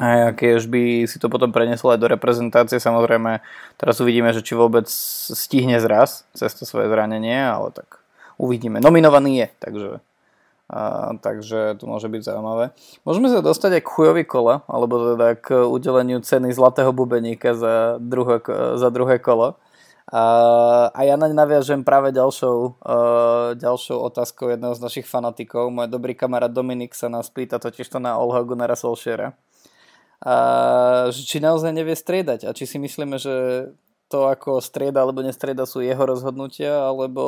A 0.00 0.32
keď 0.32 0.64
by 0.64 0.82
si 1.04 1.20
to 1.20 1.28
potom 1.28 1.52
prenesol 1.52 1.92
aj 1.92 2.00
do 2.00 2.08
reprezentácie, 2.08 2.80
samozrejme, 2.80 3.44
teraz 3.76 4.00
uvidíme, 4.00 4.32
že 4.32 4.40
či 4.40 4.56
vôbec 4.56 4.88
stihne 4.88 5.76
zraz 5.76 6.24
cez 6.32 6.56
to 6.56 6.64
svoje 6.64 6.88
zranenie, 6.88 7.36
ale 7.36 7.68
tak 7.68 8.00
uvidíme. 8.40 8.80
Nominovaný 8.80 9.44
je, 9.44 9.48
takže 9.60 9.88
A, 10.70 11.10
takže 11.18 11.82
to 11.82 11.90
môže 11.90 12.06
byť 12.06 12.22
zaujímavé. 12.30 12.70
Môžeme 13.02 13.26
sa 13.26 13.42
dostať 13.42 13.76
aj 13.76 13.82
k 13.82 13.90
chujovi 13.90 14.22
kola, 14.22 14.62
alebo 14.70 15.18
teda 15.18 15.34
k 15.34 15.66
udeleniu 15.66 16.22
ceny 16.22 16.54
zlatého 16.54 16.94
bubeníka 16.94 17.58
za 17.58 17.98
druhé, 17.98 18.38
za 18.78 18.88
druhé 18.94 19.18
kolo. 19.18 19.58
A, 20.14 20.22
a 20.94 21.00
ja 21.02 21.18
naň 21.18 21.34
naviažem 21.34 21.82
práve 21.82 22.14
ďalšou, 22.14 22.56
uh, 22.86 23.58
ďalšou 23.58 23.98
otázkou 24.14 24.54
jedného 24.54 24.74
z 24.78 24.82
našich 24.82 25.06
fanatikov. 25.10 25.74
Môj 25.74 25.90
dobrý 25.90 26.14
kamarát 26.14 26.54
Dominik 26.54 26.94
sa 26.94 27.10
nás 27.10 27.26
pýta 27.34 27.58
totiž 27.58 27.90
to 27.90 27.98
na 27.98 28.14
Olha 28.14 28.42
Gunnara 28.46 28.78
Solskjaera. 28.78 29.34
A, 30.20 30.34
či 31.12 31.40
naozaj 31.40 31.72
nevie 31.72 31.96
striedať. 31.96 32.44
A 32.44 32.52
či 32.52 32.68
si 32.68 32.76
myslíme, 32.76 33.16
že 33.16 33.68
to 34.10 34.26
ako 34.26 34.58
strieda 34.58 35.06
alebo 35.06 35.22
nestrieda 35.22 35.64
sú 35.64 35.80
jeho 35.80 36.02
rozhodnutia 36.02 36.82
alebo 36.82 37.24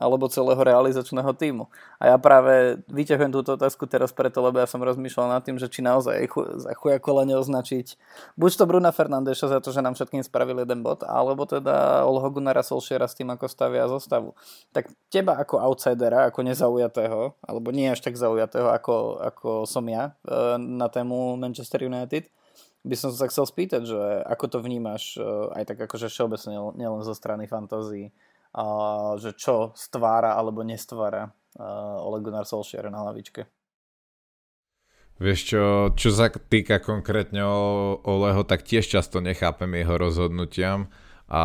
alebo 0.00 0.28
celého 0.28 0.60
realizačného 0.60 1.32
týmu. 1.36 1.68
A 2.00 2.14
ja 2.14 2.16
práve 2.16 2.80
vyťahujem 2.88 3.32
túto 3.32 3.56
otázku 3.56 3.84
teraz 3.84 4.12
preto, 4.12 4.40
lebo 4.40 4.60
ja 4.60 4.68
som 4.68 4.80
rozmýšľal 4.80 5.36
nad 5.36 5.42
tým, 5.44 5.60
že 5.60 5.68
či 5.68 5.84
naozaj 5.84 6.28
za 6.60 6.72
chuja 6.76 6.96
kola 6.96 7.28
neoznačiť 7.28 7.96
buď 8.36 8.50
to 8.58 8.64
Bruna 8.66 8.92
Fernandeša 8.92 9.46
za 9.48 9.58
to, 9.60 9.70
že 9.70 9.84
nám 9.84 9.94
všetkým 9.94 10.24
spravil 10.24 10.64
jeden 10.64 10.80
bod, 10.82 11.04
alebo 11.04 11.44
teda 11.44 12.04
Olho 12.06 12.28
Gunnara 12.30 12.64
Solskjaera 12.64 13.08
s 13.08 13.16
tým, 13.16 13.30
ako 13.32 13.46
stavia 13.48 13.86
zostavu. 13.88 14.34
Tak 14.72 14.90
teba 15.12 15.36
ako 15.38 15.60
outsidera, 15.60 16.28
ako 16.28 16.42
nezaujatého, 16.42 17.36
alebo 17.44 17.68
nie 17.70 17.92
až 17.92 18.00
tak 18.02 18.16
zaujatého, 18.16 18.72
ako, 18.72 19.20
ako 19.20 19.48
som 19.68 19.84
ja 19.88 20.16
e, 20.26 20.58
na 20.58 20.88
tému 20.88 21.36
Manchester 21.36 21.86
United, 21.86 22.28
by 22.82 22.98
som 22.98 23.14
sa 23.14 23.30
chcel 23.30 23.46
spýtať, 23.46 23.86
že 23.86 24.00
ako 24.26 24.44
to 24.50 24.58
vnímaš 24.58 25.14
e, 25.14 25.22
aj 25.54 25.62
tak 25.70 25.78
akože 25.86 26.10
všeobecne 26.10 26.74
nielen 26.74 27.06
zo 27.06 27.14
strany 27.14 27.46
fantázii 27.46 28.10
a 28.10 28.31
že 29.16 29.30
čo 29.36 29.72
stvára 29.72 30.36
alebo 30.36 30.60
nestvára 30.60 31.32
Ole 32.00 32.20
Gunnar 32.20 32.44
Solskjaer 32.44 32.92
na 32.92 33.04
hlavičke. 33.04 33.48
Vieš 35.22 35.40
čo, 35.44 35.62
čo 35.94 36.10
sa 36.10 36.32
týka 36.32 36.82
konkrétne 36.82 37.46
Oleho, 38.02 38.42
tak 38.42 38.66
tiež 38.66 38.88
často 38.88 39.22
nechápem 39.22 39.70
jeho 39.78 39.94
rozhodnutiam 39.94 40.90
a 41.30 41.44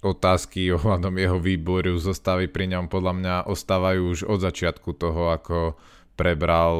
otázky 0.00 0.72
ohľadom 0.74 1.14
jeho 1.20 1.38
výboru 1.38 2.00
zostavy 2.00 2.48
pri 2.48 2.72
ňom 2.72 2.88
podľa 2.88 3.12
mňa 3.20 3.34
ostávajú 3.52 4.00
už 4.10 4.20
od 4.26 4.40
začiatku 4.40 4.96
toho, 4.96 5.28
ako 5.30 5.76
prebral 6.16 6.76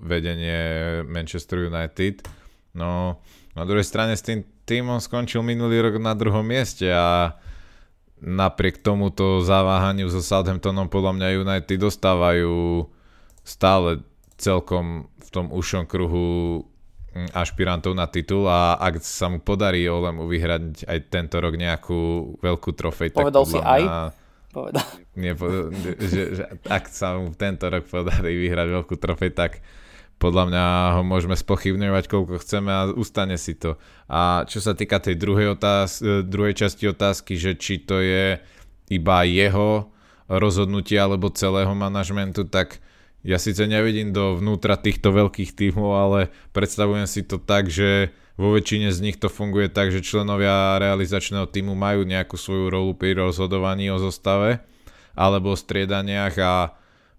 vedenie 0.00 1.00
Manchester 1.04 1.68
United. 1.68 2.24
No, 2.72 3.20
na 3.52 3.62
druhej 3.68 3.84
strane 3.84 4.16
s 4.16 4.24
tým 4.24 4.42
týmom 4.64 4.98
skončil 5.04 5.44
minulý 5.44 5.84
rok 5.84 6.00
na 6.00 6.16
druhom 6.16 6.42
mieste 6.42 6.88
a 6.88 7.36
napriek 8.22 8.78
tomuto 8.78 9.42
zaváhaniu 9.42 10.06
so 10.06 10.22
Southamptonom 10.22 10.86
podľa 10.86 11.12
mňa 11.18 11.42
United 11.42 11.78
dostávajú 11.82 12.86
stále 13.42 14.06
celkom 14.38 15.10
v 15.18 15.28
tom 15.34 15.50
ušom 15.50 15.90
kruhu 15.90 16.62
mm, 17.14 17.34
ašpirantov 17.34 17.98
na 17.98 18.06
titul 18.06 18.46
a 18.46 18.78
ak 18.78 19.02
sa 19.02 19.26
mu 19.26 19.42
podarí 19.42 19.82
Olemu 19.90 20.30
vyhrať 20.30 20.86
aj 20.86 20.98
tento 21.10 21.42
rok 21.42 21.58
nejakú 21.58 22.00
veľkú 22.38 22.70
trofej, 22.78 23.10
Povedal 23.10 23.42
tak 23.42 23.50
si 23.50 23.58
aj? 23.58 23.82
Povedal. 24.52 24.86
Nie, 25.18 25.32
že, 25.98 26.22
že 26.36 26.44
ak 26.68 26.84
sa 26.92 27.18
mu 27.18 27.34
tento 27.34 27.66
rok 27.66 27.90
podarí 27.90 28.38
vyhrať 28.38 28.68
veľkú 28.70 28.94
trofej, 29.02 29.34
tak 29.34 29.58
podľa 30.22 30.44
mňa 30.54 30.64
ho 30.94 31.02
môžeme 31.02 31.34
spochybňovať 31.34 32.06
koľko 32.06 32.38
chceme 32.38 32.70
a 32.70 32.86
ustane 32.94 33.34
si 33.34 33.58
to. 33.58 33.74
A 34.06 34.46
čo 34.46 34.62
sa 34.62 34.78
týka 34.78 35.02
tej 35.02 35.18
druhej, 35.18 35.58
otáz- 35.58 35.98
e, 35.98 36.22
druhej 36.22 36.54
časti 36.54 36.86
otázky, 36.86 37.34
že 37.34 37.58
či 37.58 37.82
to 37.82 37.98
je 37.98 38.38
iba 38.86 39.18
jeho 39.26 39.90
rozhodnutie 40.30 40.94
alebo 40.94 41.34
celého 41.34 41.74
manažmentu, 41.74 42.46
tak 42.46 42.78
ja 43.26 43.42
síce 43.42 43.66
nevidím 43.66 44.14
do 44.14 44.38
vnútra 44.38 44.78
týchto 44.78 45.10
veľkých 45.10 45.58
tímov, 45.58 45.90
ale 45.90 46.20
predstavujem 46.54 47.10
si 47.10 47.26
to 47.26 47.42
tak, 47.42 47.66
že 47.66 48.14
vo 48.38 48.54
väčšine 48.54 48.94
z 48.94 48.98
nich 49.02 49.18
to 49.18 49.26
funguje 49.26 49.68
tak, 49.68 49.90
že 49.90 50.06
členovia 50.06 50.78
realizačného 50.78 51.50
týmu 51.50 51.74
majú 51.74 52.06
nejakú 52.06 52.38
svoju 52.38 52.70
rolu 52.70 52.94
pri 52.94 53.18
rozhodovaní 53.18 53.90
o 53.90 53.98
zostave 53.98 54.62
alebo 55.12 55.52
o 55.52 55.58
striedaniach 55.58 56.34
a 56.40 56.74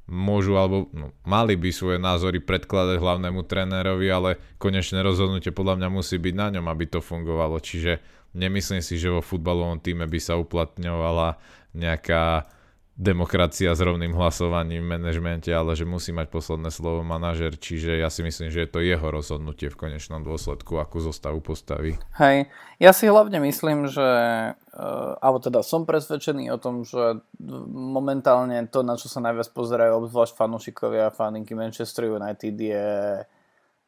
môžu 0.09 0.59
alebo 0.59 0.91
no, 0.91 1.15
mali 1.23 1.55
by 1.55 1.69
svoje 1.71 1.97
názory 1.99 2.43
predkladať 2.43 2.99
hlavnému 2.99 3.47
trénerovi, 3.47 4.07
ale 4.11 4.29
konečné 4.59 4.99
rozhodnutie 4.99 5.55
podľa 5.55 5.79
mňa 5.79 5.89
musí 5.89 6.19
byť 6.19 6.35
na 6.35 6.47
ňom, 6.59 6.65
aby 6.67 6.85
to 6.91 6.99
fungovalo. 6.99 7.63
Čiže 7.63 8.03
nemyslím 8.35 8.83
si, 8.83 8.99
že 8.99 9.13
vo 9.13 9.23
futbalovom 9.23 9.79
týme 9.79 10.03
by 10.03 10.19
sa 10.19 10.35
uplatňovala 10.35 11.39
nejaká 11.73 12.51
demokracia 12.93 13.73
s 13.73 13.81
rovným 13.81 14.13
hlasovaním 14.13 14.85
v 14.85 14.91
manažmente, 14.97 15.49
ale 15.49 15.73
že 15.73 15.81
musí 15.81 16.13
mať 16.13 16.29
posledné 16.29 16.69
slovo 16.69 17.01
manažer, 17.01 17.57
čiže 17.57 17.97
ja 17.97 18.13
si 18.13 18.21
myslím, 18.21 18.53
že 18.53 18.65
je 18.65 18.69
to 18.69 18.85
jeho 18.85 19.07
rozhodnutie 19.09 19.73
v 19.73 19.79
konečnom 19.89 20.21
dôsledku, 20.21 20.77
akú 20.77 21.01
zostavu 21.01 21.41
postaví. 21.41 21.97
Hej, 22.21 22.53
ja 22.77 22.91
si 22.93 23.09
hlavne 23.09 23.41
myslím, 23.41 23.89
že 23.89 24.05
uh, 24.53 25.17
alebo 25.17 25.41
teda 25.41 25.65
som 25.65 25.89
presvedčený 25.89 26.53
o 26.53 26.61
tom, 26.61 26.85
že 26.85 27.25
momentálne 27.73 28.61
to, 28.69 28.85
na 28.85 28.93
čo 28.93 29.09
sa 29.09 29.25
najviac 29.25 29.49
pozerajú 29.57 30.05
obzvlášť 30.05 30.37
fanúšikovia 30.37 31.09
a 31.09 31.15
faninky 31.15 31.57
Manchester 31.57 32.13
United 32.13 32.53
je, 32.53 32.89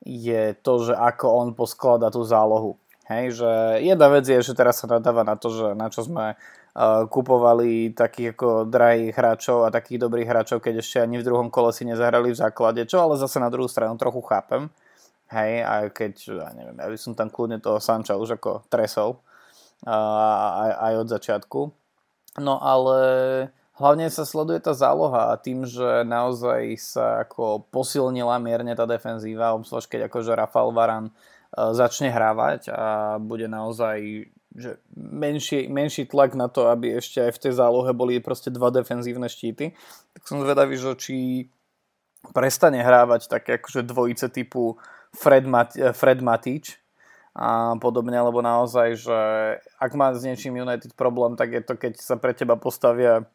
je 0.02 0.44
to, 0.66 0.74
že 0.82 0.98
ako 0.98 1.26
on 1.30 1.48
posklada 1.54 2.10
tú 2.10 2.26
zálohu. 2.26 2.82
Hej, 3.06 3.38
že 3.38 3.52
jedna 3.86 4.10
vec 4.10 4.26
je, 4.26 4.42
že 4.42 4.58
teraz 4.58 4.82
sa 4.82 4.90
nadáva 4.90 5.22
na 5.22 5.38
to, 5.38 5.54
že 5.54 5.78
na 5.78 5.94
čo 5.94 6.02
sme 6.02 6.34
kupovali 7.08 7.96
takých 7.96 8.36
ako 8.36 8.68
drahých 8.68 9.16
hráčov 9.16 9.64
a 9.64 9.72
takých 9.72 10.04
dobrých 10.04 10.28
hráčov, 10.28 10.60
keď 10.60 10.84
ešte 10.84 11.00
ani 11.00 11.24
v 11.24 11.28
druhom 11.28 11.48
kole 11.48 11.72
si 11.72 11.88
nezahrali 11.88 12.36
v 12.36 12.42
základe, 12.44 12.84
čo 12.84 13.00
ale 13.00 13.16
zase 13.16 13.40
na 13.40 13.48
druhú 13.48 13.72
stranu 13.72 13.96
trochu 13.96 14.20
chápem. 14.28 14.68
Hej, 15.32 15.64
a 15.64 15.74
keď, 15.90 16.14
ja 16.36 16.50
neviem, 16.54 16.78
ja 16.78 16.86
by 16.92 16.98
som 17.00 17.16
tam 17.16 17.32
kľudne 17.32 17.64
toho 17.64 17.80
Sanča 17.80 18.20
už 18.20 18.38
ako 18.38 18.68
tresol 18.68 19.24
aj, 19.88 20.72
aj 20.76 20.94
od 21.02 21.08
začiatku. 21.08 21.60
No 22.44 22.60
ale 22.60 23.00
hlavne 23.80 24.12
sa 24.12 24.28
sleduje 24.28 24.60
tá 24.60 24.76
záloha 24.76 25.32
a 25.32 25.40
tým, 25.40 25.64
že 25.64 26.04
naozaj 26.04 26.76
sa 26.78 27.24
ako 27.24 27.72
posilnila 27.72 28.38
mierne 28.38 28.76
tá 28.76 28.84
defenzíva, 28.84 29.56
obzvlášť 29.56 29.96
keď 29.96 30.02
akože 30.12 30.32
Rafael 30.36 30.76
Varan 30.76 31.10
začne 31.56 32.12
hrávať 32.12 32.68
a 32.68 33.16
bude 33.16 33.48
naozaj 33.48 34.28
že 34.56 34.80
menší, 34.96 35.68
menší 35.68 36.08
tlak 36.08 36.32
na 36.34 36.48
to, 36.48 36.72
aby 36.72 36.96
ešte 36.96 37.20
aj 37.20 37.32
v 37.36 37.42
tej 37.48 37.54
zálohe 37.60 37.92
boli 37.92 38.24
proste 38.24 38.48
dva 38.48 38.72
defenzívne 38.72 39.28
štíty. 39.28 39.76
Tak 40.16 40.24
som 40.24 40.40
zvedavý, 40.40 40.80
že 40.80 40.96
či 40.96 41.16
prestane 42.32 42.80
hrávať 42.80 43.28
také 43.28 43.60
akože 43.60 43.84
dvojice 43.84 44.32
typu 44.32 44.80
Fred, 45.12 45.46
Mat- 45.46 45.78
Fred 45.94 46.24
Matič 46.24 46.80
a 47.36 47.76
podobne, 47.78 48.16
lebo 48.16 48.40
naozaj, 48.40 48.96
že 48.96 49.20
ak 49.76 49.92
má 49.94 50.16
s 50.16 50.24
niečím 50.24 50.56
United 50.56 50.96
problém, 50.96 51.36
tak 51.36 51.52
je 51.52 51.62
to, 51.62 51.76
keď 51.76 52.00
sa 52.00 52.16
pre 52.16 52.32
teba 52.32 52.56
postavia 52.56 53.28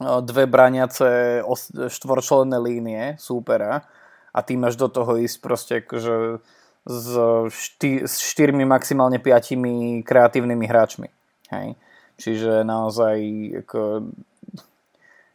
dve 0.00 0.44
braniace 0.48 1.40
štvorčlenné 1.88 2.56
línie 2.60 3.02
súpera 3.20 3.84
a 4.32 4.38
ty 4.44 4.56
máš 4.56 4.76
do 4.76 4.88
toho 4.88 5.16
ísť 5.20 5.36
proste 5.40 5.74
akože 5.84 6.40
s, 6.86 7.10
šty, 7.50 8.06
s 8.06 8.22
štyrmi, 8.22 8.62
maximálne 8.62 9.18
piatimi 9.18 10.06
kreatívnymi 10.06 10.66
hráčmi. 10.70 11.08
Hej. 11.50 11.74
Čiže 12.16 12.62
naozaj 12.64 13.18
ako, 13.66 14.08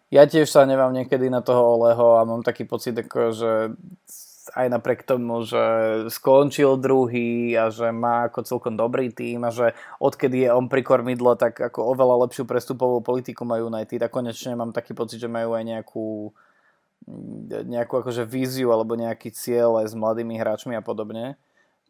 ja 0.09 0.23
tiež 0.25 0.49
sa 0.49 0.65
nevám 0.65 0.95
niekedy 0.95 1.29
na 1.29 1.43
toho 1.43 1.77
Oleho 1.77 2.17
a 2.17 2.25
mám 2.25 2.41
taký 2.41 2.65
pocit, 2.65 2.97
ako, 2.97 3.35
že 3.35 3.51
aj 4.57 4.67
napriek 4.73 5.05
tomu, 5.05 5.45
že 5.45 5.61
skončil 6.09 6.75
druhý 6.81 7.53
a 7.55 7.69
že 7.69 7.93
má 7.93 8.27
ako 8.27 8.41
celkom 8.43 8.73
dobrý 8.73 9.13
tým 9.13 9.45
a 9.45 9.53
že 9.53 9.77
odkedy 10.01 10.43
je 10.43 10.49
on 10.49 10.65
pri 10.65 10.81
kormidle, 10.81 11.37
tak 11.37 11.61
ako 11.61 11.93
oveľa 11.93 12.27
lepšiu 12.27 12.49
prestupovú 12.49 13.05
politiku 13.05 13.45
majú 13.45 13.69
United 13.69 14.01
a 14.01 14.09
konečne 14.09 14.57
mám 14.57 14.73
taký 14.73 14.97
pocit, 14.97 15.21
že 15.21 15.29
majú 15.29 15.53
aj 15.53 15.63
nejakú 15.63 16.33
nejakú 17.65 18.01
akože 18.01 18.23
víziu 18.29 18.69
alebo 18.69 18.93
nejaký 18.93 19.33
cieľ 19.33 19.81
aj 19.81 19.91
s 19.91 19.95
mladými 19.97 20.37
hráčmi 20.37 20.77
a 20.77 20.85
podobne, 20.85 21.35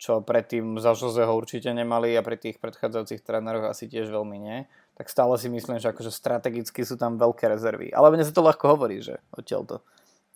čo 0.01 0.24
predtým 0.24 0.82
za 0.82 0.97
Joseho 0.97 1.30
určite 1.30 1.70
nemali 1.70 2.16
a 2.18 2.26
pri 2.26 2.39
tých 2.39 2.57
predchádzajúcich 2.57 3.22
tréneroch 3.22 3.70
asi 3.70 3.86
tiež 3.86 4.09
veľmi 4.09 4.38
nie, 4.39 4.66
tak 4.97 5.12
stále 5.12 5.38
si 5.38 5.51
myslím, 5.51 5.78
že 5.78 5.93
akože 5.93 6.09
strategicky 6.09 6.82
sú 6.82 6.97
tam 6.97 7.22
veľké 7.22 7.45
rezervy. 7.51 7.93
Ale 7.93 8.09
mne 8.09 8.26
sa 8.26 8.34
to 8.34 8.41
ľahko 8.41 8.78
hovorí, 8.78 9.03
že 9.03 9.22
odtiaľ 9.36 9.64
to. 9.68 9.78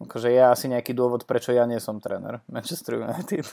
Akože 0.06 0.28
je 0.28 0.44
asi 0.44 0.66
nejaký 0.68 0.92
dôvod, 0.92 1.24
prečo 1.24 1.56
ja 1.56 1.64
nie 1.64 1.80
som 1.80 2.04
tréner 2.04 2.44
Manchester 2.52 3.00
United. 3.00 3.48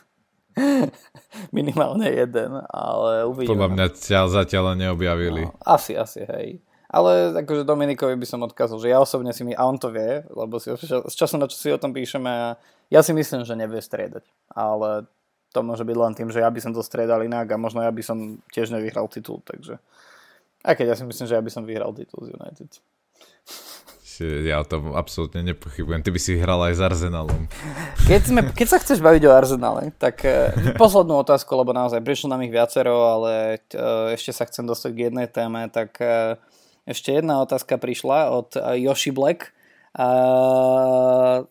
Minimálne 1.56 2.12
jeden, 2.12 2.60
ale 2.68 3.24
uvidíme. 3.24 3.56
Podľa 3.56 3.70
mňa 3.72 3.86
ťa 3.96 4.20
zatiaľ 4.28 4.74
neobjavili. 4.76 5.48
No, 5.48 5.56
asi, 5.64 5.96
asi, 5.96 6.26
hej. 6.28 6.60
Ale 6.93 7.40
akože 7.40 7.64
Dominikovi 7.64 8.20
by 8.20 8.26
som 8.28 8.45
odkázal, 8.45 8.76
že 8.76 8.93
ja 8.93 9.01
osobne 9.01 9.32
si 9.32 9.49
mi, 9.49 9.57
a 9.57 9.64
on 9.64 9.80
to 9.80 9.88
vie, 9.88 10.28
lebo 10.28 10.61
si, 10.61 10.68
z 10.76 11.14
času 11.16 11.40
na 11.40 11.49
čo 11.49 11.57
si 11.57 11.72
o 11.72 11.80
tom 11.80 11.97
píšeme, 11.97 12.28
a 12.28 12.61
ja 12.93 13.01
si 13.01 13.16
myslím, 13.16 13.49
že 13.49 13.57
nevie 13.57 13.80
striedať. 13.80 14.28
Ale 14.53 15.09
to 15.57 15.64
môže 15.64 15.88
byť 15.88 15.97
len 15.97 16.12
tým, 16.12 16.28
že 16.28 16.45
ja 16.45 16.53
by 16.53 16.61
som 16.61 16.76
to 16.76 16.84
striedal 16.84 17.24
inak 17.24 17.49
a 17.49 17.57
možno 17.57 17.80
ja 17.80 17.88
by 17.88 18.05
som 18.05 18.45
tiež 18.53 18.68
nevyhral 18.68 19.09
titul, 19.09 19.40
takže... 19.49 19.80
Aj 20.62 20.78
keď 20.78 20.95
ja 20.95 20.97
si 21.01 21.03
myslím, 21.09 21.26
že 21.26 21.34
ja 21.34 21.43
by 21.43 21.51
som 21.51 21.66
vyhral 21.66 21.90
titul 21.90 22.22
z 22.22 22.38
United. 22.38 22.70
ja 24.47 24.62
o 24.62 24.66
tom 24.68 24.95
absolútne 24.95 25.43
nepochybujem. 25.43 26.07
Ty 26.07 26.11
by 26.14 26.20
si 26.22 26.38
hral 26.38 26.61
aj 26.70 26.78
s 26.78 26.80
Arsenalom. 26.84 27.51
Keď, 28.07 28.22
sme, 28.22 28.40
keď 28.55 28.66
sa 28.70 28.78
chceš 28.78 29.03
baviť 29.03 29.26
o 29.26 29.34
Arsenale, 29.34 29.90
tak 29.99 30.22
uh, 30.22 30.55
poslednú 30.78 31.18
otázku, 31.18 31.51
lebo 31.59 31.74
naozaj 31.74 31.99
prišlo 31.99 32.30
nám 32.30 32.47
ich 32.47 32.55
viacero, 32.55 32.95
ale 32.95 33.59
uh, 33.74 34.14
ešte 34.14 34.30
sa 34.30 34.47
chcem 34.47 34.62
dostať 34.62 34.90
k 34.95 35.03
jednej 35.11 35.26
téme, 35.26 35.66
tak 35.66 35.99
uh, 35.99 36.38
ešte 36.88 37.14
jedna 37.14 37.42
otázka 37.42 37.78
prišla 37.78 38.32
od 38.34 38.48
uh, 38.58 38.74
Yoshi 38.74 39.14
Black. 39.14 39.54
Uh, 39.92 41.44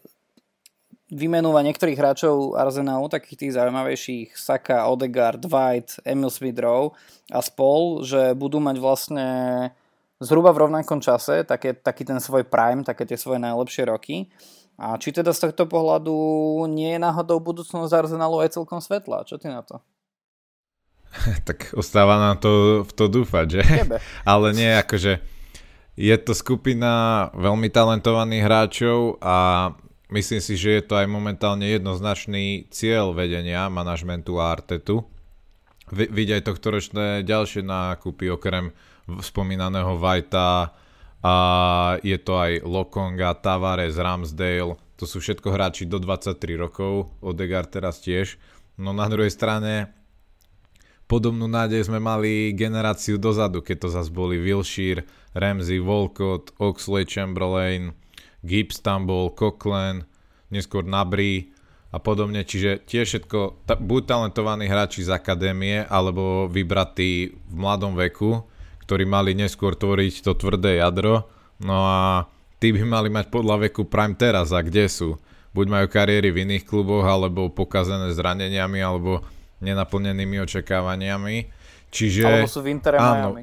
vymenúva 1.11 1.59
niektorých 1.61 1.99
hráčov 1.99 2.55
Arsenalu, 2.55 3.11
takých 3.11 3.37
tých 3.37 3.55
zaujímavejších, 3.59 4.33
Saka, 4.39 4.87
Odegaard, 4.87 5.43
White, 5.43 5.99
Emil 6.07 6.31
Smith 6.31 6.57
a 6.57 7.39
spol, 7.43 8.01
že 8.07 8.31
budú 8.31 8.63
mať 8.63 8.77
vlastne 8.79 9.27
zhruba 10.23 10.55
v 10.55 10.67
rovnakom 10.67 11.03
čase, 11.03 11.43
také, 11.43 11.75
taký 11.75 12.07
ten 12.07 12.17
svoj 12.23 12.47
prime, 12.47 12.87
také 12.87 13.03
tie 13.03 13.19
svoje 13.19 13.43
najlepšie 13.43 13.91
roky. 13.91 14.31
A 14.79 14.95
či 14.97 15.11
teda 15.13 15.35
z 15.35 15.51
tohto 15.51 15.67
pohľadu 15.67 16.15
nie 16.71 16.95
je 16.95 17.03
náhodou 17.03 17.37
budúcnosť 17.43 17.91
Arsenalu 17.91 18.41
aj 18.41 18.55
celkom 18.57 18.79
svetlá? 18.79 19.27
Čo 19.27 19.37
ty 19.37 19.51
na 19.51 19.61
to? 19.61 19.83
tak 21.47 21.71
ostáva 21.75 22.17
na 22.17 22.33
to 22.39 22.83
v 22.87 22.91
to 22.95 23.05
dúfať, 23.11 23.45
že? 23.47 23.61
Tebe. 23.63 23.97
Ale 24.31 24.55
nie, 24.55 24.71
akože 24.71 25.19
je 25.99 26.15
to 26.17 26.31
skupina 26.31 27.27
veľmi 27.35 27.67
talentovaných 27.67 28.43
hráčov 28.47 29.19
a 29.19 29.69
myslím 30.09 30.41
si, 30.41 30.55
že 30.55 30.79
je 30.79 30.83
to 30.87 30.95
aj 30.97 31.07
momentálne 31.11 31.67
jednoznačný 31.67 32.71
cieľ 32.71 33.11
vedenia 33.11 33.67
manažmentu 33.67 34.39
a 34.39 34.55
Artetu. 34.55 35.03
Vidieť 35.91 36.39
aj 36.39 36.47
tohto 36.47 36.67
ročné 36.71 37.05
ďalšie 37.27 37.67
nákupy 37.67 38.31
okrem 38.31 38.71
spomínaného 39.19 39.99
Vajta 39.99 40.71
a 41.21 41.35
je 41.99 42.15
to 42.17 42.39
aj 42.39 42.63
Lokonga, 42.63 43.35
Tavares, 43.35 43.99
Ramsdale, 43.99 44.79
to 44.95 45.03
sú 45.09 45.17
všetko 45.17 45.49
hráči 45.51 45.89
do 45.89 45.97
23 45.99 46.37
rokov, 46.55 47.11
Odegaard 47.25 47.73
teraz 47.73 47.99
tiež. 48.05 48.37
No 48.77 48.93
na 48.93 49.09
druhej 49.09 49.33
strane 49.33 50.00
podobnú 51.11 51.51
nádej 51.51 51.91
sme 51.91 51.99
mali 51.99 52.55
generáciu 52.55 53.19
dozadu, 53.19 53.59
keď 53.59 53.83
to 53.83 53.87
zase 53.91 54.07
boli 54.07 54.39
Wilshire, 54.39 55.03
Ramsey, 55.35 55.83
Volcott, 55.83 56.55
Oxley, 56.55 57.03
Chamberlain, 57.03 57.91
Gibbs 58.47 58.79
tam 58.79 59.11
bol, 59.11 59.35
Cochran, 59.35 60.07
neskôr 60.47 60.87
Nabry 60.87 61.51
a 61.91 61.99
podobne, 61.99 62.47
čiže 62.47 62.87
tiež 62.87 63.05
všetko, 63.11 63.67
ta, 63.67 63.75
buď 63.75 64.01
talentovaní 64.07 64.71
hráči 64.71 65.03
z 65.03 65.11
akadémie, 65.11 65.83
alebo 65.83 66.47
vybratí 66.47 67.35
v 67.35 67.55
mladom 67.59 67.99
veku, 67.99 68.47
ktorí 68.87 69.03
mali 69.03 69.35
neskôr 69.35 69.75
tvoriť 69.75 70.23
to 70.23 70.31
tvrdé 70.39 70.79
jadro. 70.79 71.27
No 71.59 71.83
a 71.83 72.31
tí 72.63 72.71
by 72.71 72.87
mali 72.87 73.11
mať 73.11 73.27
podľa 73.27 73.67
veku 73.67 73.83
prime 73.83 74.15
teraz 74.15 74.55
a 74.55 74.63
kde 74.63 74.87
sú. 74.87 75.19
Buď 75.51 75.67
majú 75.67 75.87
kariéry 75.91 76.31
v 76.31 76.47
iných 76.47 76.63
kluboch, 76.63 77.03
alebo 77.03 77.51
pokazené 77.51 78.15
zraneniami, 78.15 78.79
alebo 78.79 79.27
nenaplnenými 79.61 80.41
očakávaniami. 80.43 81.35
Čiže, 81.93 82.25
alebo 82.25 82.49
sú 82.49 82.61
v 82.65 82.73
Inter 82.73 82.97
áno, 82.97 83.37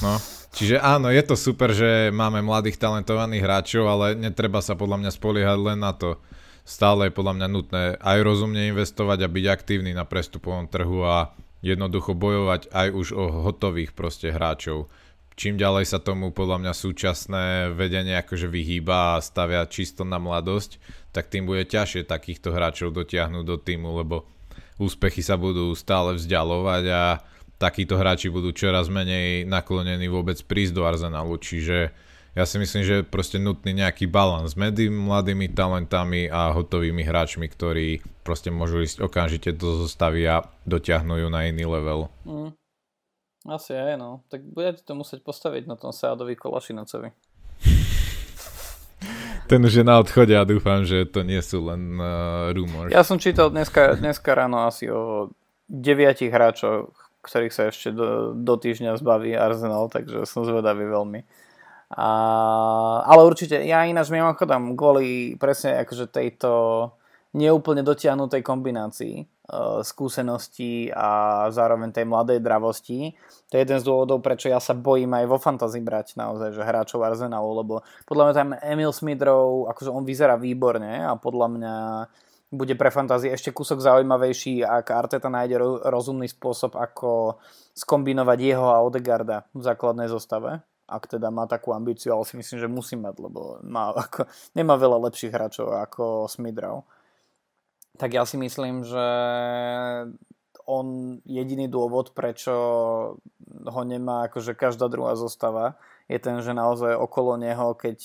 No, 0.00 0.16
čiže 0.56 0.80
áno, 0.80 1.12
je 1.12 1.20
to 1.20 1.36
super, 1.36 1.68
že 1.76 2.08
máme 2.08 2.40
mladých 2.40 2.80
talentovaných 2.80 3.44
hráčov, 3.44 3.84
ale 3.84 4.16
netreba 4.16 4.64
sa 4.64 4.72
podľa 4.72 5.04
mňa 5.04 5.10
spoliehať 5.12 5.58
len 5.60 5.84
na 5.84 5.92
to. 5.92 6.16
Stále 6.64 7.10
je 7.10 7.12
podľa 7.12 7.34
mňa 7.36 7.48
nutné 7.52 7.84
aj 8.00 8.18
rozumne 8.24 8.72
investovať 8.72 9.26
a 9.26 9.28
byť 9.28 9.44
aktívny 9.52 9.92
na 9.92 10.08
prestupovom 10.08 10.64
trhu 10.70 11.04
a 11.04 11.36
jednoducho 11.60 12.16
bojovať 12.16 12.72
aj 12.72 12.88
už 12.88 13.08
o 13.12 13.24
hotových 13.44 13.92
proste 13.92 14.32
hráčov. 14.32 14.88
Čím 15.32 15.56
ďalej 15.56 15.88
sa 15.88 15.98
tomu 16.00 16.28
podľa 16.28 16.60
mňa 16.60 16.72
súčasné 16.76 17.44
vedenie 17.72 18.16
akože 18.20 18.48
vyhýba 18.48 19.16
a 19.16 19.24
stavia 19.24 19.64
čisto 19.64 20.04
na 20.04 20.20
mladosť, 20.20 20.76
tak 21.12 21.32
tým 21.32 21.48
bude 21.48 21.64
ťažšie 21.64 22.04
takýchto 22.04 22.52
hráčov 22.52 22.92
dotiahnuť 22.92 23.44
do 23.44 23.56
týmu, 23.56 23.96
lebo 23.96 24.28
úspechy 24.78 25.24
sa 25.24 25.36
budú 25.40 25.72
stále 25.74 26.16
vzdialovať 26.16 26.84
a 26.92 27.02
takíto 27.60 27.94
hráči 27.94 28.32
budú 28.32 28.50
čoraz 28.50 28.90
menej 28.90 29.46
naklonení 29.46 30.10
vôbec 30.10 30.38
prísť 30.42 30.72
do 30.74 30.82
Arsenalu, 30.82 31.38
čiže 31.38 31.94
ja 32.32 32.48
si 32.48 32.56
myslím, 32.56 32.80
že 32.80 32.94
je 33.00 33.04
proste 33.04 33.36
nutný 33.36 33.76
nejaký 33.76 34.08
balans 34.08 34.56
medzi 34.56 34.88
mladými 34.88 35.52
talentami 35.52 36.32
a 36.32 36.48
hotovými 36.56 37.04
hráčmi, 37.04 37.44
ktorí 37.44 38.00
proste 38.24 38.48
môžu 38.48 38.80
ísť 38.80 39.04
okamžite 39.04 39.52
do 39.52 39.84
zostavy 39.84 40.24
a 40.24 40.40
dotiahnu 40.64 41.20
ju 41.20 41.28
na 41.28 41.44
iný 41.44 41.68
level. 41.68 42.08
Mm. 42.24 42.56
Asi 43.52 43.74
aj, 43.76 44.00
no. 44.00 44.24
Tak 44.32 44.48
budete 44.48 44.80
to 44.86 44.96
musieť 44.96 45.20
postaviť 45.26 45.68
na 45.68 45.76
tom 45.76 45.92
Sádovi 45.92 46.32
Kolašinocovi. 46.38 47.12
Ten 49.52 49.68
už 49.68 49.74
je 49.76 49.84
na 49.84 50.00
odchode 50.00 50.32
a 50.32 50.48
dúfam, 50.48 50.80
že 50.80 51.04
to 51.04 51.20
nie 51.20 51.36
sú 51.44 51.68
len 51.68 52.00
uh, 52.00 52.56
rumors. 52.56 52.88
Ja 52.88 53.04
som 53.04 53.20
čítal 53.20 53.52
dneska, 53.52 54.00
dneska 54.00 54.32
ráno 54.32 54.64
asi 54.64 54.88
o 54.88 55.28
deviatich 55.68 56.32
hráčoch, 56.32 56.88
ktorých 57.20 57.52
sa 57.52 57.68
ešte 57.68 57.92
do, 57.92 58.32
do 58.32 58.54
týždňa 58.56 58.96
zbaví 58.96 59.36
Arsenal, 59.36 59.92
takže 59.92 60.24
som 60.24 60.48
zvedavý 60.48 60.88
veľmi. 60.88 61.20
A, 61.92 62.08
ale 63.04 63.28
určite, 63.28 63.60
ja 63.60 63.84
ináč 63.84 64.08
mimochodom, 64.08 64.72
kvôli 64.72 65.36
presne 65.36 65.84
akože 65.84 66.08
tejto 66.08 66.50
neúplne 67.36 67.84
dotiahnutej 67.84 68.40
kombinácii 68.40 69.41
skúseností 69.84 70.88
a 70.92 71.46
zároveň 71.52 71.92
tej 71.92 72.08
mladej 72.08 72.40
dravosti. 72.40 73.12
To 73.48 73.52
je 73.54 73.62
jeden 73.62 73.78
z 73.78 73.84
dôvodov, 73.84 74.24
prečo 74.24 74.48
ja 74.48 74.58
sa 74.58 74.72
bojím 74.72 75.12
aj 75.12 75.24
vo 75.28 75.36
fantasy 75.36 75.84
brať 75.84 76.16
naozaj, 76.16 76.56
že 76.56 76.64
hráčov 76.64 77.04
Arsenalu, 77.04 77.50
lebo 77.60 77.74
podľa 78.08 78.24
mňa 78.24 78.34
tam 78.34 78.50
Emil 78.64 78.92
Smidrov, 78.92 79.68
akože 79.76 79.90
on 79.92 80.08
vyzerá 80.08 80.40
výborne 80.40 81.04
a 81.04 81.12
podľa 81.20 81.46
mňa 81.52 81.74
bude 82.52 82.76
pre 82.76 82.92
fantasy 82.92 83.32
ešte 83.32 83.52
kúsok 83.52 83.80
zaujímavejší, 83.80 84.60
ak 84.60 84.92
Arteta 84.92 85.32
nájde 85.32 85.56
rozumný 85.88 86.28
spôsob, 86.28 86.76
ako 86.76 87.40
skombinovať 87.72 88.38
jeho 88.40 88.68
a 88.68 88.84
Odegarda 88.84 89.48
v 89.56 89.64
základnej 89.64 90.08
zostave 90.08 90.60
ak 90.92 91.16
teda 91.16 91.32
má 91.32 91.48
takú 91.48 91.72
ambíciu, 91.72 92.12
ale 92.12 92.28
si 92.28 92.36
myslím, 92.36 92.58
že 92.60 92.68
musí 92.68 92.94
mať, 93.00 93.16
lebo 93.16 93.56
má, 93.64 93.96
ako, 93.96 94.28
nemá 94.52 94.76
veľa 94.76 95.08
lepších 95.08 95.32
hráčov 95.32 95.72
ako 95.72 96.28
Smidrow. 96.28 96.84
Tak 97.98 98.10
ja 98.12 98.24
si 98.24 98.40
myslím, 98.40 98.84
že 98.86 99.06
on 100.64 101.18
jediný 101.26 101.66
dôvod, 101.68 102.14
prečo 102.14 102.54
ho 103.62 103.82
nemá 103.84 104.30
akože 104.30 104.54
každá 104.56 104.88
druhá 104.88 105.18
zostava, 105.18 105.76
je 106.10 106.18
ten, 106.18 106.38
že 106.44 106.52
naozaj 106.52 106.98
okolo 106.98 107.40
neho, 107.40 107.72
keď, 107.72 107.98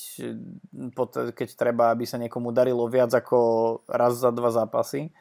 keď 1.35 1.49
treba, 1.57 1.91
aby 1.91 2.07
sa 2.07 2.21
niekomu 2.21 2.55
darilo 2.55 2.87
viac 2.87 3.11
ako 3.11 3.37
raz 3.89 4.15
za 4.15 4.31
dva 4.31 4.53
zápasy, 4.53 5.11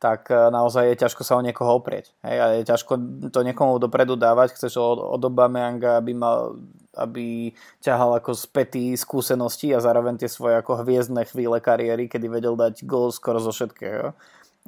tak 0.00 0.32
e, 0.32 0.48
naozaj 0.48 0.88
je 0.88 1.00
ťažko 1.04 1.22
sa 1.22 1.36
o 1.36 1.44
niekoho 1.44 1.76
oprieť. 1.76 2.16
Hej? 2.24 2.36
A 2.40 2.46
je 2.56 2.64
ťažko 2.64 2.92
to 3.28 3.40
niekomu 3.44 3.76
dopredu 3.76 4.16
dávať. 4.16 4.56
Chceš 4.56 4.80
od, 4.80 4.98
od 4.98 5.20
Aubameyanga, 5.20 6.00
aby, 6.00 6.16
mal, 6.16 6.56
aby 6.96 7.54
ťahal 7.78 8.18
ako 8.18 8.34
spätý 8.34 8.94
skúsenosti 8.98 9.70
a 9.70 9.82
zároveň 9.82 10.18
tie 10.18 10.30
svoje 10.30 10.58
ako 10.58 10.82
hviezdne 10.82 11.22
chvíle 11.28 11.62
kariéry, 11.62 12.10
kedy 12.10 12.26
vedel 12.26 12.58
dať 12.58 12.82
gol 12.86 13.14
skoro 13.14 13.38
zo 13.38 13.54
všetkého. 13.54 14.16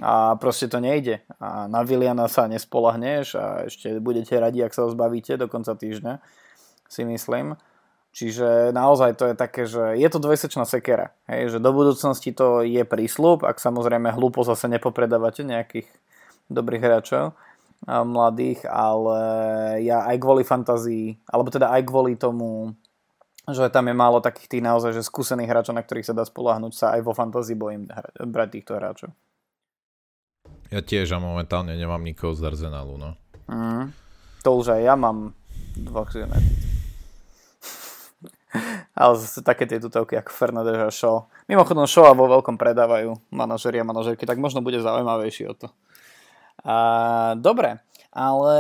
A 0.01 0.39
proste 0.41 0.73
to 0.73 0.81
nejde. 0.81 1.20
A 1.37 1.68
na 1.68 1.85
Viliana 1.85 2.25
sa 2.31 2.49
nespolahneš 2.49 3.37
a 3.37 3.68
ešte 3.68 4.01
budete 4.01 4.39
radi, 4.41 4.64
ak 4.64 4.73
sa 4.73 4.89
ho 4.89 4.89
zbavíte 4.89 5.37
do 5.37 5.51
konca 5.53 5.77
týždňa, 5.77 6.23
si 6.89 7.03
myslím. 7.05 7.61
Čiže 8.12 8.77
naozaj 8.77 9.16
to 9.16 9.25
je 9.33 9.35
také, 9.37 9.64
že 9.64 9.97
je 9.97 10.09
to 10.12 10.20
dvojsečná 10.20 10.68
sekera. 10.68 11.16
Hej, 11.29 11.57
že 11.57 11.59
do 11.64 11.73
budúcnosti 11.73 12.33
to 12.33 12.61
je 12.61 12.85
prísľub, 12.85 13.45
ak 13.45 13.57
samozrejme 13.57 14.12
hlúpo 14.12 14.45
zase 14.45 14.68
nepopredávate 14.68 15.45
nejakých 15.49 15.89
dobrých 16.53 16.85
hráčov 16.85 17.33
mladých, 17.87 18.62
ale 18.70 19.18
ja 19.83 20.07
aj 20.07 20.16
kvôli 20.22 20.47
fantázii, 20.47 21.18
alebo 21.26 21.51
teda 21.51 21.74
aj 21.74 21.83
kvôli 21.83 22.14
tomu, 22.14 22.78
že 23.51 23.66
tam 23.74 23.91
je 23.91 23.97
málo 23.97 24.22
takých 24.22 24.59
tých 24.59 24.62
naozaj 24.62 24.95
že 24.95 25.03
skúsených 25.03 25.51
hráčov, 25.51 25.74
na 25.74 25.83
ktorých 25.83 26.07
sa 26.07 26.14
dá 26.14 26.22
spolahnuť, 26.22 26.72
sa 26.72 26.95
aj 26.95 27.03
vo 27.03 27.11
fantázii 27.11 27.59
bojím 27.59 27.91
brať 28.22 28.49
týchto 28.55 28.78
hráčov. 28.78 29.11
Ja 30.70 30.78
tiež 30.80 31.11
a 31.12 31.20
momentálne 31.20 31.76
nemám 31.76 32.01
nikoho 32.01 32.33
z 32.33 32.49
Arsenalu, 32.49 32.97
no. 32.97 33.11
Mm, 33.51 33.93
to 34.41 34.57
už 34.57 34.78
aj 34.78 34.83
ja 34.87 34.95
mám 34.95 35.35
dvoch 35.76 36.14
United. 36.14 36.43
Ale 38.97 39.18
zase 39.18 39.43
také 39.43 39.66
tie 39.66 39.83
tutovky 39.83 40.16
ako 40.16 40.30
Fernandez 40.33 40.78
a 40.78 40.89
Shaw. 40.89 41.28
Mimochodom 41.51 41.85
Shaw 41.85 42.14
vo 42.14 42.30
veľkom 42.30 42.57
predávajú 42.57 43.18
manažeri 43.35 43.83
a 43.83 43.85
manažerky, 43.85 44.24
tak 44.24 44.39
možno 44.39 44.64
bude 44.64 44.80
zaujímavejší 44.80 45.51
o 45.51 45.55
to. 45.59 45.68
Dobre, 47.42 47.82
ale 48.12 48.56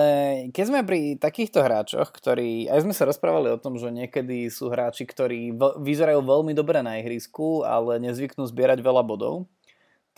keď 0.50 0.64
sme 0.64 0.80
pri 0.82 1.20
takýchto 1.20 1.62
hráčoch, 1.62 2.10
ktorí, 2.10 2.66
aj 2.66 2.82
sme 2.82 2.96
sa 2.96 3.06
rozprávali 3.06 3.52
o 3.52 3.60
tom, 3.60 3.78
že 3.78 3.94
niekedy 3.94 4.50
sú 4.50 4.72
hráči, 4.72 5.06
ktorí 5.06 5.54
vyzerajú 5.78 6.24
veľmi 6.24 6.56
dobre 6.56 6.82
na 6.82 6.98
ihrisku, 6.98 7.62
ale 7.62 8.02
nezvyknú 8.02 8.42
zbierať 8.48 8.82
veľa 8.82 9.04
bodov, 9.06 9.46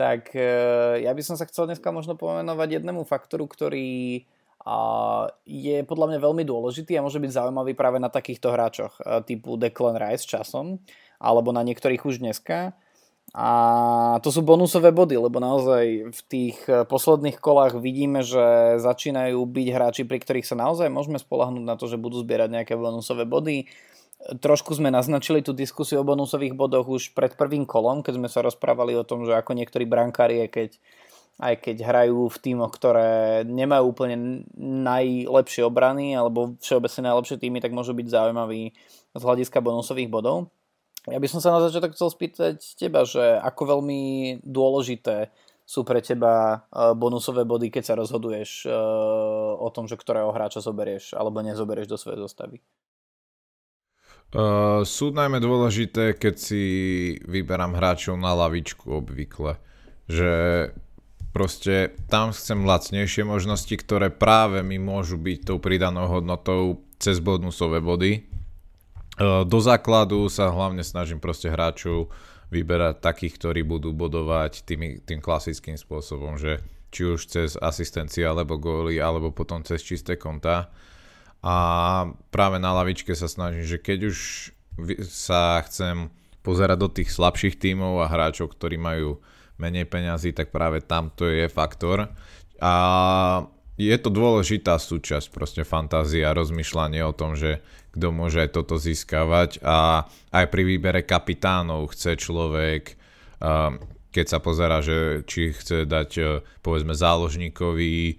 tak 0.01 0.33
e, 0.33 0.47
ja 1.05 1.13
by 1.13 1.23
som 1.23 1.37
sa 1.37 1.45
chcel 1.51 1.67
dneska 1.67 1.91
možno 1.91 2.15
pomenovať 2.15 2.81
jednému 2.81 3.05
faktoru, 3.05 3.45
ktorý 3.51 4.25
je 5.45 5.77
podľa 5.85 6.07
mňa 6.09 6.19
veľmi 6.25 6.45
dôležitý 6.49 6.97
a 6.97 7.05
môže 7.05 7.21
byť 7.21 7.37
zaujímavý 7.37 7.77
práve 7.77 8.01
na 8.01 8.09
takýchto 8.09 8.49
hráčoch 8.49 8.97
typu 9.29 9.61
Declan 9.61 10.01
Rice 10.01 10.25
časom. 10.25 10.81
alebo 11.21 11.53
na 11.53 11.61
niektorých 11.61 12.05
už 12.05 12.21
dneska. 12.21 12.73
A 13.35 13.51
to 14.23 14.31
sú 14.31 14.47
bonusové 14.47 14.95
body, 14.95 15.19
lebo 15.19 15.43
naozaj 15.43 16.15
v 16.15 16.21
tých 16.31 16.57
eh, 16.71 16.87
posledných 16.87 17.43
kolách 17.43 17.83
vidíme, 17.83 18.23
že 18.23 18.79
začínajú 18.79 19.43
byť 19.43 19.69
hráči, 19.75 20.03
pri 20.07 20.23
ktorých 20.23 20.47
sa 20.47 20.55
naozaj 20.55 20.87
môžeme 20.87 21.19
spolahnúť 21.19 21.65
na 21.67 21.75
to, 21.75 21.91
že 21.91 21.99
budú 21.99 22.23
zbierať 22.23 22.55
nejaké 22.55 22.79
bonusové 22.79 23.27
body. 23.27 23.67
Trošku 24.39 24.79
sme 24.79 24.95
naznačili 24.95 25.43
tú 25.43 25.51
diskusiu 25.51 26.01
o 26.01 26.07
bonusových 26.07 26.55
bodoch 26.55 26.87
už 26.87 27.11
pred 27.13 27.35
prvým 27.35 27.67
kolom, 27.67 28.07
keď 28.07 28.23
sme 28.23 28.29
sa 28.31 28.41
rozprávali 28.47 28.95
o 28.95 29.03
tom, 29.03 29.27
že 29.27 29.35
ako 29.35 29.59
niektorí 29.59 29.83
brankári, 29.83 30.47
keď, 30.47 30.79
aj 31.43 31.55
keď 31.59 31.77
hrajú 31.85 32.31
v 32.31 32.39
tímoch, 32.39 32.71
ktoré 32.71 33.43
nemajú 33.43 33.85
úplne 33.85 34.47
najlepšie 34.63 35.67
obrany 35.67 36.15
alebo 36.15 36.55
všeobecne 36.63 37.11
najlepšie 37.11 37.37
týmy, 37.43 37.59
tak 37.59 37.75
môžu 37.75 37.99
byť 37.99 38.07
zaujímaví 38.15 38.73
z 39.13 39.23
hľadiska 39.27 39.59
bonusových 39.59 40.09
bodov. 40.09 40.55
Ja 41.05 41.21
by 41.21 41.29
som 41.29 41.41
sa 41.45 41.53
na 41.53 41.61
začiatok 41.61 41.93
chcel 41.93 42.09
spýtať 42.09 42.57
teba, 42.81 43.05
že 43.05 43.37
ako 43.45 43.77
veľmi 43.77 44.03
dôležité 44.41 45.29
sú 45.65 45.85
pre 45.85 46.01
teba 46.01 46.65
e, 46.69 46.97
bonusové 46.97 47.45
body, 47.45 47.69
keď 47.69 47.83
sa 47.85 47.95
rozhoduješ 47.97 48.65
e, 48.65 48.73
o 49.61 49.69
tom, 49.69 49.85
že 49.85 50.01
ktorého 50.01 50.33
hráča 50.33 50.65
zoberieš 50.65 51.17
alebo 51.17 51.45
nezoberieš 51.45 51.89
do 51.89 51.97
svojej 52.01 52.21
zostavy? 52.21 52.57
Uh, 54.35 54.83
sú 54.83 55.15
najmä 55.15 55.39
dôležité, 55.39 56.19
keď 56.19 56.35
si 56.35 56.63
vyberám 57.23 57.79
hráčov 57.79 58.19
na 58.19 58.35
lavičku 58.35 58.99
obvykle. 58.99 59.63
Že 60.11 60.33
proste 61.31 61.95
tam 62.11 62.35
chcem 62.35 62.67
lacnejšie 62.67 63.23
možnosti, 63.23 63.71
ktoré 63.71 64.11
práve 64.11 64.67
mi 64.67 64.83
môžu 64.83 65.23
byť 65.23 65.39
tou 65.47 65.63
pridanou 65.63 66.11
hodnotou 66.11 66.83
cez 66.99 67.23
bonusové 67.23 67.79
body 67.79 68.27
do 69.21 69.59
základu 69.63 70.27
sa 70.27 70.51
hlavne 70.51 70.83
snažím 70.83 71.23
proste 71.23 71.47
hráčov 71.47 72.11
vyberať 72.51 73.03
takých, 73.03 73.35
ktorí 73.39 73.61
budú 73.67 73.91
bodovať 73.95 74.67
tým, 74.67 75.03
tým 75.03 75.21
klasickým 75.23 75.79
spôsobom, 75.79 76.39
že 76.39 76.63
či 76.95 77.03
už 77.11 77.27
cez 77.27 77.51
asistencie 77.59 78.23
alebo 78.23 78.55
góly, 78.55 79.03
alebo 79.03 79.35
potom 79.35 79.67
cez 79.67 79.83
čisté 79.83 80.15
konta. 80.15 80.71
A 81.43 81.57
práve 82.31 82.63
na 82.63 82.71
lavičke 82.71 83.11
sa 83.19 83.27
snažím, 83.27 83.67
že 83.67 83.83
keď 83.83 84.15
už 84.15 84.17
sa 85.07 85.59
chcem 85.67 86.11
pozerať 86.47 86.79
do 86.79 86.89
tých 86.91 87.11
slabších 87.11 87.59
tímov 87.59 88.05
a 88.05 88.11
hráčov, 88.11 88.55
ktorí 88.55 88.79
majú 88.79 89.19
menej 89.59 89.87
peňazí, 89.87 90.35
tak 90.35 90.55
práve 90.55 90.83
tam 90.83 91.11
to 91.11 91.27
je 91.27 91.47
faktor. 91.51 92.11
A 92.63 92.75
je 93.75 93.97
to 93.99 94.11
dôležitá 94.11 94.79
súčasť 94.79 95.35
proste 95.35 95.63
fantázia, 95.67 96.37
rozmýšľanie 96.37 97.03
o 97.03 97.17
tom, 97.17 97.35
že 97.35 97.59
kto 97.91 98.15
môže 98.15 98.47
aj 98.47 98.51
toto 98.55 98.79
získavať. 98.79 99.63
A 99.67 100.07
aj 100.31 100.47
pri 100.51 100.63
výbere 100.63 101.03
kapitánov 101.03 101.91
chce 101.95 102.15
človek, 102.15 102.95
keď 104.15 104.27
sa 104.31 104.39
pozera, 104.39 104.79
že 104.79 105.27
či 105.27 105.51
chce 105.51 105.91
dať 105.91 106.11
e, 106.23 106.23
povedzme 106.63 106.95
záložníkovi 106.95 107.95
e, 108.07 108.15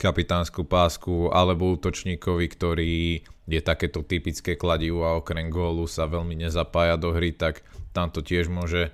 kapitánsku 0.00 0.64
pásku 0.64 1.28
alebo 1.28 1.76
útočníkovi, 1.76 2.46
ktorý 2.48 3.20
je 3.44 3.60
takéto 3.60 4.00
typické 4.00 4.56
kladivo 4.56 5.04
a 5.04 5.20
okrem 5.20 5.52
gólu 5.52 5.84
sa 5.84 6.08
veľmi 6.08 6.40
nezapája 6.40 6.96
do 6.96 7.12
hry, 7.12 7.36
tak 7.36 7.60
tam 7.92 8.08
to 8.08 8.24
tiež 8.24 8.48
môže 8.48 8.88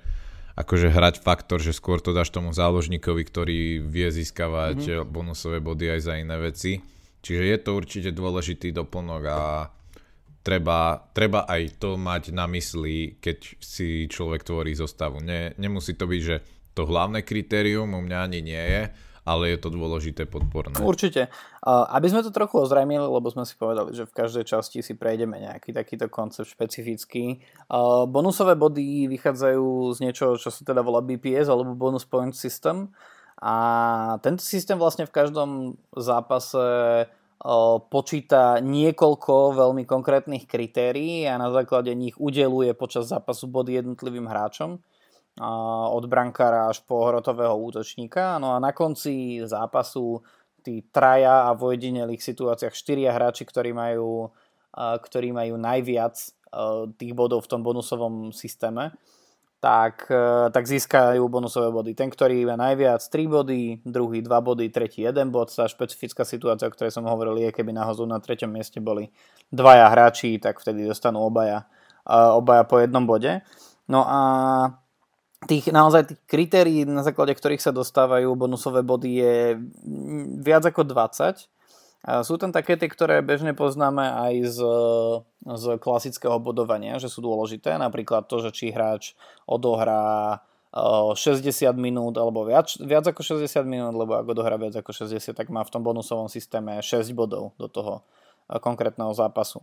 akože 0.59 0.91
hrať 0.91 1.23
faktor, 1.23 1.63
že 1.63 1.77
skôr 1.77 2.03
to 2.03 2.11
dáš 2.11 2.35
tomu 2.35 2.51
záložníkovi, 2.51 3.23
ktorý 3.27 3.61
vie 3.83 4.09
získavať 4.11 4.79
mm-hmm. 4.81 5.09
bonusové 5.09 5.59
body 5.63 5.99
aj 5.99 6.01
za 6.07 6.15
iné 6.19 6.37
veci. 6.41 6.83
Čiže 7.21 7.45
je 7.45 7.59
to 7.61 7.71
určite 7.77 8.11
dôležitý 8.17 8.73
doplnok 8.73 9.23
a 9.29 9.41
treba, 10.41 11.05
treba 11.13 11.45
aj 11.45 11.77
to 11.77 12.01
mať 12.01 12.33
na 12.33 12.49
mysli, 12.49 13.21
keď 13.21 13.61
si 13.61 14.09
človek 14.09 14.41
tvorí 14.41 14.73
zostavu. 14.73 15.21
Ne, 15.21 15.53
nemusí 15.61 15.93
to 15.93 16.09
byť, 16.09 16.23
že 16.25 16.37
to 16.73 16.89
hlavné 16.89 17.21
kritérium 17.21 17.93
u 17.93 18.01
mňa 18.01 18.19
ani 18.25 18.41
nie 18.41 18.65
je, 18.65 18.83
ale 19.31 19.55
je 19.55 19.59
to 19.63 19.71
dôležité 19.71 20.27
podporné. 20.27 20.75
Určite. 20.83 21.31
Aby 21.63 22.11
sme 22.11 22.27
to 22.27 22.35
trochu 22.35 22.59
ozrejmili, 22.59 23.07
lebo 23.07 23.31
sme 23.31 23.47
si 23.47 23.55
povedali, 23.55 23.95
že 23.95 24.11
v 24.11 24.17
každej 24.19 24.43
časti 24.43 24.83
si 24.83 24.99
prejdeme 24.99 25.39
nejaký 25.39 25.71
takýto 25.71 26.11
koncept 26.11 26.51
špecifický. 26.51 27.39
Bonusové 28.11 28.59
body 28.59 29.07
vychádzajú 29.07 29.95
z 29.95 29.99
niečoho, 30.03 30.35
čo 30.35 30.51
sa 30.51 30.67
teda 30.67 30.83
volá 30.83 30.99
BPS 30.99 31.47
alebo 31.47 31.79
Bonus 31.79 32.03
Point 32.03 32.35
System. 32.35 32.91
A 33.39 33.55
tento 34.21 34.43
systém 34.43 34.75
vlastne 34.75 35.07
v 35.07 35.15
každom 35.15 35.79
zápase 35.95 37.07
počíta 37.89 38.61
niekoľko 38.61 39.57
veľmi 39.57 39.89
konkrétnych 39.89 40.45
kritérií 40.45 41.25
a 41.25 41.41
na 41.41 41.49
základe 41.49 41.89
nich 41.97 42.13
udeluje 42.21 42.77
počas 42.77 43.09
zápasu 43.09 43.49
body 43.49 43.81
jednotlivým 43.81 44.29
hráčom 44.29 44.77
od 45.91 46.05
brankára 46.11 46.67
až 46.67 46.83
po 46.83 47.07
hrotového 47.07 47.55
útočníka. 47.55 48.41
No 48.43 48.57
a 48.57 48.59
na 48.59 48.75
konci 48.75 49.41
zápasu 49.47 50.21
tí 50.61 50.85
traja 50.91 51.49
a 51.49 51.57
v 51.57 51.73
ojedinelých 51.75 52.21
situáciách 52.21 52.75
štyria 52.77 53.15
hráči, 53.15 53.49
ktorí 53.49 53.73
majú, 53.73 54.29
ktorí 54.77 55.33
majú 55.33 55.57
najviac 55.57 56.17
tých 56.99 57.13
bodov 57.15 57.47
v 57.47 57.51
tom 57.57 57.61
bonusovom 57.63 58.35
systéme, 58.35 58.93
tak, 59.61 60.09
e, 60.09 60.49
tak 60.51 60.65
získajú 60.65 61.21
bonusové 61.29 61.69
body. 61.69 61.93
Ten, 61.93 62.09
ktorý 62.09 62.49
má 62.49 62.57
najviac 62.57 63.05
3 63.05 63.29
body, 63.29 63.85
druhý 63.85 64.25
2 64.25 64.33
body, 64.41 64.73
tretí 64.73 65.05
1 65.05 65.29
bod. 65.29 65.53
Tá 65.53 65.69
špecifická 65.69 66.25
situácia, 66.25 66.65
o 66.65 66.73
ktorej 66.73 66.97
som 66.97 67.05
hovoril, 67.05 67.37
je, 67.45 67.53
keby 67.53 67.77
nahozu 67.77 68.09
na 68.09 68.17
treťom 68.19 68.49
mieste 68.49 68.81
boli 68.81 69.13
dvaja 69.53 69.93
hráči, 69.93 70.41
tak 70.41 70.65
vtedy 70.65 70.89
dostanú 70.89 71.21
obaja, 71.21 71.69
obaja 72.09 72.65
po 72.65 72.81
jednom 72.81 73.05
bode. 73.05 73.45
No 73.85 74.09
a 74.09 74.21
tých 75.49 75.73
naozaj 75.73 76.13
tých 76.13 76.21
kritérií, 76.29 76.85
na 76.85 77.01
základe 77.01 77.33
ktorých 77.33 77.65
sa 77.65 77.73
dostávajú 77.73 78.37
bonusové 78.37 78.85
body 78.85 79.11
je 79.21 79.37
viac 80.41 80.65
ako 80.69 80.85
20 80.85 81.49
sú 82.01 82.41
tam 82.41 82.49
také 82.49 82.81
tie, 82.81 82.89
ktoré 82.89 83.21
bežne 83.21 83.53
poznáme 83.53 84.01
aj 84.01 84.35
z, 84.49 84.59
z 85.45 85.65
klasického 85.77 86.41
bodovania, 86.41 86.97
že 86.97 87.13
sú 87.13 87.21
dôležité. 87.21 87.77
Napríklad 87.77 88.25
to, 88.25 88.41
že 88.41 88.57
či 88.57 88.73
hráč 88.73 89.13
odohrá 89.45 90.41
60 90.73 91.45
minút 91.77 92.17
alebo 92.17 92.49
viac, 92.49 92.73
viac 92.81 93.05
ako 93.05 93.45
60 93.45 93.45
minút, 93.69 93.93
lebo 93.93 94.17
ak 94.17 94.27
odohrá 94.33 94.57
viac 94.57 94.81
ako 94.81 94.97
60, 94.97 95.37
tak 95.37 95.53
má 95.53 95.61
v 95.61 95.73
tom 95.77 95.85
bonusovom 95.85 96.33
systéme 96.33 96.81
6 96.81 97.13
bodov 97.13 97.53
do 97.61 97.69
toho 97.69 98.01
konkrétneho 98.59 99.15
zápasu. 99.15 99.63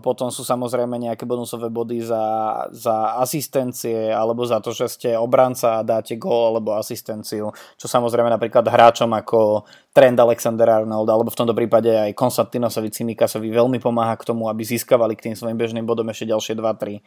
Potom 0.00 0.32
sú 0.32 0.48
samozrejme 0.48 0.96
nejaké 0.96 1.28
bonusové 1.28 1.68
body 1.68 2.00
za, 2.00 2.24
za 2.72 3.20
asistencie 3.20 4.08
alebo 4.08 4.48
za 4.48 4.64
to, 4.64 4.72
že 4.72 4.88
ste 4.88 5.10
obranca 5.12 5.82
a 5.82 5.84
dáte 5.84 6.16
gól 6.16 6.56
alebo 6.56 6.72
asistenciu, 6.80 7.52
čo 7.76 7.86
samozrejme 7.90 8.32
napríklad 8.32 8.64
hráčom 8.64 9.12
ako 9.12 9.68
Trend 9.92 10.16
Alexander 10.16 10.64
Arnold 10.64 11.10
alebo 11.12 11.28
v 11.28 11.36
tomto 11.36 11.52
prípade 11.52 11.92
aj 11.92 12.16
Konstantinosovi 12.16 12.88
Cimikasovi 12.88 13.52
veľmi 13.52 13.76
pomáha 13.76 14.16
k 14.16 14.24
tomu, 14.24 14.48
aby 14.48 14.64
získavali 14.64 15.12
k 15.12 15.28
tým 15.28 15.34
svojim 15.36 15.60
bežným 15.60 15.84
bodom 15.84 16.08
ešte 16.08 16.32
ďalšie 16.32 16.56
2-3 16.56 17.04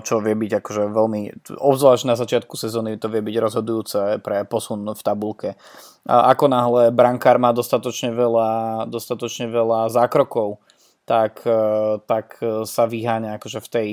čo 0.00 0.14
vie 0.24 0.32
byť 0.32 0.52
akože 0.64 0.82
veľmi, 0.88 1.20
obzvlášť 1.60 2.04
na 2.08 2.16
začiatku 2.16 2.56
sezóny 2.56 2.96
to 2.96 3.12
vie 3.12 3.20
byť 3.20 3.36
rozhodujúce 3.36 4.00
pre 4.24 4.48
posun 4.48 4.88
v 4.88 5.02
tabulke. 5.04 5.60
Ako 6.08 6.48
náhle 6.48 6.88
brankár 6.88 7.36
má 7.36 7.52
dostatočne 7.52 8.16
veľa, 8.16 8.84
dostatočne 8.88 9.52
veľa 9.52 9.92
zákrokov, 9.92 10.56
tak, 11.04 11.44
e, 11.44 12.00
tak 12.08 12.40
sa 12.64 12.88
vyháňa 12.88 13.36
akože 13.36 13.60
v 13.60 13.68
tej 13.68 13.88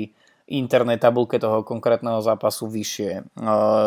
internej 0.48 1.00
tabulke 1.00 1.36
toho 1.40 1.64
konkrétneho 1.64 2.24
zápasu 2.24 2.64
vyššie. 2.64 3.12
E, 3.12 3.22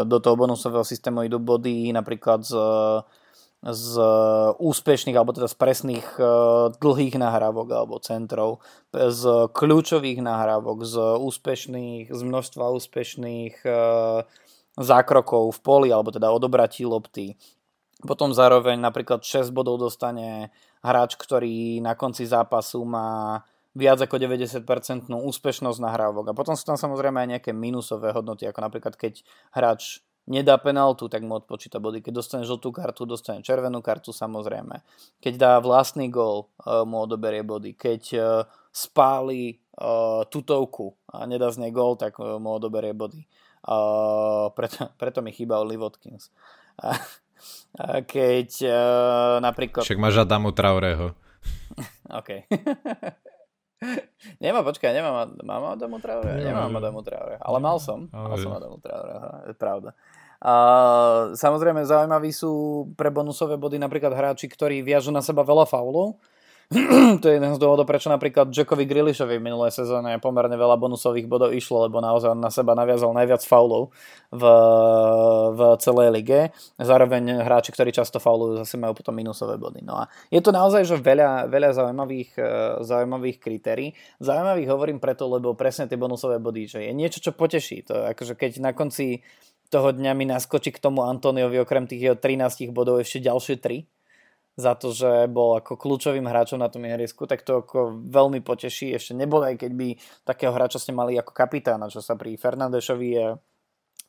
do 0.05 0.17
toho 0.21 0.37
bonusového 0.37 0.85
systému 0.85 1.25
idú 1.25 1.41
body 1.41 1.89
napríklad 1.89 2.45
z 2.45 2.53
z 3.65 3.93
úspešných, 4.61 5.17
alebo 5.17 5.33
teda 5.33 5.49
z 5.49 5.57
presných 5.57 6.07
e, 6.21 6.23
dlhých 6.77 7.17
nahrávok 7.17 7.67
alebo 7.73 7.97
centrov, 7.97 8.61
z 8.93 9.49
kľúčových 9.49 10.21
nahrávok, 10.21 10.85
z 10.85 10.95
úspešných, 11.17 12.13
z 12.13 12.21
množstva 12.21 12.69
úspešných 12.77 13.55
e, 13.65 13.69
zákrokov 14.77 15.57
v 15.57 15.59
poli, 15.65 15.89
alebo 15.89 16.13
teda 16.13 16.29
odobratí 16.29 16.85
lopty. 16.85 17.33
Potom 18.05 18.29
zároveň 18.29 18.77
napríklad 18.77 19.25
6 19.25 19.49
bodov 19.49 19.81
dostane 19.81 20.53
hráč, 20.85 21.17
ktorý 21.17 21.81
na 21.81 21.97
konci 21.97 22.29
zápasu 22.29 22.85
má 22.85 23.41
viac 23.73 23.97
ako 24.01 24.21
90% 24.21 25.09
úspešnosť 25.09 25.79
nahrávok. 25.81 26.29
A 26.29 26.37
potom 26.37 26.53
sú 26.53 26.61
tam 26.65 26.77
samozrejme 26.77 27.25
aj 27.25 27.29
nejaké 27.37 27.51
minusové 27.57 28.13
hodnoty, 28.13 28.45
ako 28.45 28.59
napríklad 28.61 28.93
keď 28.93 29.21
hráč 29.53 30.05
nedá 30.27 30.59
penaltu, 30.59 31.07
tak 31.07 31.23
mu 31.23 31.39
odpočíta 31.39 31.79
body. 31.79 32.03
Keď 32.03 32.13
dostane 32.13 32.43
žltú 32.43 32.69
kartu, 32.75 33.07
dostane 33.07 33.39
červenú 33.41 33.79
kartu 33.79 34.11
samozrejme. 34.11 34.83
Keď 35.23 35.33
dá 35.39 35.51
vlastný 35.63 36.11
gól, 36.11 36.51
uh, 36.67 36.83
mu 36.83 37.07
odoberie 37.07 37.41
body. 37.41 37.73
Keď 37.73 38.03
uh, 38.19 38.43
spáli 38.69 39.57
uh, 39.79 40.27
tutovku 40.27 40.93
a 41.09 41.23
nedá 41.25 41.47
z 41.49 41.63
nej 41.63 41.71
gól, 41.71 41.95
tak 41.95 42.19
mu 42.19 42.59
odoberie 42.59 42.91
body. 42.91 43.23
Preto, 44.53 44.91
preto 45.01 45.19
mi 45.23 45.31
chýba 45.31 45.63
Oli 45.63 45.79
Watkins. 45.79 46.29
Uh, 46.77 46.99
keď 48.03 48.49
napríklad... 49.39 49.85
Však 49.85 50.01
máš 50.01 50.21
Adamu 50.21 50.51
Traoreho. 50.51 51.15
OK. 52.19 52.29
Nemá, 54.41 54.65
počkaj, 54.65 54.89
nemám, 54.89 55.37
mám 55.45 55.77
Adamu 55.77 56.01
Traore? 56.01 56.41
Nemám 56.41 56.73
Adamu 56.81 57.05
Traore, 57.05 57.37
ale 57.37 57.57
mal 57.61 57.77
som. 57.77 58.09
Mal 58.09 58.37
som 58.41 58.57
Adamu 58.57 58.81
Traore, 58.81 59.13
je 59.45 59.53
pravda. 59.53 59.93
A 60.41 60.53
samozrejme 61.33 61.81
zaujímaví 61.87 62.29
sú 62.29 62.85
pre 62.93 63.09
bonusové 63.09 63.57
body 63.57 63.81
napríklad 63.81 64.13
hráči, 64.13 64.45
ktorí 64.45 64.85
viažu 64.85 65.09
na 65.09 65.25
seba 65.25 65.41
veľa 65.41 65.65
faulov, 65.65 66.21
to 67.23 67.31
je 67.31 67.39
jeden 67.39 67.55
z 67.55 67.59
dôvodov, 67.63 67.87
prečo 67.87 68.11
napríklad 68.11 68.51
Jackovi 68.51 68.83
Grillishovi 68.83 69.39
v 69.39 69.45
minulej 69.47 69.71
sezóne 69.71 70.19
pomerne 70.19 70.59
veľa 70.59 70.75
bonusových 70.75 71.23
bodov 71.23 71.55
išlo, 71.55 71.87
lebo 71.87 72.03
naozaj 72.03 72.35
na 72.35 72.51
seba 72.51 72.75
naviazal 72.75 73.15
najviac 73.15 73.39
faulov 73.47 73.95
v, 74.35 74.43
v 75.55 75.59
celej 75.79 76.11
lige. 76.11 76.51
Zároveň 76.75 77.39
hráči, 77.39 77.71
ktorí 77.71 77.95
často 77.95 78.19
faulujú, 78.19 78.59
zase 78.59 78.75
majú 78.75 78.99
potom 78.99 79.15
minusové 79.15 79.55
body. 79.55 79.79
No 79.79 79.95
a 79.95 80.11
je 80.27 80.43
to 80.43 80.51
naozaj 80.51 80.83
že 80.83 80.99
veľa, 80.99 81.47
veľa 81.47 81.71
zaujímavých, 81.71 82.35
e, 82.35 82.43
zaujímavých 82.83 83.37
kritérií. 83.39 83.95
Zaujímavých 84.19 84.67
hovorím 84.67 84.99
preto, 84.99 85.23
lebo 85.31 85.55
presne 85.55 85.87
tie 85.87 85.95
bonusové 85.95 86.43
body, 86.43 86.67
že 86.67 86.79
je 86.83 86.91
niečo, 86.91 87.23
čo 87.23 87.31
poteší. 87.31 87.87
To 87.87 88.11
akože 88.11 88.35
keď 88.35 88.59
na 88.59 88.75
konci 88.75 89.23
toho 89.67 89.91
dňa 89.91 90.11
mi 90.15 90.25
naskočí 90.27 90.71
k 90.71 90.81
tomu 90.81 91.03
Antoniovi 91.03 91.59
okrem 91.61 91.87
tých 91.87 92.11
jeho 92.11 92.17
13 92.17 92.71
bodov 92.71 93.03
ešte 93.03 93.23
ďalšie 93.23 93.55
3, 93.59 93.87
za 94.57 94.73
to, 94.73 94.89
že 94.89 95.29
bol 95.29 95.61
ako 95.61 95.77
kľúčovým 95.77 96.25
hráčom 96.25 96.57
na 96.57 96.65
tom 96.65 96.81
ihrisku, 96.81 97.29
tak 97.29 97.45
to 97.45 97.61
ako 97.61 97.93
veľmi 98.09 98.41
poteší. 98.41 98.89
Ešte 98.97 99.13
nebolo 99.13 99.45
aj 99.45 99.61
keď 99.61 99.71
by 99.77 99.87
takého 100.25 100.49
hráča 100.49 100.81
ste 100.81 100.97
mali 100.97 101.13
ako 101.13 101.29
kapitána, 101.29 101.93
čo 101.93 102.01
sa 102.01 102.17
pri 102.17 102.33
Fernandešovi 102.41 103.09
a 103.21 103.37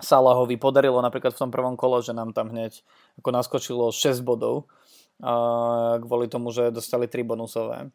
Salahovi 0.01 0.57
podarilo 0.57 1.05
napríklad 1.05 1.37
v 1.37 1.43
tom 1.45 1.51
prvom 1.53 1.77
kole, 1.77 2.01
že 2.01 2.17
nám 2.17 2.33
tam 2.33 2.49
hneď 2.49 2.81
ako 3.21 3.29
naskočilo 3.29 3.93
6 3.93 4.25
bodov 4.25 4.73
a 5.21 5.99
kvôli 6.01 6.33
tomu, 6.33 6.49
že 6.49 6.73
dostali 6.73 7.11
3 7.11 7.29
bonusové. 7.29 7.93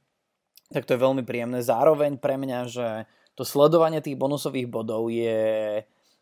Tak 0.70 0.86
to 0.86 0.93
je 0.93 1.03
veľmi 1.03 1.26
príjemné. 1.26 1.66
Zároveň 1.66 2.22
pre 2.22 2.38
mňa, 2.38 2.59
že 2.70 2.88
to 3.34 3.41
sledovanie 3.47 4.03
tých 4.03 4.20
bonusových 4.20 4.70
bodov 4.70 5.09
je, 5.09 5.82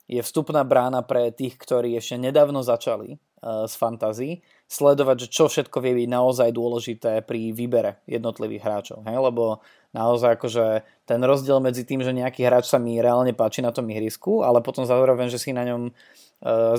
je 0.09 0.21
vstupná 0.21 0.61
brána 0.65 1.05
pre 1.05 1.29
tých, 1.33 1.57
ktorí 1.59 1.97
ešte 1.97 2.17
nedávno 2.17 2.65
začali 2.65 3.17
uh, 3.17 3.65
s 3.65 3.77
fantasy 3.77 4.41
sledovať, 4.71 5.27
že 5.27 5.31
čo 5.31 5.45
všetko 5.51 5.77
vie 5.83 6.03
byť 6.03 6.09
naozaj 6.09 6.49
dôležité 6.55 7.27
pri 7.27 7.51
výbere 7.51 7.99
jednotlivých 8.07 8.63
hráčov. 8.63 8.99
Hej? 9.03 9.17
Lebo 9.19 9.59
naozaj 9.91 10.39
akože 10.39 10.65
ten 11.03 11.19
rozdiel 11.19 11.59
medzi 11.59 11.83
tým, 11.83 11.99
že 11.99 12.15
nejaký 12.15 12.47
hráč 12.47 12.71
sa 12.71 12.79
mi 12.79 12.95
reálne 12.99 13.35
páči 13.35 13.59
na 13.59 13.75
tom 13.75 13.87
ihrisku, 13.91 14.47
ale 14.47 14.63
potom 14.63 14.87
zároveň, 14.87 15.27
že 15.27 15.43
si 15.43 15.51
na 15.51 15.67
ňom 15.67 15.91
e, 15.91 15.93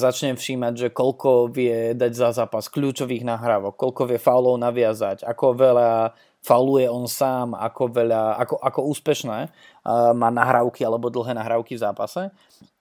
začnem 0.01 0.41
všímať, 0.41 0.73
že 0.73 0.89
koľko 0.89 1.53
vie 1.53 1.93
dať 1.93 2.13
za 2.17 2.29
zápas 2.33 2.73
kľúčových 2.73 3.29
nahrávok, 3.29 3.77
koľko 3.77 4.09
vie 4.09 4.17
faulov 4.17 4.57
naviazať, 4.57 5.29
ako 5.29 5.53
veľa 5.53 6.17
fauluje 6.43 6.91
on 6.91 7.07
sám, 7.07 7.55
ako, 7.55 7.95
veľa, 7.95 8.37
ako, 8.43 8.59
ako 8.59 8.81
úspešné 8.91 9.39
uh, 9.47 10.11
má 10.13 10.29
nahrávky 10.35 10.83
alebo 10.83 11.07
dlhé 11.07 11.39
nahrávky 11.39 11.79
v 11.79 11.83
zápase, 11.87 12.23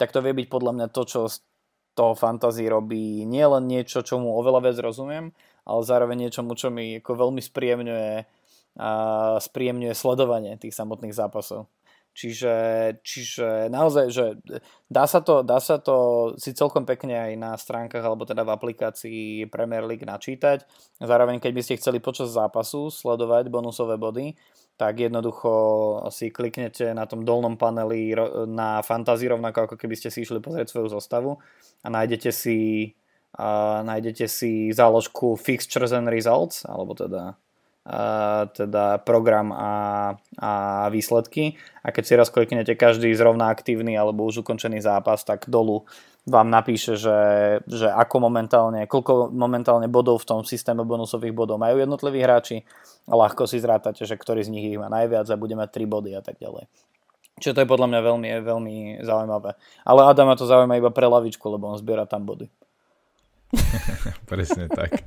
tak 0.01 0.09
to 0.09 0.20
vie 0.26 0.34
byť 0.34 0.47
podľa 0.49 0.72
mňa 0.74 0.88
to, 0.89 1.01
čo 1.05 1.30
toho 1.93 2.18
fantasy 2.18 2.66
robí 2.66 3.28
nielen 3.28 3.70
niečo, 3.70 4.01
čo 4.01 4.18
mu 4.18 4.34
oveľa 4.39 4.66
viac 4.66 4.78
rozumiem, 4.82 5.30
ale 5.68 5.82
zároveň 5.86 6.28
niečomu, 6.28 6.57
čo 6.57 6.74
mi 6.74 6.97
ako 6.97 7.28
veľmi 7.28 7.41
spríjemňuje, 7.43 8.12
a 8.80 8.89
spríjemňuje 9.43 9.91
sledovanie 9.91 10.55
tých 10.55 10.72
samotných 10.72 11.12
zápasov. 11.12 11.68
Čiže, 12.12 12.55
čiže 13.07 13.72
naozaj, 13.72 14.05
že 14.12 14.26
dá 14.91 15.07
sa, 15.07 15.24
to, 15.24 15.47
dá 15.47 15.64
sa 15.64 15.80
to 15.80 16.32
si 16.36 16.51
celkom 16.51 16.84
pekne 16.84 17.16
aj 17.16 17.34
na 17.39 17.51
stránkach 17.55 18.03
alebo 18.03 18.28
teda 18.28 18.43
v 18.43 18.51
aplikácii 18.51 19.47
Premier 19.47 19.88
League 19.88 20.03
načítať. 20.03 20.68
Zároveň, 20.99 21.39
keď 21.39 21.51
by 21.55 21.62
ste 21.64 21.80
chceli 21.80 22.03
počas 22.03 22.36
zápasu 22.36 22.91
sledovať 22.91 23.47
bonusové 23.47 23.95
body, 23.95 24.36
tak 24.76 24.99
jednoducho 24.99 25.51
si 26.12 26.36
kliknete 26.36 26.91
na 26.91 27.07
tom 27.07 27.24
dolnom 27.24 27.55
paneli 27.55 28.12
na 28.49 28.84
fantasy 28.84 29.32
rovnako 29.32 29.72
ako 29.72 29.76
keby 29.80 29.95
ste 29.95 30.12
si 30.12 30.28
išli 30.28 30.43
pozrieť 30.43 30.74
svoju 30.74 30.91
zostavu 30.91 31.39
a 31.86 31.88
nájdete 31.88 32.34
si, 32.34 32.91
a 33.38 33.80
nájdete 33.88 34.28
si 34.28 34.74
záložku 34.76 35.39
Fixtures 35.39 35.95
and 35.95 36.12
Results, 36.12 36.68
alebo 36.68 36.91
teda, 36.91 37.39
teda 38.54 39.02
program 39.02 39.50
a, 39.50 39.74
a 40.38 40.52
výsledky 40.94 41.58
a 41.82 41.90
keď 41.90 42.04
si 42.06 42.14
raz 42.14 42.30
kliknete 42.30 42.78
každý 42.78 43.10
zrovna 43.18 43.50
aktívny 43.50 43.98
alebo 43.98 44.30
už 44.30 44.46
ukončený 44.46 44.86
zápas, 44.86 45.26
tak 45.26 45.50
dolu 45.50 45.90
vám 46.30 46.54
napíše, 46.54 46.94
že, 46.94 47.20
že 47.66 47.90
ako 47.90 48.30
momentálne, 48.30 48.86
koľko 48.86 49.34
momentálne 49.34 49.90
bodov 49.90 50.22
v 50.22 50.30
tom 50.30 50.40
systéme 50.46 50.86
bonusových 50.86 51.34
bodov 51.34 51.58
majú 51.58 51.82
jednotliví 51.82 52.22
hráči 52.22 52.62
a 53.10 53.18
ľahko 53.18 53.50
si 53.50 53.58
zrátate, 53.58 54.06
že 54.06 54.14
ktorý 54.14 54.46
z 54.46 54.54
nich 54.54 54.70
ich 54.70 54.78
má 54.78 54.86
najviac 54.86 55.26
a 55.26 55.42
bude 55.42 55.58
mať 55.58 55.82
3 55.82 55.90
body 55.90 56.12
a 56.14 56.22
tak 56.22 56.38
ďalej. 56.38 56.70
Čiže 57.42 57.58
to 57.58 57.62
je 57.66 57.72
podľa 57.74 57.90
mňa 57.90 58.00
veľmi, 58.06 58.30
veľmi 58.46 58.76
zaujímavé. 59.02 59.58
Ale 59.82 60.06
Adama 60.06 60.38
to 60.38 60.46
zaujíma 60.46 60.78
iba 60.78 60.94
pre 60.94 61.10
lavičku, 61.10 61.42
lebo 61.50 61.74
on 61.74 61.82
zbiera 61.82 62.06
tam 62.06 62.30
body. 62.30 62.46
Presne 64.32 64.68
tak. 64.72 64.91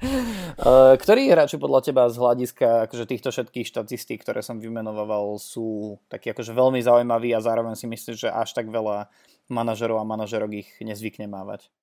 Eh, 0.55 0.95
ktorí 0.97 1.35
hráči 1.35 1.59
podľa 1.59 1.91
teba 1.91 2.07
z 2.07 2.15
hľadiska 2.15 2.87
akože 2.87 3.05
týchto 3.11 3.35
všetkých 3.35 3.67
štatistík, 3.67 4.23
ktoré 4.23 4.39
som 4.39 4.63
vymenoval, 4.63 5.37
sú 5.43 5.99
takí 6.07 6.31
akože 6.31 6.55
veľmi 6.55 6.79
zaujímaví 6.79 7.35
a 7.35 7.43
zároveň 7.43 7.75
si 7.75 7.91
myslíš, 7.91 8.17
že 8.23 8.31
až 8.31 8.55
tak 8.55 8.71
veľa 8.71 9.11
manažerov 9.51 9.99
a 9.99 10.07
manažerok 10.07 10.51
ich 10.55 10.71
nezvykne 10.79 11.27
mávať? 11.27 11.75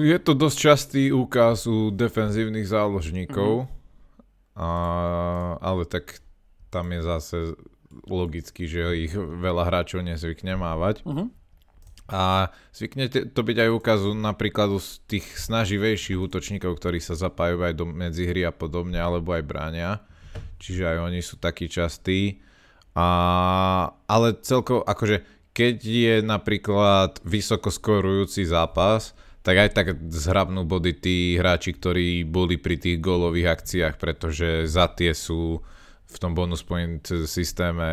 Je 0.00 0.18
to 0.22 0.32
dosť 0.32 0.56
častý 0.56 1.02
úkaz 1.10 1.66
u 1.66 1.90
defenzívnych 1.90 2.70
záložníkov, 2.70 3.66
mm-hmm. 3.66 4.62
a, 4.62 4.70
ale 5.58 5.82
tak 5.90 6.22
tam 6.70 6.94
je 6.94 7.00
zase 7.02 7.38
logicky, 8.06 8.70
že 8.70 9.10
ich 9.10 9.12
veľa 9.18 9.66
hráčov 9.66 10.06
nezvykne 10.06 10.54
mávať. 10.54 11.02
Mm-hmm. 11.02 11.39
A 12.10 12.50
zvykne 12.74 13.06
to 13.06 13.40
byť 13.40 13.56
aj 13.62 13.70
úkazu 13.70 14.10
napríklad 14.18 14.74
z 14.82 14.98
tých 15.06 15.26
snaživejších 15.38 16.18
útočníkov, 16.18 16.74
ktorí 16.82 16.98
sa 16.98 17.14
zapájajú 17.14 17.58
aj 17.62 17.74
do 17.78 17.86
medzihry 17.86 18.42
a 18.42 18.50
podobne, 18.50 18.98
alebo 18.98 19.30
aj 19.30 19.46
bránia. 19.46 20.02
Čiže 20.58 20.90
aj 20.90 20.98
oni 21.06 21.20
sú 21.22 21.38
takí 21.38 21.70
častí. 21.70 22.42
A, 22.98 23.06
ale 24.10 24.34
celkovo, 24.42 24.82
akože 24.82 25.22
keď 25.54 25.76
je 25.78 26.14
napríklad 26.22 27.22
vysoko 27.22 27.70
skorujúci 27.70 28.42
zápas, 28.42 29.14
tak 29.40 29.56
aj 29.56 29.70
tak 29.72 29.86
zhrabnú 30.10 30.68
body 30.68 30.92
tí 31.00 31.16
hráči, 31.38 31.72
ktorí 31.72 32.28
boli 32.28 32.60
pri 32.60 32.76
tých 32.76 33.00
gólových 33.00 33.56
akciách, 33.56 33.94
pretože 33.96 34.68
za 34.68 34.90
tie 34.92 35.16
sú 35.16 35.64
v 36.10 36.16
tom 36.18 36.34
bonus 36.34 36.66
point 36.66 37.00
systéme 37.06 37.86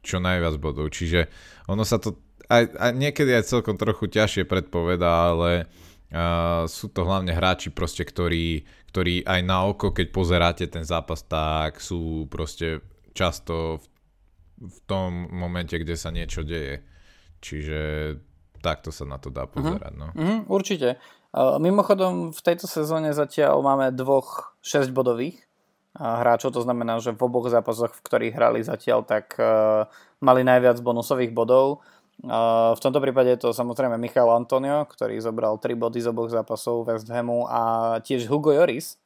čo 0.00 0.16
najviac 0.18 0.56
bodov. 0.56 0.88
Čiže 0.90 1.28
ono 1.68 1.84
sa 1.84 2.00
to 2.00 2.16
aj, 2.50 2.64
aj 2.74 2.92
niekedy 2.98 3.30
aj 3.38 3.46
celkom 3.46 3.78
trochu 3.78 4.10
ťažšie 4.10 4.44
predpoveda, 4.50 5.06
ale 5.06 5.70
uh, 6.10 6.66
sú 6.66 6.90
to 6.90 7.06
hlavne 7.06 7.30
hráči 7.30 7.70
proste, 7.70 8.02
ktorí, 8.02 8.66
ktorí 8.90 9.22
aj 9.22 9.40
na 9.46 9.70
oko, 9.70 9.94
keď 9.94 10.06
pozeráte 10.10 10.66
ten 10.66 10.82
zápas, 10.82 11.22
tak 11.22 11.78
sú 11.78 12.26
proste 12.26 12.82
často 13.14 13.78
v 13.78 13.84
v 14.60 14.78
tom 14.84 15.32
momente, 15.32 15.72
kde 15.80 15.96
sa 15.96 16.12
niečo 16.12 16.44
deje. 16.44 16.84
Čiže 17.40 17.80
takto 18.60 18.92
sa 18.92 19.08
na 19.08 19.16
to 19.16 19.32
dá 19.32 19.48
mhm. 19.48 19.52
pozerať. 19.56 19.92
No. 19.96 20.06
Uh-huh, 20.12 20.40
určite. 20.52 21.00
Uh, 21.30 21.56
mimochodom, 21.62 22.34
v 22.34 22.40
tejto 22.42 22.66
sezóne 22.68 23.14
zatiaľ 23.14 23.62
máme 23.62 23.94
dvoch 23.94 24.52
6-bodových 24.66 25.38
uh, 25.96 26.20
hráčov, 26.20 26.52
to 26.52 26.60
znamená, 26.66 26.98
že 26.98 27.14
v 27.14 27.22
oboch 27.22 27.46
zápasoch, 27.48 27.94
v 27.94 28.04
ktorých 28.04 28.34
hrali 28.34 28.60
zatiaľ, 28.66 29.06
tak 29.06 29.38
uh, 29.38 29.86
mali 30.20 30.42
najviac 30.42 30.82
bonusových 30.82 31.30
bodov. 31.30 31.86
V 32.20 32.80
tomto 32.84 33.00
prípade 33.00 33.32
je 33.32 33.48
to 33.48 33.56
samozrejme 33.56 33.96
Michal 33.96 34.28
Antonio, 34.28 34.84
ktorý 34.84 35.16
zobral 35.24 35.56
3 35.56 35.72
body 35.72 36.04
z 36.04 36.12
oboch 36.12 36.28
zápasov 36.28 36.84
West 36.84 37.08
Hamu 37.08 37.48
a 37.48 37.96
tiež 38.04 38.28
Hugo 38.28 38.52
Joris, 38.52 39.00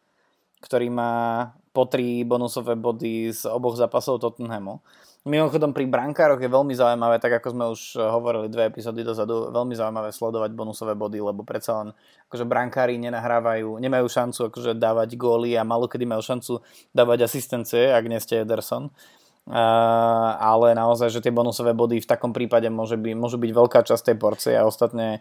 ktorý 0.59 0.91
má 0.91 1.55
po 1.71 1.87
3 1.87 2.27
bonusové 2.27 2.75
body 2.75 3.31
z 3.31 3.47
oboch 3.47 3.79
zápasov 3.79 4.19
Tottenhamu. 4.19 4.83
Mimochodom 5.25 5.73
pri 5.73 5.89
brankároch 5.89 6.43
je 6.43 6.53
veľmi 6.53 6.77
zaujímavé, 6.77 7.17
tak 7.17 7.41
ako 7.41 7.49
sme 7.55 7.65
už 7.73 7.97
hovorili 7.97 8.53
dve 8.53 8.69
epizódy 8.69 9.01
dozadu, 9.01 9.49
veľmi 9.49 9.73
zaujímavé 9.73 10.13
sledovať 10.13 10.53
bonusové 10.53 10.93
body, 10.93 11.25
lebo 11.25 11.41
predsa 11.47 11.81
len 11.81 11.89
akože 12.29 12.45
brankári 12.45 13.01
nenahrávajú, 13.01 13.81
nemajú 13.81 14.05
šancu 14.05 14.53
akože 14.53 14.77
dávať 14.77 15.17
góly 15.17 15.57
a 15.57 15.65
malo 15.65 15.89
kedy 15.89 16.05
majú 16.05 16.21
šancu 16.21 16.61
dávať 16.93 17.25
asistencie, 17.25 17.89
ak 17.89 18.05
nie 18.05 18.21
ste 18.21 18.45
Ederson. 18.45 18.93
Uh, 18.93 19.24
ale 19.49 20.73
naozaj, 20.73 21.13
že 21.13 21.21
tie 21.21 21.35
bonusové 21.35 21.77
body 21.77 22.01
v 22.01 22.09
takom 22.09 22.33
prípade 22.33 22.69
môže 22.73 22.97
by, 22.97 23.13
môžu 23.13 23.37
byť 23.37 23.51
veľká 23.53 23.81
časť 23.85 24.13
tej 24.13 24.17
porcie 24.17 24.55
a 24.57 24.65
ostatne 24.65 25.21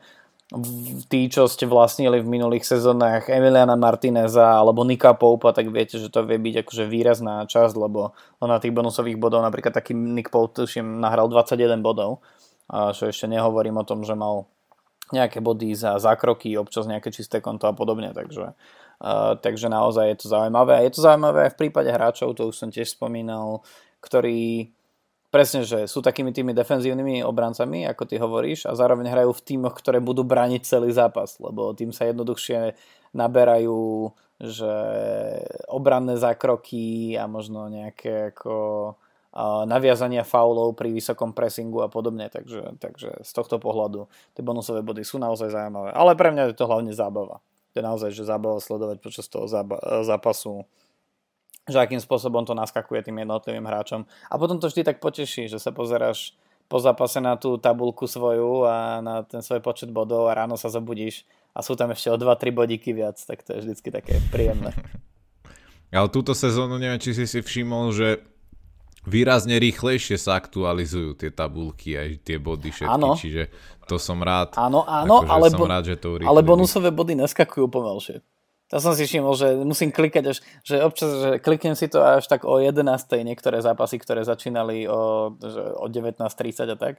tí, 1.10 1.28
čo 1.28 1.50
ste 1.50 1.68
vlastnili 1.68 2.22
v 2.22 2.32
minulých 2.40 2.64
sezónach 2.64 3.28
Emiliana 3.28 3.76
Martineza 3.76 4.60
alebo 4.60 4.86
Nika 4.88 5.18
Poupa, 5.18 5.52
tak 5.52 5.72
viete, 5.74 5.98
že 6.00 6.08
to 6.08 6.24
vie 6.24 6.40
byť 6.40 6.64
akože 6.64 6.84
výrazná 6.88 7.44
časť, 7.50 7.74
lebo 7.76 8.14
na 8.40 8.60
tých 8.62 8.76
bonusových 8.76 9.18
bodov, 9.20 9.44
napríklad 9.44 9.76
taký 9.76 9.98
Nick 9.98 10.30
Pope, 10.30 10.56
tuším, 10.56 11.02
nahral 11.02 11.28
21 11.28 11.82
bodov, 11.82 12.22
a 12.70 12.96
čo 12.96 13.10
ešte 13.10 13.28
nehovorím 13.28 13.82
o 13.82 13.88
tom, 13.88 14.06
že 14.08 14.16
mal 14.16 14.48
nejaké 15.12 15.44
body 15.44 15.76
za 15.76 16.00
zákroky, 16.00 16.56
občas 16.56 16.88
nejaké 16.88 17.12
čisté 17.12 17.44
konto 17.44 17.68
a 17.68 17.74
podobne, 17.76 18.16
takže 18.16 18.56
Uh, 19.04 19.36
takže 19.36 19.68
naozaj 19.68 20.16
je 20.16 20.18
to 20.24 20.28
zaujímavé. 20.32 20.80
A 20.80 20.86
je 20.88 20.96
to 20.96 21.04
zaujímavé 21.04 21.50
aj 21.50 21.52
v 21.58 21.60
prípade 21.66 21.92
hráčov, 21.92 22.40
to 22.40 22.48
už 22.48 22.56
som 22.56 22.72
tiež 22.72 22.96
spomínal, 22.96 23.60
ktorí 24.04 24.76
presne, 25.34 25.66
že 25.66 25.90
sú 25.90 26.06
takými 26.06 26.30
tými 26.30 26.54
defenzívnymi 26.54 27.26
obrancami, 27.26 27.90
ako 27.90 28.04
ty 28.06 28.22
hovoríš, 28.22 28.70
a 28.70 28.78
zároveň 28.78 29.10
hrajú 29.10 29.34
v 29.34 29.46
tímoch, 29.48 29.74
ktoré 29.74 29.98
budú 29.98 30.22
brániť 30.22 30.62
celý 30.62 30.94
zápas, 30.94 31.42
lebo 31.42 31.74
tým 31.74 31.90
sa 31.90 32.06
jednoduchšie 32.06 32.78
naberajú 33.16 34.12
že 34.44 34.76
obranné 35.72 36.20
zákroky 36.20 37.16
a 37.16 37.32
možno 37.32 37.72
nejaké 37.72 38.36
ako 38.36 38.92
naviazania 39.66 40.28
faulov 40.28 40.76
pri 40.76 40.92
vysokom 40.92 41.32
pressingu 41.32 41.80
a 41.80 41.88
podobne, 41.88 42.28
takže, 42.28 42.76
takže 42.76 43.24
z 43.24 43.32
tohto 43.32 43.56
pohľadu 43.56 44.12
tie 44.36 44.44
bonusové 44.44 44.84
body 44.84 45.08
sú 45.08 45.16
naozaj 45.16 45.48
zaujímavé. 45.48 45.96
Ale 45.96 46.20
pre 46.20 46.36
mňa 46.36 46.52
je 46.52 46.60
to 46.60 46.68
hlavne 46.68 46.92
zábava 46.92 47.40
to 47.74 47.82
je 47.82 47.90
naozaj, 47.90 48.10
že 48.14 48.30
zábava 48.30 48.62
sledovať 48.62 49.02
počas 49.02 49.26
toho 49.26 49.50
zápasu 50.06 50.70
že 51.64 51.80
akým 51.80 52.00
spôsobom 52.00 52.44
to 52.44 52.52
naskakuje 52.52 53.08
tým 53.08 53.24
jednotlivým 53.24 53.64
hráčom. 53.64 54.04
A 54.28 54.36
potom 54.36 54.60
to 54.60 54.68
vždy 54.68 54.84
tak 54.84 55.00
poteší, 55.00 55.48
že 55.48 55.60
sa 55.60 55.72
pozeráš 55.72 56.36
po 56.68 56.80
zápase 56.80 57.20
na 57.20 57.36
tú 57.40 57.56
tabulku 57.60 58.08
svoju 58.08 58.66
a 58.68 59.00
na 59.04 59.24
ten 59.24 59.44
svoj 59.44 59.62
počet 59.62 59.92
bodov 59.92 60.28
a 60.28 60.36
ráno 60.36 60.58
sa 60.60 60.72
zobudíš 60.72 61.28
a 61.54 61.62
sú 61.62 61.78
tam 61.78 61.94
ešte 61.94 62.10
o 62.10 62.18
2-3 62.18 62.50
bodíky 62.50 62.92
viac, 62.98 63.20
tak 63.22 63.46
to 63.46 63.54
je 63.56 63.68
vždycky 63.68 63.94
také 63.94 64.18
príjemné. 64.34 64.74
Ale 65.94 66.10
túto 66.10 66.34
sezónu 66.34 66.82
neviem, 66.82 66.98
či 66.98 67.14
si 67.14 67.30
si 67.30 67.40
všimol, 67.46 67.94
že 67.94 68.26
výrazne 69.06 69.62
rýchlejšie 69.62 70.18
sa 70.18 70.42
aktualizujú 70.42 71.14
tie 71.14 71.30
tabulky 71.30 71.94
aj 71.94 72.10
tie 72.26 72.42
body 72.42 72.74
všetky, 72.74 72.90
ano. 72.90 73.14
čiže 73.14 73.54
to 73.86 74.02
som 74.02 74.18
rád. 74.26 74.58
Áno, 74.58 74.82
áno, 74.90 75.22
ale, 75.22 75.54
som 75.54 75.70
rád, 75.70 75.94
že 75.94 76.02
to 76.02 76.18
ale 76.24 76.42
bonusové 76.42 76.90
body 76.90 77.20
neskakujú 77.20 77.70
pomalšie. 77.70 78.26
To 78.74 78.82
som 78.82 78.98
si 78.98 79.06
všimol, 79.06 79.38
že 79.38 79.54
musím 79.62 79.94
klikať 79.94 80.34
až, 80.34 80.42
že 80.66 80.82
občas, 80.82 81.10
že 81.14 81.30
kliknem 81.38 81.78
si 81.78 81.86
to 81.86 82.02
až 82.02 82.26
tak 82.26 82.42
o 82.42 82.58
11. 82.58 82.82
niektoré 83.22 83.62
zápasy, 83.62 84.02
ktoré 84.02 84.26
začínali 84.26 84.90
o, 84.90 85.30
o 85.78 85.86
19.30 85.86 86.74
a 86.74 86.78
tak 86.82 86.98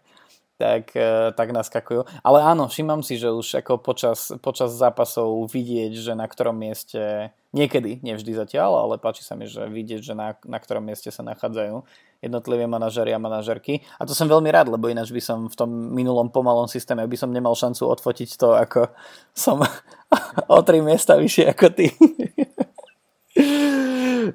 tak, 0.54 0.94
e, 0.94 1.34
tak 1.34 1.50
naskakujú. 1.50 2.06
Ale 2.22 2.38
áno, 2.38 2.70
všímam 2.70 3.02
si, 3.02 3.18
že 3.18 3.34
už 3.34 3.58
ako 3.62 3.82
počas, 3.82 4.30
počas 4.38 4.70
zápasov 4.70 5.50
vidieť, 5.50 5.92
že 5.98 6.12
na 6.14 6.30
ktorom 6.30 6.54
mieste, 6.54 7.34
niekedy, 7.50 7.98
nevždy 8.06 8.38
zatiaľ, 8.38 8.86
ale 8.86 9.02
páči 9.02 9.26
sa 9.26 9.34
mi, 9.34 9.50
že 9.50 9.66
vidieť, 9.66 10.00
že 10.02 10.14
na, 10.14 10.38
na 10.46 10.58
ktorom 10.62 10.86
mieste 10.86 11.10
sa 11.10 11.26
nachádzajú 11.26 11.82
jednotlivé 12.24 12.64
manažery 12.64 13.12
a 13.12 13.20
manažerky. 13.20 13.84
A 14.00 14.08
to 14.08 14.16
som 14.16 14.26
veľmi 14.26 14.48
rád, 14.48 14.72
lebo 14.72 14.88
ináč 14.88 15.12
by 15.12 15.22
som 15.22 15.38
v 15.46 15.54
tom 15.54 15.70
minulom 15.92 16.32
pomalom 16.32 16.66
systéme 16.66 17.04
by 17.04 17.16
som 17.20 17.30
nemal 17.30 17.52
šancu 17.52 17.84
odfotiť 17.84 18.30
to, 18.40 18.56
ako 18.56 18.88
som 19.36 19.60
o 20.54 20.58
tri 20.64 20.80
miesta 20.80 21.20
vyššie 21.20 21.44
ako 21.52 21.66
ty. 21.72 21.86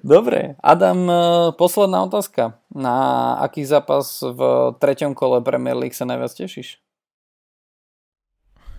Dobre, 0.05 0.55
Adam, 0.61 1.09
e, 1.09 1.21
posledná 1.57 2.05
otázka. 2.05 2.61
Na 2.69 3.33
aký 3.41 3.65
zápas 3.65 4.21
v 4.21 4.71
treťom 4.77 5.17
kole 5.17 5.41
Premier 5.41 5.73
League 5.73 5.97
sa 5.97 6.05
najviac 6.05 6.29
tešíš? 6.29 6.77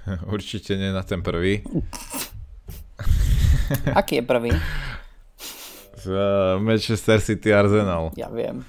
Určite 0.34 0.78
nie 0.78 0.94
na 0.94 1.02
ten 1.02 1.20
prvý. 1.20 1.66
Aký 3.94 4.22
je 4.22 4.24
prvý? 4.26 4.52
Uh, 6.00 6.56
Manchester 6.58 7.20
City 7.20 7.52
Arsenal. 7.52 8.16
Ja 8.16 8.32
viem. 8.32 8.64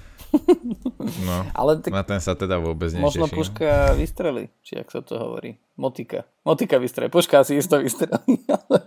No, 1.26 1.36
Ale 1.58 1.82
tak 1.84 1.92
na 1.92 2.04
ten 2.06 2.20
sa 2.22 2.32
teda 2.32 2.56
vôbec 2.56 2.88
neteším. 2.92 3.04
Možno 3.04 3.26
puška 3.28 3.92
vystreli, 3.94 4.48
či 4.64 4.80
ak 4.80 4.88
sa 4.88 5.04
to 5.04 5.20
hovorí. 5.20 5.60
Motika. 5.76 6.24
Motika 6.44 6.80
vystreli. 6.80 7.12
Puška 7.12 7.44
asi 7.44 7.60
isto 7.60 7.76
vystreli. 7.80 8.40
Ale 8.52 8.78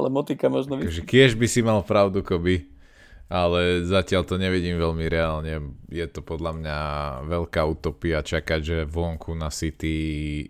ale 0.00 0.08
motika 0.08 0.48
možno... 0.48 0.80
Vy... 0.80 0.88
Takže 0.88 1.04
kiež 1.04 1.32
by 1.36 1.46
si 1.50 1.60
mal 1.60 1.84
pravdu, 1.84 2.24
Koby, 2.24 2.70
ale 3.28 3.84
zatiaľ 3.84 4.22
to 4.24 4.40
nevidím 4.40 4.80
veľmi 4.80 5.06
reálne. 5.06 5.76
Je 5.92 6.06
to 6.08 6.24
podľa 6.24 6.52
mňa 6.56 6.78
veľká 7.28 7.62
utopia 7.68 8.24
čakať, 8.24 8.60
že 8.64 8.78
vonku 8.88 9.36
na 9.36 9.52
City 9.52 10.46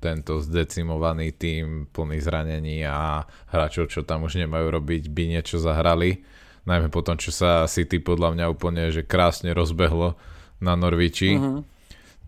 tento 0.00 0.36
zdecimovaný 0.40 1.32
tým 1.32 1.88
plný 1.88 2.20
zranení 2.20 2.84
a 2.84 3.24
hráčov, 3.48 3.88
čo 3.88 4.04
tam 4.04 4.28
už 4.28 4.36
nemajú 4.36 4.68
robiť, 4.68 5.08
by 5.08 5.22
niečo 5.32 5.56
zahrali. 5.56 6.20
Najmä 6.64 6.88
po 6.88 7.04
tom, 7.04 7.20
čo 7.20 7.28
sa 7.28 7.68
City 7.68 8.00
podľa 8.00 8.36
mňa 8.36 8.44
úplne 8.48 8.88
že 8.88 9.04
krásne 9.04 9.52
rozbehlo 9.52 10.16
na 10.64 10.72
Norviči. 10.74 11.36
Uh-huh. 11.36 11.60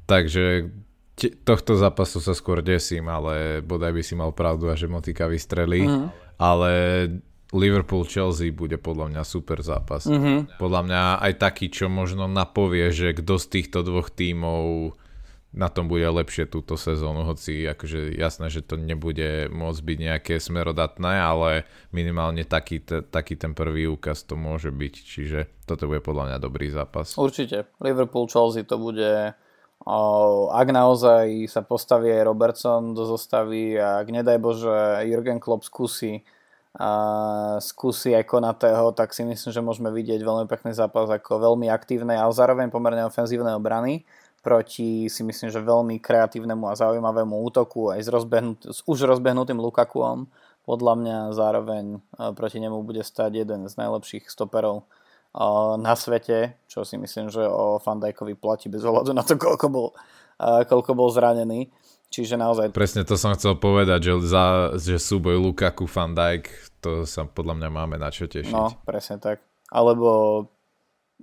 Takže 0.05 0.69
tohto 1.49 1.81
zápasu 1.81 2.21
sa 2.21 2.37
skôr 2.37 2.61
desím, 2.61 3.09
ale 3.09 3.65
bodaj 3.65 3.93
by 3.97 4.03
si 4.05 4.13
mal 4.13 4.37
pravdu 4.37 4.69
a 4.69 4.77
že 4.77 4.85
Motika 4.85 5.25
vystrelí. 5.25 5.89
Uh-huh 5.89 6.27
ale 6.37 6.73
Liverpool-Chelsea 7.55 8.53
bude 8.53 8.77
podľa 8.77 9.17
mňa 9.17 9.23
super 9.25 9.63
zápas. 9.65 10.05
Mm-hmm. 10.05 10.61
Podľa 10.61 10.81
mňa 10.85 11.03
aj 11.25 11.33
taký, 11.41 11.67
čo 11.73 11.89
možno 11.89 12.29
napovie, 12.29 12.93
že 12.93 13.17
kto 13.17 13.41
z 13.41 13.47
týchto 13.49 13.87
dvoch 13.87 14.13
tímov 14.13 14.93
na 15.55 15.73
tom 15.73 15.89
bude 15.89 16.05
lepšie 16.05 16.51
túto 16.51 16.75
sezónu, 16.75 17.25
hoci 17.25 17.65
akože 17.65 18.13
jasné, 18.19 18.51
že 18.53 18.61
to 18.67 18.77
nebude 18.77 19.49
môcť 19.49 19.81
byť 19.83 19.99
nejaké 19.99 20.35
smerodatné, 20.37 21.13
ale 21.17 21.51
minimálne 21.95 22.45
taký, 22.45 22.83
te, 22.83 23.01
taký 23.01 23.39
ten 23.39 23.57
prvý 23.57 23.89
úkaz 23.89 24.27
to 24.27 24.37
môže 24.37 24.69
byť, 24.75 24.95
čiže 24.95 25.39
toto 25.65 25.89
bude 25.89 26.05
podľa 26.05 26.35
mňa 26.35 26.39
dobrý 26.43 26.69
zápas. 26.69 27.17
Určite. 27.17 27.71
Liverpool-Chelsea 27.81 28.69
to 28.69 28.77
bude 28.77 29.37
ak 30.51 30.69
naozaj 30.73 31.47
sa 31.47 31.63
postaví 31.63 32.11
aj 32.11 32.27
Robertson 32.27 32.97
do 32.97 33.07
zostavy 33.07 33.79
a 33.79 34.03
ak 34.03 34.09
nedaj 34.09 34.41
Bože 34.41 34.73
Jurgen 35.07 35.39
Klopp 35.39 35.63
skúsi 35.63 36.27
a 36.77 37.57
skúsi 37.63 38.13
aj 38.13 38.29
Konatého, 38.29 38.93
tak 38.93 39.17
si 39.17 39.25
myslím, 39.25 39.49
že 39.53 39.65
môžeme 39.65 39.89
vidieť 39.89 40.21
veľmi 40.21 40.45
pekný 40.45 40.77
zápas 40.77 41.09
ako 41.09 41.41
veľmi 41.41 41.73
aktívnej, 41.73 42.21
ale 42.21 42.37
zároveň 42.37 42.69
pomerne 42.69 43.09
ofenzívnej 43.09 43.57
obrany 43.57 44.05
proti 44.47 45.11
si 45.11 45.27
myslím, 45.27 45.51
že 45.51 45.59
veľmi 45.59 45.99
kreatívnemu 45.99 46.71
a 46.71 46.79
zaujímavému 46.79 47.35
útoku 47.51 47.91
aj 47.91 48.07
s, 48.07 48.09
rozbehnut, 48.15 48.63
s 48.63 48.87
už 48.87 49.11
rozbehnutým 49.11 49.59
Lukakuom. 49.59 50.31
Podľa 50.63 50.95
mňa 50.95 51.19
zároveň 51.35 51.99
proti 52.39 52.63
nemu 52.63 52.79
bude 52.87 53.03
stať 53.03 53.43
jeden 53.43 53.67
z 53.67 53.75
najlepších 53.75 54.31
stoperov 54.31 54.87
na 55.83 55.95
svete, 55.99 56.55
čo 56.71 56.87
si 56.87 56.95
myslím, 56.95 57.27
že 57.27 57.43
o 57.43 57.83
Fandajkovi 57.83 58.39
platí 58.39 58.71
bez 58.71 58.87
ohľadu 58.87 59.11
na 59.11 59.27
to, 59.27 59.35
koľko 59.35 59.67
bol, 59.67 59.89
koľko 60.39 60.95
bol 60.95 61.11
zranený. 61.11 61.75
Čiže 62.07 62.39
naozaj... 62.39 62.71
Presne 62.71 63.03
to 63.03 63.19
som 63.19 63.35
chcel 63.35 63.59
povedať, 63.59 64.15
že, 64.15 64.31
za, 64.31 64.79
že 64.79 65.03
súboj 65.03 65.43
Lukaku 65.43 65.91
Fandajk, 65.91 66.47
to 66.79 67.03
sa 67.03 67.27
podľa 67.27 67.59
mňa 67.59 67.69
máme 67.75 67.99
na 67.99 68.15
čo 68.15 68.31
tešiť. 68.31 68.55
No, 68.55 68.71
presne 68.87 69.19
tak. 69.19 69.43
Alebo, 69.75 70.47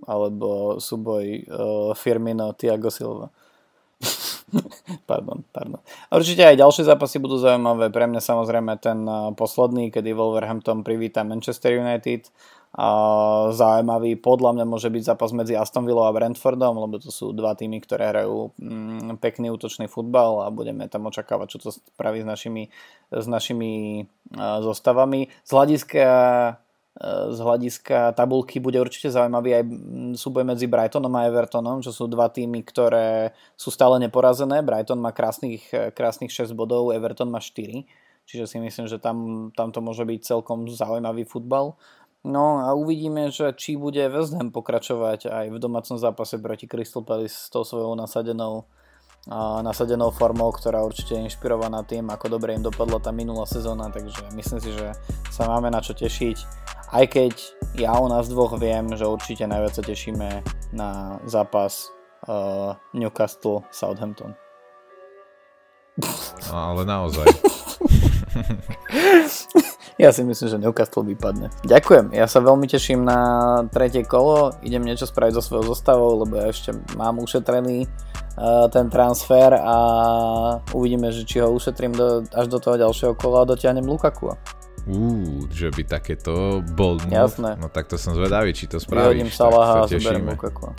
alebo 0.08 0.80
súboj 0.80 1.26
uh, 1.26 1.92
Firmino 1.98 2.54
Tiago 2.54 2.90
Silva. 2.90 3.30
pardon, 5.10 5.44
pardon. 5.50 5.80
Určite 6.12 6.44
aj 6.44 6.60
ďalšie 6.60 6.84
zápasy 6.86 7.18
budú 7.24 7.40
zaujímavé. 7.40 7.90
Pre 7.90 8.06
mňa 8.10 8.22
samozrejme 8.22 8.74
ten 8.84 9.04
uh, 9.08 9.32
posledný, 9.34 9.90
kedy 9.90 10.12
Wolverhampton 10.12 10.84
privíta 10.84 11.24
Manchester 11.24 11.80
United 11.80 12.28
zaujímavý. 13.54 14.18
Podľa 14.18 14.58
mňa 14.58 14.66
môže 14.66 14.90
byť 14.90 15.04
zápas 15.14 15.30
medzi 15.30 15.54
Aston 15.54 15.86
Villou 15.86 16.10
a 16.10 16.16
Brentfordom, 16.16 16.82
lebo 16.82 16.98
to 16.98 17.14
sú 17.14 17.30
dva 17.30 17.54
týmy, 17.54 17.78
ktoré 17.86 18.10
hrajú 18.10 18.50
mm, 18.58 19.22
pekný 19.22 19.54
útočný 19.54 19.86
futbal 19.86 20.42
a 20.42 20.50
budeme 20.50 20.90
tam 20.90 21.06
očakávať, 21.06 21.48
čo 21.54 21.58
to 21.62 21.70
spraví 21.70 22.26
s 22.26 22.28
našimi, 22.28 22.74
s 23.14 23.30
našimi 23.30 24.04
zostavami. 24.34 25.30
Z 25.46 25.50
hľadiska 25.54 26.06
z 27.34 27.38
hľadiska 27.42 28.14
tabulky 28.14 28.62
bude 28.62 28.78
určite 28.78 29.10
zaujímavý 29.10 29.58
aj 29.58 29.64
súboj 30.14 30.46
medzi 30.46 30.70
Brightonom 30.70 31.10
a 31.18 31.26
Evertonom, 31.26 31.82
čo 31.82 31.90
sú 31.90 32.06
dva 32.06 32.30
týmy, 32.30 32.62
ktoré 32.62 33.34
sú 33.58 33.74
stále 33.74 33.98
neporazené. 33.98 34.62
Brighton 34.62 35.02
má 35.02 35.10
krásnych, 35.10 35.66
krásnych 35.98 36.30
6 36.30 36.54
bodov, 36.54 36.94
Everton 36.94 37.34
má 37.34 37.42
4, 37.42 37.82
čiže 38.30 38.46
si 38.46 38.58
myslím, 38.62 38.86
že 38.86 39.02
tam, 39.02 39.50
tam 39.58 39.74
to 39.74 39.82
môže 39.82 40.06
byť 40.06 40.22
celkom 40.22 40.70
zaujímavý 40.70 41.26
futbal. 41.26 41.74
No 42.24 42.62
a 42.62 42.78
uvidíme, 42.78 43.34
že 43.34 43.52
či 43.58 43.76
bude 43.76 44.00
West 44.14 44.38
Ham 44.38 44.54
pokračovať 44.54 45.28
aj 45.28 45.46
v 45.50 45.58
domácom 45.58 45.98
zápase 45.98 46.38
proti 46.40 46.70
Crystal 46.70 47.04
Palace 47.04 47.36
s 47.36 47.50
tou 47.50 47.66
svojou 47.66 47.98
nasadenou, 47.98 48.70
a 49.28 49.64
nasadenou 49.64 50.12
formou, 50.12 50.52
ktorá 50.52 50.84
určite 50.84 51.16
je 51.16 51.26
inšpirovaná 51.32 51.88
tým, 51.88 52.12
ako 52.12 52.28
dobre 52.28 52.60
im 52.60 52.64
dopadla 52.64 53.00
tá 53.00 53.12
minulá 53.16 53.48
sezóna, 53.48 53.88
takže 53.88 54.20
myslím 54.36 54.60
si, 54.60 54.70
že 54.76 54.92
sa 55.32 55.48
máme 55.48 55.72
na 55.72 55.80
čo 55.80 55.96
tešiť. 55.96 56.63
Aj 56.94 57.10
keď 57.10 57.34
ja 57.74 57.98
u 57.98 58.06
nás 58.06 58.30
dvoch 58.30 58.54
viem, 58.62 58.86
že 58.94 59.10
určite 59.10 59.50
najviac 59.50 59.74
sa 59.74 59.82
tešíme 59.82 60.46
na 60.78 61.18
zápas 61.26 61.90
uh, 62.30 62.78
Newcastle 62.94 63.66
Southampton. 63.74 64.38
Ale 66.54 66.86
naozaj. 66.86 67.26
ja 70.06 70.14
si 70.14 70.22
myslím, 70.22 70.48
že 70.54 70.62
Newcastle 70.62 71.02
vypadne. 71.02 71.50
Ďakujem, 71.66 72.14
ja 72.14 72.30
sa 72.30 72.46
veľmi 72.46 72.70
teším 72.70 73.02
na 73.02 73.18
tretie 73.74 74.06
kolo, 74.06 74.54
idem 74.62 74.86
niečo 74.86 75.10
spraviť 75.10 75.34
so 75.34 75.42
svojou 75.42 75.74
zostavou, 75.74 76.22
lebo 76.22 76.38
ja 76.38 76.54
ešte 76.54 76.78
mám 76.94 77.18
ušetrený 77.18 77.90
uh, 77.90 78.70
ten 78.70 78.94
transfer 78.94 79.58
a 79.58 79.78
uvidíme, 80.78 81.10
že 81.10 81.26
či 81.26 81.42
ho 81.42 81.50
ušetrím 81.50 81.98
do, 81.98 82.22
až 82.38 82.54
do 82.54 82.62
toho 82.62 82.78
ďalšieho 82.78 83.18
kola 83.18 83.42
a 83.42 83.50
dotiahnem 83.50 83.90
Lukaku. 83.90 84.38
Uú, 84.84 85.48
že 85.48 85.72
by 85.72 85.88
takéto 85.88 86.60
bold 86.76 87.08
move. 87.08 87.16
Jasné. 87.16 87.56
No 87.56 87.72
tak 87.72 87.88
to 87.88 87.96
som 87.96 88.12
zvedavý, 88.12 88.52
či 88.52 88.68
to 88.68 88.84
spravíš. 88.84 89.04
Vyhodím 89.04 89.30
Salaha 89.32 89.84
a 89.84 89.88
zoberiem. 89.88 90.28
Lukaku. 90.28 90.76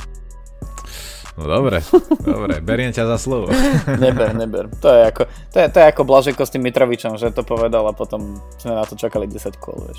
No 1.34 1.50
dobre, 1.50 1.82
dobre, 2.30 2.62
beriem 2.62 2.94
ťa 2.94 3.10
za 3.10 3.18
slovo. 3.18 3.50
Neber, 4.02 4.38
neber. 4.38 4.70
To 4.78 4.86
je 4.86 5.00
ako, 5.10 5.22
to 5.50 5.56
je, 5.58 5.66
to 5.66 5.76
je 5.82 5.86
ako 5.90 6.02
Blažeko 6.06 6.42
s 6.46 6.54
tým 6.54 6.62
Mitrovičom, 6.62 7.18
že 7.18 7.34
to 7.34 7.42
povedal 7.42 7.82
a 7.90 7.92
potom 7.96 8.38
sme 8.54 8.78
na 8.78 8.86
to 8.86 8.94
čakali 8.94 9.26
10 9.26 9.58
kôl, 9.58 9.82
vieš. 9.82 9.98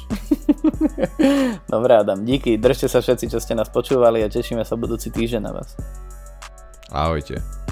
Dobre 1.73 1.91
Adam, 1.99 2.23
díky, 2.23 2.55
držte 2.55 2.87
sa 2.87 3.03
všetci, 3.03 3.35
čo 3.35 3.43
ste 3.43 3.51
nás 3.51 3.67
počúvali 3.67 4.23
a 4.23 4.31
tešíme 4.31 4.63
sa 4.63 4.79
budúci 4.79 5.11
týždeň 5.11 5.41
na 5.43 5.51
vás. 5.51 5.75
Ahojte. 6.87 7.64